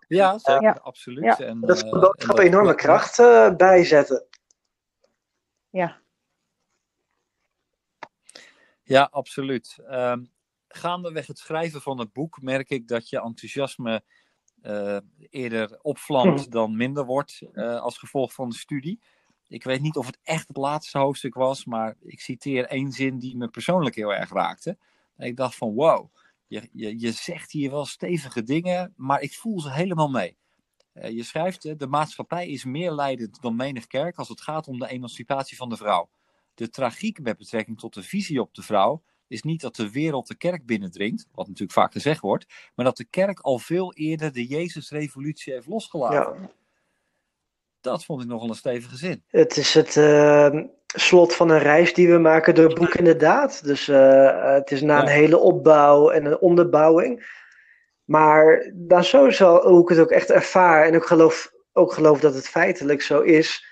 Ja, 0.08 0.38
zeker, 0.38 0.80
absoluut. 0.80 1.40
En, 1.40 1.60
dat 1.60 1.76
is 1.76 1.82
een 1.82 2.38
uh, 2.38 2.44
enorme 2.44 2.74
kracht 2.74 3.18
uh, 3.18 3.54
bijzetten. 3.54 4.26
Ja. 5.70 6.00
Ja, 8.82 9.08
absoluut. 9.10 9.78
Um, 9.90 10.30
gaandeweg 10.68 11.26
het 11.26 11.38
schrijven 11.38 11.80
van 11.80 11.98
het 11.98 12.12
boek 12.12 12.42
merk 12.42 12.70
ik 12.70 12.88
dat 12.88 13.08
je 13.08 13.20
enthousiasme 13.20 14.02
uh, 14.62 14.98
eerder 15.30 15.78
opvlamt 15.82 16.44
hm. 16.44 16.50
dan 16.50 16.76
minder 16.76 17.04
wordt 17.04 17.42
als 17.54 17.98
gevolg 17.98 18.32
van 18.32 18.48
de 18.48 18.56
studie. 18.56 19.00
Ik 19.48 19.64
weet 19.64 19.80
niet 19.80 19.96
of 19.96 20.06
het 20.06 20.18
echt 20.22 20.48
het 20.48 20.56
laatste 20.56 20.98
hoofdstuk 20.98 21.34
was, 21.34 21.64
maar 21.64 21.96
ik 22.00 22.20
citeer 22.20 22.66
één 22.66 22.92
zin 22.92 23.18
die 23.18 23.36
me 23.36 23.48
persoonlijk 23.48 23.94
heel 23.94 24.14
erg 24.14 24.30
raakte. 24.30 24.78
En 25.16 25.26
ik 25.26 25.36
dacht 25.36 25.56
van 25.56 25.74
wow, 25.74 26.14
je, 26.52 26.68
je, 26.72 26.98
je 26.98 27.12
zegt 27.12 27.52
hier 27.52 27.70
wel 27.70 27.86
stevige 27.86 28.42
dingen, 28.42 28.92
maar 28.96 29.20
ik 29.20 29.34
voel 29.34 29.60
ze 29.60 29.72
helemaal 29.72 30.08
mee. 30.08 30.36
Uh, 30.94 31.10
je 31.10 31.22
schrijft, 31.22 31.78
de 31.78 31.86
maatschappij 31.86 32.48
is 32.48 32.64
meer 32.64 32.92
leidend 32.92 33.42
dan 33.42 33.56
menig 33.56 33.86
kerk 33.86 34.16
als 34.16 34.28
het 34.28 34.40
gaat 34.40 34.68
om 34.68 34.78
de 34.78 34.88
emancipatie 34.88 35.56
van 35.56 35.68
de 35.68 35.76
vrouw. 35.76 36.10
De 36.54 36.68
tragiek 36.68 37.20
met 37.20 37.38
betrekking 37.38 37.78
tot 37.78 37.94
de 37.94 38.02
visie 38.02 38.40
op 38.40 38.54
de 38.54 38.62
vrouw 38.62 39.02
is 39.28 39.42
niet 39.42 39.60
dat 39.60 39.76
de 39.76 39.90
wereld 39.90 40.26
de 40.26 40.36
kerk 40.36 40.66
binnendringt, 40.66 41.28
wat 41.32 41.46
natuurlijk 41.46 41.78
vaak 41.78 41.92
gezegd 41.92 42.20
wordt, 42.20 42.46
maar 42.74 42.84
dat 42.84 42.96
de 42.96 43.04
kerk 43.04 43.40
al 43.40 43.58
veel 43.58 43.94
eerder 43.94 44.32
de 44.32 44.46
Jezusrevolutie 44.46 45.52
heeft 45.52 45.66
losgelaten. 45.66 46.50
Dat 47.82 48.04
vond 48.04 48.22
ik 48.22 48.28
nogal 48.28 48.48
een 48.48 48.54
stevige 48.54 48.96
zin. 48.96 49.24
Het 49.26 49.56
is 49.56 49.74
het, 49.74 49.96
uh, 49.96 50.50
slot 50.94 51.34
van 51.34 51.50
een 51.50 51.58
reis 51.58 51.94
die 51.94 52.10
we 52.10 52.18
maken 52.18 52.54
door 52.54 52.68
het 52.68 52.78
boek 52.78 52.94
inderdaad. 52.94 53.64
Dus 53.64 53.88
uh, 53.88 54.54
het 54.54 54.70
is 54.70 54.82
na 54.82 55.00
een 55.00 55.08
hele 55.08 55.38
opbouw 55.38 56.10
en 56.10 56.24
een 56.24 56.38
onderbouwing. 56.38 57.40
Maar 58.04 58.72
dan 58.74 59.04
sowieso 59.04 59.60
hoe 59.60 59.82
ik 59.82 59.88
het 59.88 59.98
ook 59.98 60.10
echt 60.10 60.30
ervaar 60.30 60.86
en 60.86 60.94
ik 60.94 61.02
geloof, 61.02 61.52
ook 61.72 61.92
geloof 61.92 62.20
dat 62.20 62.34
het 62.34 62.48
feitelijk 62.48 63.02
zo 63.02 63.20
is. 63.20 63.70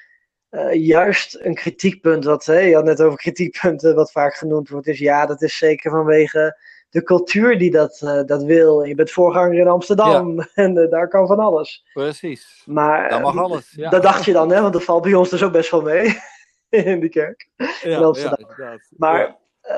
Uh, 0.51 0.75
juist 0.75 1.39
een 1.41 1.55
kritiekpunt, 1.55 2.25
wat 2.25 2.47
hè, 2.47 2.59
je 2.59 2.75
had 2.75 2.85
net 2.85 3.03
over 3.03 3.19
kritiekpunten, 3.19 3.95
wat 3.95 4.13
vaak 4.13 4.35
genoemd 4.35 4.69
wordt, 4.69 4.87
is 4.87 4.99
ja, 4.99 5.27
dat 5.27 5.43
is 5.43 5.57
zeker 5.57 5.91
vanwege 5.91 6.57
de 6.91 7.03
cultuur 7.03 7.59
die 7.59 7.71
dat, 7.71 8.01
uh, 8.05 8.21
dat 8.27 8.43
wil. 8.43 8.83
Je 8.83 8.95
bent 8.95 9.11
voorganger 9.11 9.59
in 9.59 9.69
Amsterdam 9.69 10.37
ja. 10.37 10.49
en 10.65 10.77
uh, 10.77 10.91
daar 10.91 11.09
kan 11.09 11.27
van 11.27 11.39
alles. 11.39 11.85
Precies. 11.93 12.63
Maar 12.67 13.09
dat 13.09 13.21
mag 13.21 13.37
alles. 13.37 13.73
Ja. 13.77 13.91
Dat 13.91 14.03
dacht 14.03 14.25
je 14.25 14.33
dan, 14.33 14.51
hè, 14.51 14.61
want 14.61 14.73
dat 14.73 14.85
valt 14.85 15.03
bij 15.03 15.15
ons 15.15 15.31
dus 15.31 15.43
ook 15.43 15.53
best 15.53 15.71
wel 15.71 15.83
mee. 15.83 16.19
in 16.69 17.01
de 17.01 17.09
kerk. 17.09 17.49
Ja, 17.83 18.13
ja 18.13 18.79
maar 18.97 19.39
uh, 19.63 19.75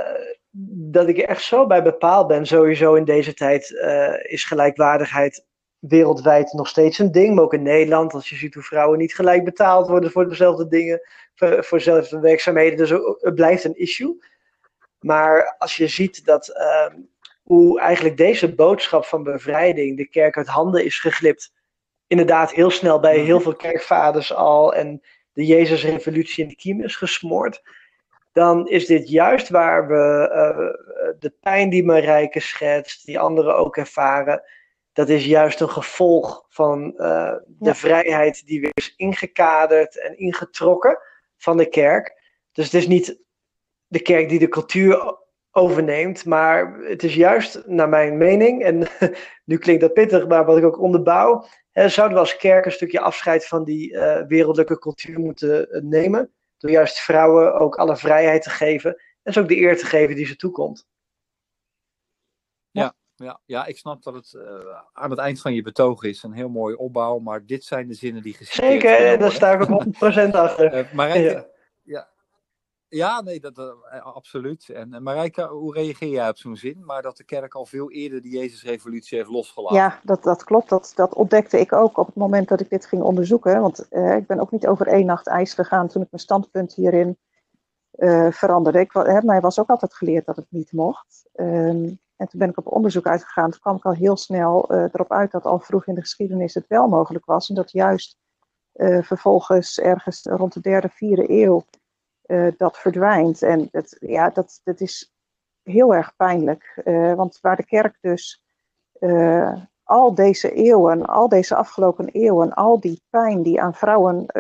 dat 0.91 1.09
ik 1.09 1.19
echt 1.19 1.43
zo 1.43 1.67
bij 1.67 1.83
bepaald 1.83 2.27
ben, 2.27 2.47
sowieso 2.47 2.95
in 2.95 3.05
deze 3.05 3.35
tijd, 3.35 3.71
is 4.23 4.45
gelijkwaardigheid 4.45 5.45
wereldwijd 5.79 6.53
nog 6.53 6.69
steeds 6.69 6.99
een 6.99 7.13
ding. 7.13 7.35
Maar 7.35 7.45
ook 7.45 7.55
in 7.55 7.63
Nederland, 7.63 8.15
als 8.15 8.29
je 8.29 8.37
ziet 8.37 8.55
hoe 8.55 8.63
vrouwen 8.63 8.99
niet 8.99 9.15
gelijk 9.15 9.45
betaald 9.45 9.89
worden 9.89 10.11
voor 10.11 10.29
dezelfde 10.29 10.69
dingen, 10.69 11.01
voor, 11.35 11.65
voor 11.65 11.79
dezelfde 11.79 12.21
werkzaamheden. 12.21 12.79
Dus 12.79 12.91
het 13.21 13.35
blijft 13.35 13.65
een 13.65 13.79
issue. 13.79 14.17
Maar 15.03 15.55
als 15.59 15.77
je 15.77 15.89
ziet 15.89 16.25
dat 16.25 16.49
uh, 16.49 16.99
hoe 17.43 17.81
eigenlijk 17.81 18.17
deze 18.17 18.55
boodschap 18.55 19.05
van 19.05 19.23
bevrijding 19.23 19.97
de 19.97 20.09
kerk 20.09 20.37
uit 20.37 20.47
handen 20.47 20.85
is 20.85 20.99
geglipt. 21.01 21.53
Inderdaad, 22.07 22.53
heel 22.53 22.71
snel 22.71 23.01
bij 23.01 23.19
heel 23.19 23.41
veel 23.41 23.57
kerkvaders 23.57 24.35
al. 24.35 24.75
En 24.75 25.01
de 25.33 25.47
Jezusrevolutie 25.47 26.43
in 26.43 26.49
de 26.49 26.57
kiem 26.57 26.83
is 26.83 26.97
gesmoord, 26.97 27.63
dan 28.33 28.69
is 28.69 28.87
dit 28.87 29.09
juist 29.09 29.49
waar 29.49 29.89
we 29.89 30.31
uh, 30.33 31.13
de 31.19 31.35
pijn 31.41 31.71
die 31.71 31.85
Marijke 31.85 32.41
schetst, 32.41 33.07
die 33.07 33.19
anderen 33.19 33.57
ook 33.57 33.77
ervaren, 33.77 34.43
dat 34.93 35.09
is 35.09 35.25
juist 35.25 35.61
een 35.61 35.71
gevolg 35.71 36.45
van 36.49 36.95
uh, 36.97 37.35
de 37.47 37.75
vrijheid 37.75 38.47
die 38.47 38.61
weer 38.61 38.71
is 38.75 38.95
ingekaderd 38.97 39.99
en 39.99 40.19
ingetrokken 40.19 40.99
van 41.37 41.57
de 41.57 41.69
kerk. 41.69 42.21
Dus 42.53 42.65
het 42.65 42.75
is 42.75 42.87
niet 42.87 43.22
de 43.93 44.03
kerk 44.03 44.29
die 44.29 44.39
de 44.39 44.49
cultuur 44.49 45.17
overneemt, 45.51 46.25
maar 46.25 46.79
het 46.81 47.03
is 47.03 47.15
juist, 47.15 47.67
naar 47.67 47.89
mijn 47.89 48.17
mening, 48.17 48.63
en 48.63 48.87
nu 49.45 49.59
klinkt 49.59 49.81
dat 49.81 49.93
pittig, 49.93 50.27
maar 50.27 50.45
wat 50.45 50.59
ik 50.59 50.65
ook 50.65 50.81
onderbouw, 50.81 51.45
Hè, 51.73 51.89
zouden 51.89 52.17
we 52.17 52.23
als 52.23 52.37
kerk 52.37 52.65
een 52.65 52.73
stukje 52.73 53.01
afscheid 53.01 53.47
van 53.47 53.65
die 53.65 53.93
uh, 53.93 54.23
wereldlijke 54.27 54.79
cultuur 54.79 55.19
moeten 55.19 55.77
uh, 55.77 55.83
nemen. 55.83 56.33
Door 56.59 56.71
juist 56.71 56.99
vrouwen 56.99 57.55
ook 57.55 57.77
alle 57.77 57.97
vrijheid 57.97 58.43
te 58.43 58.51
geven. 58.51 59.03
En 59.23 59.33
ze 59.33 59.41
ook 59.41 59.49
de 59.49 59.57
eer 59.57 59.79
te 59.79 59.87
geven 59.87 60.17
die 60.17 60.27
ze 60.27 60.37
toekomt. 60.37 60.87
Ja, 62.71 62.95
ja, 63.15 63.41
ja 63.45 63.67
ik 63.67 63.79
snap 63.79 64.03
dat 64.03 64.15
het 64.15 64.33
uh, 64.37 64.81
aan 64.93 65.11
het 65.11 65.19
eind 65.19 65.41
van 65.41 65.55
je 65.55 65.63
betoog 65.63 66.03
is. 66.03 66.23
Een 66.23 66.33
heel 66.33 66.49
mooie 66.49 66.79
opbouw. 66.79 67.19
Maar 67.19 67.47
dit 67.47 67.65
zijn 67.65 67.89
de 67.89 67.95
zinnen 67.95 68.23
die 68.23 68.37
worden. 68.39 68.55
Zeker, 68.55 69.19
daar 69.19 69.33
sta 69.33 69.53
ik 69.53 69.71
ook 69.71 69.85
100% 69.85 70.31
achter. 70.31 70.89
maar 70.95 71.19
ja. 71.19 71.47
ja. 71.83 72.12
Ja, 72.95 73.21
nee, 73.21 73.41
dat, 73.41 73.59
uh, 73.59 74.07
absoluut. 74.15 74.69
En 74.69 74.95
uh, 74.95 75.01
Marijke, 75.01 75.43
hoe 75.43 75.75
reageer 75.75 76.09
jij 76.09 76.29
op 76.29 76.37
zo'n 76.37 76.57
zin? 76.57 76.85
Maar 76.85 77.03
dat 77.03 77.17
de 77.17 77.25
kerk 77.25 77.55
al 77.55 77.67
veel 77.67 77.91
eerder 77.91 78.23
de 78.23 78.29
Jezusrevolutie 78.29 79.19
heeft 79.19 79.31
losgelaten. 79.31 79.77
Ja, 79.77 80.01
dat, 80.03 80.23
dat 80.23 80.45
klopt. 80.45 80.69
Dat, 80.69 80.93
dat 80.95 81.15
ontdekte 81.15 81.61
ik 81.61 81.73
ook 81.73 81.99
op 81.99 82.07
het 82.07 82.15
moment 82.15 82.49
dat 82.49 82.61
ik 82.61 82.71
dit 82.71 82.87
ging 82.87 83.03
onderzoeken. 83.03 83.61
Want 83.61 83.87
ik 83.91 84.27
ben 84.27 84.41
ook 84.41 84.51
niet 84.51 84.67
over 84.67 84.87
één 84.87 85.07
nacht 85.07 85.27
ijs 85.27 85.55
gegaan 85.55 85.89
toen 85.89 86.03
ik 86.03 86.09
mijn 86.11 86.23
standpunt 86.23 86.75
hierin 86.75 87.19
veranderde. 88.31 88.81
Ik, 88.81 89.23
mij 89.25 89.41
was 89.41 89.61
ook 89.61 89.69
altijd 89.69 89.95
geleerd 89.95 90.27
dat 90.27 90.37
het 90.37 90.47
niet 90.49 90.73
mocht. 90.73 91.29
Ehm, 91.33 91.91
en 92.17 92.29
toen 92.29 92.39
ben 92.39 92.49
ik 92.49 92.59
op 92.59 92.73
onderzoek 92.73 93.07
uitgegaan. 93.07 93.51
Toen 93.51 93.61
kwam 93.61 93.77
ik 93.77 93.85
al 93.85 93.95
heel 93.95 94.17
snel 94.17 94.73
erop 94.73 95.13
uit 95.13 95.31
dat 95.31 95.45
al 95.45 95.59
vroeg 95.59 95.87
in 95.87 95.95
de 95.95 96.01
geschiedenis 96.01 96.55
het 96.55 96.67
wel 96.69 96.89
mogelijk 96.89 97.25
was. 97.25 97.49
En 97.49 97.55
dat 97.55 97.71
juist 97.71 98.17
vervolgens 99.01 99.79
ergens 99.81 100.23
rond 100.23 100.53
de 100.53 100.61
derde, 100.61 100.89
vierde 100.89 101.31
eeuw 101.31 101.65
dat 102.57 102.79
verdwijnt. 102.79 103.43
En 103.43 103.69
dat, 103.71 103.97
ja, 104.01 104.31
dat, 104.31 104.61
dat 104.65 104.81
is 104.81 105.13
heel 105.63 105.95
erg 105.95 106.17
pijnlijk. 106.17 106.81
want 107.17 107.39
waar 107.41 107.57
de 107.57 107.65
kerk 107.65 107.99
dus 108.01 108.43
al 109.83 110.15
deze 110.15 110.53
eeuwen, 110.53 111.07
al 111.07 111.29
deze 111.29 111.55
afgelopen 111.55 112.09
eeuwen, 112.09 112.53
al 112.53 112.81
die 112.81 113.03
pijn 113.11 113.43
die 113.43 113.61
aan 113.61 113.75
vrouwen 113.75 114.35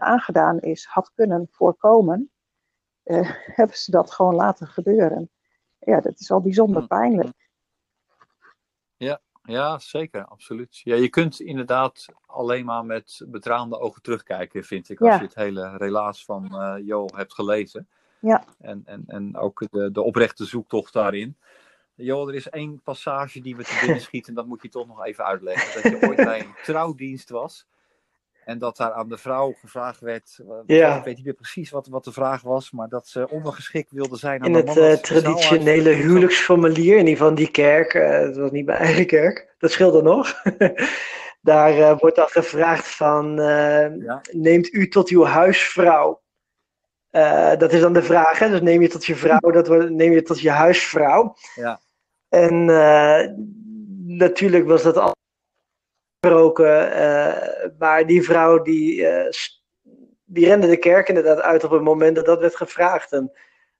aangedaan 0.00 0.60
is, 0.60 0.84
had 0.84 1.12
kunnen 1.14 1.48
voorkomen, 1.50 2.30
hebben 3.58 3.76
ze 3.76 3.90
dat 3.90 4.10
gewoon 4.10 4.34
laten 4.34 4.66
gebeuren. 4.66 5.30
Ja, 5.78 6.00
dat 6.00 6.20
is 6.20 6.30
al 6.30 6.40
bijzonder 6.40 6.80
mm. 6.80 6.88
pijnlijk. 6.88 7.48
Ja, 8.96 9.20
ja, 9.42 9.78
zeker, 9.78 10.24
absoluut. 10.24 10.80
Ja, 10.84 10.94
je 10.94 11.08
kunt 11.08 11.40
inderdaad 11.40 12.06
alleen 12.26 12.64
maar 12.64 12.84
met 12.84 13.24
betraande 13.26 13.78
ogen 13.78 14.02
terugkijken, 14.02 14.64
vind 14.64 14.88
ik, 14.88 15.00
als 15.00 15.16
je 15.16 15.24
het 15.24 15.34
hele 15.34 15.76
relaas 15.76 16.24
van 16.24 16.48
uh, 16.52 16.86
Jo 16.86 17.06
hebt 17.14 17.34
gelezen. 17.34 17.88
Ja. 18.20 18.44
En, 18.58 18.82
en, 18.84 19.04
en 19.06 19.36
ook 19.36 19.66
de, 19.70 19.90
de 19.90 20.02
oprechte 20.02 20.44
zoektocht 20.44 20.92
daarin. 20.92 21.36
Joh, 21.94 22.28
er 22.28 22.34
is 22.34 22.48
één 22.48 22.82
passage 22.82 23.40
die 23.40 23.56
we 23.56 23.64
te 23.64 23.78
binnen 23.80 24.00
schieten, 24.10 24.28
en 24.28 24.34
dat 24.34 24.46
moet 24.46 24.62
je 24.62 24.68
toch 24.68 24.86
nog 24.86 25.04
even 25.04 25.24
uitleggen. 25.24 25.82
Dat 25.82 26.00
je 26.00 26.08
ooit 26.08 26.16
bij 26.16 26.40
een 26.40 26.54
trouwdienst 26.62 27.30
was. 27.30 27.66
En 28.44 28.58
dat 28.58 28.76
daar 28.76 28.92
aan 28.92 29.08
de 29.08 29.18
vrouw 29.18 29.54
gevraagd 29.60 30.00
werd. 30.00 30.40
Ja. 30.66 30.96
Ik 30.96 31.04
weet 31.04 31.16
niet 31.16 31.24
meer 31.24 31.34
precies 31.34 31.70
wat, 31.70 31.86
wat 31.86 32.04
de 32.04 32.12
vraag 32.12 32.42
was, 32.42 32.70
maar 32.70 32.88
dat 32.88 33.06
ze 33.06 33.28
ondergeschikt 33.28 33.90
wilde 33.90 34.16
zijn. 34.16 34.42
Aan 34.42 34.48
in 34.48 34.54
het 34.54 34.76
uh, 34.76 34.92
traditionele 34.92 35.90
huwelijksformulier, 35.90 36.92
in 36.92 37.06
ieder 37.06 37.16
geval 37.16 37.34
die 37.34 37.50
kerk, 37.50 37.94
uh, 37.94 38.08
het 38.08 38.36
was 38.36 38.50
niet 38.50 38.66
mijn 38.66 38.78
eigen 38.88 39.06
kerk, 39.06 39.54
dat 39.58 39.70
scheelde 39.70 40.02
nog. 40.02 40.42
daar 41.40 41.76
uh, 41.78 41.98
wordt 41.98 42.16
dan 42.16 42.28
gevraagd 42.28 42.88
van, 42.88 43.34
ja. 43.98 44.20
neemt 44.30 44.72
u 44.72 44.88
tot 44.88 45.08
uw 45.08 45.24
huisvrouw? 45.24 46.22
dat 47.58 47.72
is 47.72 47.80
dan 47.80 47.92
de 47.92 48.02
vraag, 48.02 48.38
hè? 48.38 48.48
dus 48.48 48.60
neem 48.60 48.82
je 48.82 48.88
tot 48.88 49.06
je 49.06 49.14
vrouw, 49.14 49.50
dat 49.50 49.66
wordt, 49.66 49.90
neem 49.90 50.12
je 50.12 50.22
tot 50.22 50.40
je 50.40 50.50
huisvrouw. 50.50 51.36
Ja. 51.54 51.80
En 52.28 52.64
natuurlijk 54.06 54.66
was 54.66 54.82
dat 54.82 54.96
al 54.96 55.18
gesproken, 56.20 56.92
uh, 56.92 57.78
maar 57.78 58.06
die 58.06 58.22
vrouw 58.22 58.62
die, 58.62 59.00
uh, 59.00 59.30
die 60.24 60.46
rende 60.46 60.66
de 60.66 60.76
kerk 60.76 61.08
inderdaad 61.08 61.40
uit 61.40 61.64
op 61.64 61.70
het 61.70 61.82
moment 61.82 62.16
dat 62.16 62.26
dat 62.26 62.40
werd 62.40 62.56
gevraagd. 62.56 63.12
En 63.12 63.32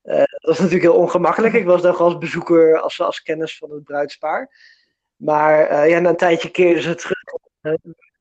dat 0.03 0.41
was 0.41 0.57
natuurlijk 0.57 0.83
heel 0.83 1.01
ongemakkelijk. 1.01 1.55
Ik 1.55 1.65
was 1.65 1.83
daar 1.83 1.97
als 1.97 2.19
bezoeker, 2.19 2.79
als, 2.79 3.01
als 3.01 3.23
kennis 3.23 3.57
van 3.57 3.71
het 3.71 3.85
bruidspaar. 3.85 4.51
Maar 5.17 5.89
ja, 5.89 5.99
na 5.99 6.09
een 6.09 6.17
tijdje 6.17 6.51
keerde 6.51 6.81
ze 6.81 6.95
terug. 6.95 7.23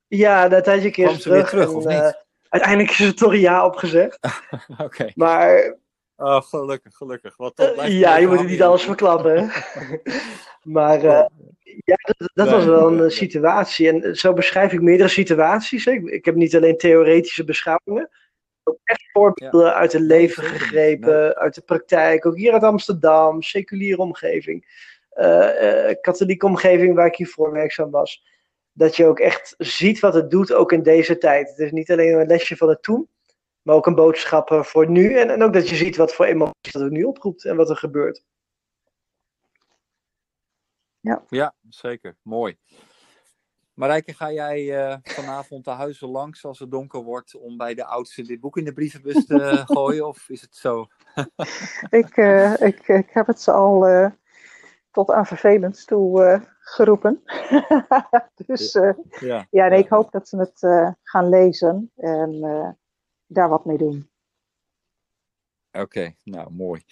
ja, 0.08 0.48
na 0.48 0.58
een 0.58 0.64
tijdje 0.64 0.92
keerde 0.92 1.14
ze 1.14 1.22
terug. 1.22 1.50
terug 1.50 1.70
en, 1.70 1.76
of 1.76 1.86
niet? 1.86 2.26
Uiteindelijk 2.50 2.92
is 2.92 3.00
er 3.00 3.16
toch 3.16 3.32
een 3.32 3.40
ja 3.40 3.66
opgezegd. 3.66 4.20
Oké. 4.86 5.12
Maar 5.16 5.78
Oh, 6.20 6.42
gelukkig, 6.42 6.96
gelukkig. 6.96 7.38
Wat 7.38 7.60
uh, 7.60 8.00
ja, 8.00 8.18
je 8.18 8.28
moet 8.28 8.46
niet 8.46 8.62
alles 8.62 8.84
verklappen. 8.84 9.52
maar 10.64 11.04
uh, 11.04 11.26
ja, 11.86 11.96
dat, 11.96 12.32
dat 12.34 12.50
was 12.50 12.66
wel 12.66 12.92
een 12.92 13.12
situatie. 13.12 13.90
En 13.90 14.16
zo 14.16 14.34
beschrijf 14.34 14.74
ik 14.74 14.82
meerdere 14.82 15.10
situaties. 15.10 15.86
Ik, 15.86 16.04
ik, 16.04 16.26
heb 16.26 16.36
niet 16.36 16.56
alleen 16.56 16.78
theoretische 16.78 17.44
beschouwingen. 17.44 18.10
Ook 18.64 18.78
echt 18.84 19.10
voorbeelden 19.12 19.66
ja. 19.66 19.74
uit 19.74 19.94
het 19.94 20.02
leven 20.02 20.44
gegrepen, 20.44 21.36
uit 21.36 21.56
de 21.56 21.62
praktijk. 21.62 22.26
Ook 22.26 22.38
hier 22.38 22.54
uit 22.54 22.64
Amsterdam, 22.64 23.42
seculiere 23.42 24.02
omgeving. 24.02 24.88
Uh, 25.16 25.92
katholieke 26.02 26.46
omgeving 26.46 26.96
waar 26.96 27.08
ik 27.08 27.16
hiervoor 27.16 27.52
werkzaam 27.52 27.92
was. 27.92 28.24
Dat 28.72 28.96
je 28.96 29.06
ook 29.06 29.20
echt 29.20 29.56
ziet 29.58 30.00
wat 30.00 30.14
het 30.14 30.32
doet, 30.32 30.54
ook 30.54 30.72
in 30.72 30.84
deze 30.84 31.18
tijd. 31.18 31.50
Het 31.50 31.60
is 31.60 31.72
niet 31.72 31.92
alleen 31.92 32.20
een 32.20 32.28
lesje 32.28 32.58
van 32.58 32.70
het 32.70 32.84
toen 32.84 33.10
maar 33.62 33.76
ook 33.76 33.86
een 33.86 33.96
boodschap 33.96 34.52
eh, 34.52 34.64
voor 34.64 34.90
nu. 34.90 35.18
En, 35.18 35.30
en 35.30 35.44
ook 35.44 35.54
dat 35.54 35.70
je 35.70 35.76
ziet 35.76 35.96
wat 35.96 36.14
voor 36.14 36.26
emoties 36.26 36.74
dat 36.74 36.82
er 36.82 36.92
nu 36.92 37.04
oproept 37.04 37.46
en 37.46 37.56
wat 37.56 37.70
er 37.70 37.78
gebeurt. 37.78 38.24
Ja, 41.10 41.24
ja 41.30 41.54
zeker. 41.70 42.18
Mooi. 42.22 42.58
Marijke, 43.74 44.14
ga 44.14 44.32
jij 44.32 44.62
uh, 44.62 44.98
vanavond 45.04 45.66
de 45.66 45.72
huizen 45.72 46.10
langs 46.10 46.46
als 46.46 46.60
het 46.60 46.72
donker 46.72 47.04
wordt 47.04 47.36
om 47.36 47.58
bij 47.58 47.74
de 47.74 47.86
oudste 47.86 48.22
dit 48.22 48.40
boek 48.40 48.58
in 48.58 48.64
de 48.66 48.74
brievenbus 48.74 49.26
te 49.26 49.64
gooien? 49.66 50.08
Of 50.08 50.30
is 50.30 50.42
het 50.42 50.56
zo? 50.56 50.88
ik, 51.90 52.18
uh, 52.18 52.62
ik, 52.62 52.88
ik 52.88 53.10
heb 53.10 53.28
het 53.28 53.42
ze 53.42 53.52
al 53.52 53.90
uh, 53.90 54.10
tot 54.92 55.12
aan 55.12 55.26
vervelend 55.26 55.88
toe 55.88 56.42
geroepen. 56.60 57.24
dus 58.46 58.72
ja, 59.20 59.48
ja 59.50 59.68
nee, 59.68 59.80
ik 59.80 59.90
hoop 59.90 60.12
dat 60.12 60.28
ze 60.28 60.38
het 60.38 60.60
gaan 61.04 61.30
lezen. 61.30 61.92
En 61.96 62.40
daar 63.28 63.50
wat 63.50 63.66
mee 63.66 63.78
doen. 63.78 64.10
Oké, 65.72 66.16
nou 66.24 66.52
mooi. 66.52 66.84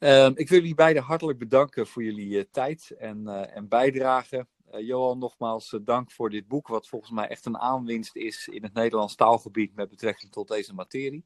Ehm, 0.00 0.32
ik 0.34 0.48
wil 0.48 0.58
jullie 0.58 0.74
beiden 0.74 1.02
hartelijk 1.02 1.38
bedanken 1.38 1.86
voor 1.86 2.02
jullie 2.02 2.28
uh, 2.28 2.44
tijd 2.50 2.90
en, 2.98 3.22
uh, 3.26 3.56
en 3.56 3.68
bijdrage. 3.68 4.46
Uh, 4.74 4.86
Johan, 4.86 5.18
nogmaals 5.18 5.78
dank 5.82 6.10
voor 6.10 6.30
dit 6.30 6.48
boek, 6.48 6.68
wat 6.68 6.88
volgens 6.88 7.10
mij 7.10 7.28
echt 7.28 7.46
een 7.46 7.58
aanwinst 7.58 8.16
is 8.16 8.48
in 8.48 8.62
het 8.62 8.74
Nederlands 8.74 9.14
taalgebied 9.14 9.74
met 9.74 9.88
betrekking 9.88 10.32
tot 10.32 10.48
deze 10.48 10.74
materie. 10.74 11.24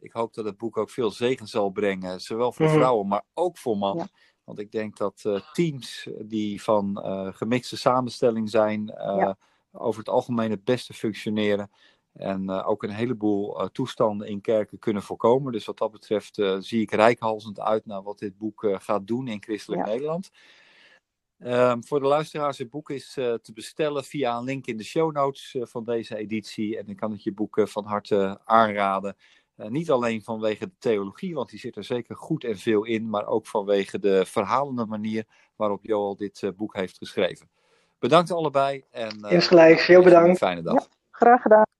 ik 0.00 0.12
hoop 0.12 0.34
dat 0.34 0.44
het 0.44 0.56
boek 0.56 0.76
ook 0.76 0.90
veel 0.90 1.10
zegen 1.10 1.46
zal 1.46 1.70
brengen, 1.70 2.20
zowel 2.20 2.52
voor 2.52 2.66
mhm. 2.66 2.74
vrouwen, 2.74 3.06
maar 3.06 3.24
ook 3.34 3.58
voor 3.58 3.76
mannen. 3.78 4.08
Want 4.44 4.58
ik 4.58 4.72
denk 4.72 4.96
dat 4.96 5.42
teams 5.52 6.08
die 6.18 6.62
van 6.62 7.00
gemixte 7.34 7.76
samenstelling 7.76 8.50
zijn, 8.50 8.94
over 9.72 9.98
het 9.98 10.08
algemeen 10.08 10.50
het 10.50 10.64
beste 10.64 10.94
functioneren. 10.94 11.70
En 12.14 12.42
uh, 12.42 12.68
ook 12.68 12.82
een 12.82 12.90
heleboel 12.90 13.60
uh, 13.60 13.66
toestanden 13.66 14.28
in 14.28 14.40
kerken 14.40 14.78
kunnen 14.78 15.02
voorkomen. 15.02 15.52
Dus 15.52 15.64
wat 15.64 15.78
dat 15.78 15.90
betreft 15.90 16.38
uh, 16.38 16.56
zie 16.58 16.80
ik 16.80 16.90
rijkhalsend 16.90 17.60
uit 17.60 17.86
naar 17.86 18.02
wat 18.02 18.18
dit 18.18 18.38
boek 18.38 18.76
gaat 18.78 19.06
doen 19.06 19.28
in 19.28 19.42
christelijk 19.42 19.86
ja. 19.86 19.92
Nederland. 19.92 20.30
Um, 21.38 21.84
voor 21.84 22.00
de 22.00 22.06
luisteraars, 22.06 22.58
het 22.58 22.70
boek 22.70 22.90
is 22.90 23.12
te 23.12 23.50
bestellen 23.54 24.04
via 24.04 24.36
een 24.36 24.44
link 24.44 24.66
in 24.66 24.76
de 24.76 24.84
show 24.84 25.12
notes 25.12 25.56
van 25.60 25.84
deze 25.84 26.16
editie. 26.16 26.78
En 26.78 26.86
dan 26.86 26.94
kan 26.94 27.12
ik 27.12 27.20
je 27.20 27.32
boek 27.32 27.60
van 27.64 27.84
harte 27.84 28.40
aanraden. 28.44 29.16
niet 29.56 29.90
alleen 29.90 30.22
vanwege 30.22 30.66
de 30.66 30.78
theologie, 30.78 31.34
want 31.34 31.50
die 31.50 31.58
zit 31.58 31.76
er 31.76 31.84
zeker 31.84 32.16
goed 32.16 32.44
en 32.44 32.58
veel 32.58 32.84
in. 32.84 33.10
Maar 33.10 33.26
ook 33.26 33.46
vanwege 33.46 33.98
de 33.98 34.26
verhalende 34.26 34.86
manier 34.86 35.24
waarop 35.56 35.84
Joel 35.84 36.16
dit 36.16 36.52
boek 36.56 36.76
heeft 36.76 36.98
geschreven. 36.98 37.50
Bedankt 37.98 38.30
allebei. 38.30 38.84
En, 38.90 39.42
gelijk, 39.42 39.80
heel 39.80 40.02
bedankt. 40.02 40.28
Een 40.28 40.36
fijne 40.36 40.62
dag. 40.62 40.74
Ja, 40.74 40.86
graag 41.10 41.42
gedaan. 41.42 41.73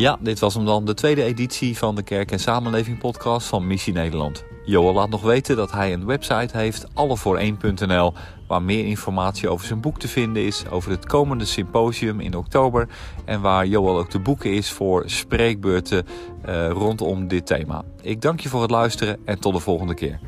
Ja, 0.00 0.18
dit 0.20 0.38
was 0.38 0.54
hem 0.54 0.64
dan, 0.64 0.84
de 0.84 0.94
tweede 0.94 1.22
editie 1.22 1.78
van 1.78 1.94
de 1.94 2.02
Kerk 2.02 2.30
en 2.30 2.40
Samenleving 2.40 2.98
podcast 2.98 3.46
van 3.46 3.66
Missie 3.66 3.92
Nederland. 3.92 4.44
Joel 4.64 4.92
laat 4.92 5.10
nog 5.10 5.22
weten 5.22 5.56
dat 5.56 5.72
hij 5.72 5.92
een 5.92 6.06
website 6.06 6.56
heeft, 6.56 6.86
allevoor1.nl, 6.88 8.12
waar 8.46 8.62
meer 8.62 8.84
informatie 8.84 9.48
over 9.48 9.66
zijn 9.66 9.80
boek 9.80 9.98
te 9.98 10.08
vinden 10.08 10.44
is, 10.44 10.64
over 10.70 10.90
het 10.90 11.06
komende 11.06 11.44
symposium 11.44 12.20
in 12.20 12.36
oktober 12.36 12.88
en 13.24 13.40
waar 13.40 13.66
Joel 13.66 13.98
ook 13.98 14.10
de 14.10 14.20
boeken 14.20 14.52
is 14.52 14.70
voor 14.70 15.02
spreekbeurten 15.06 16.06
uh, 16.48 16.70
rondom 16.70 17.28
dit 17.28 17.46
thema. 17.46 17.84
Ik 18.02 18.20
dank 18.20 18.40
je 18.40 18.48
voor 18.48 18.62
het 18.62 18.70
luisteren 18.70 19.18
en 19.24 19.40
tot 19.40 19.54
de 19.54 19.60
volgende 19.60 19.94
keer. 19.94 20.20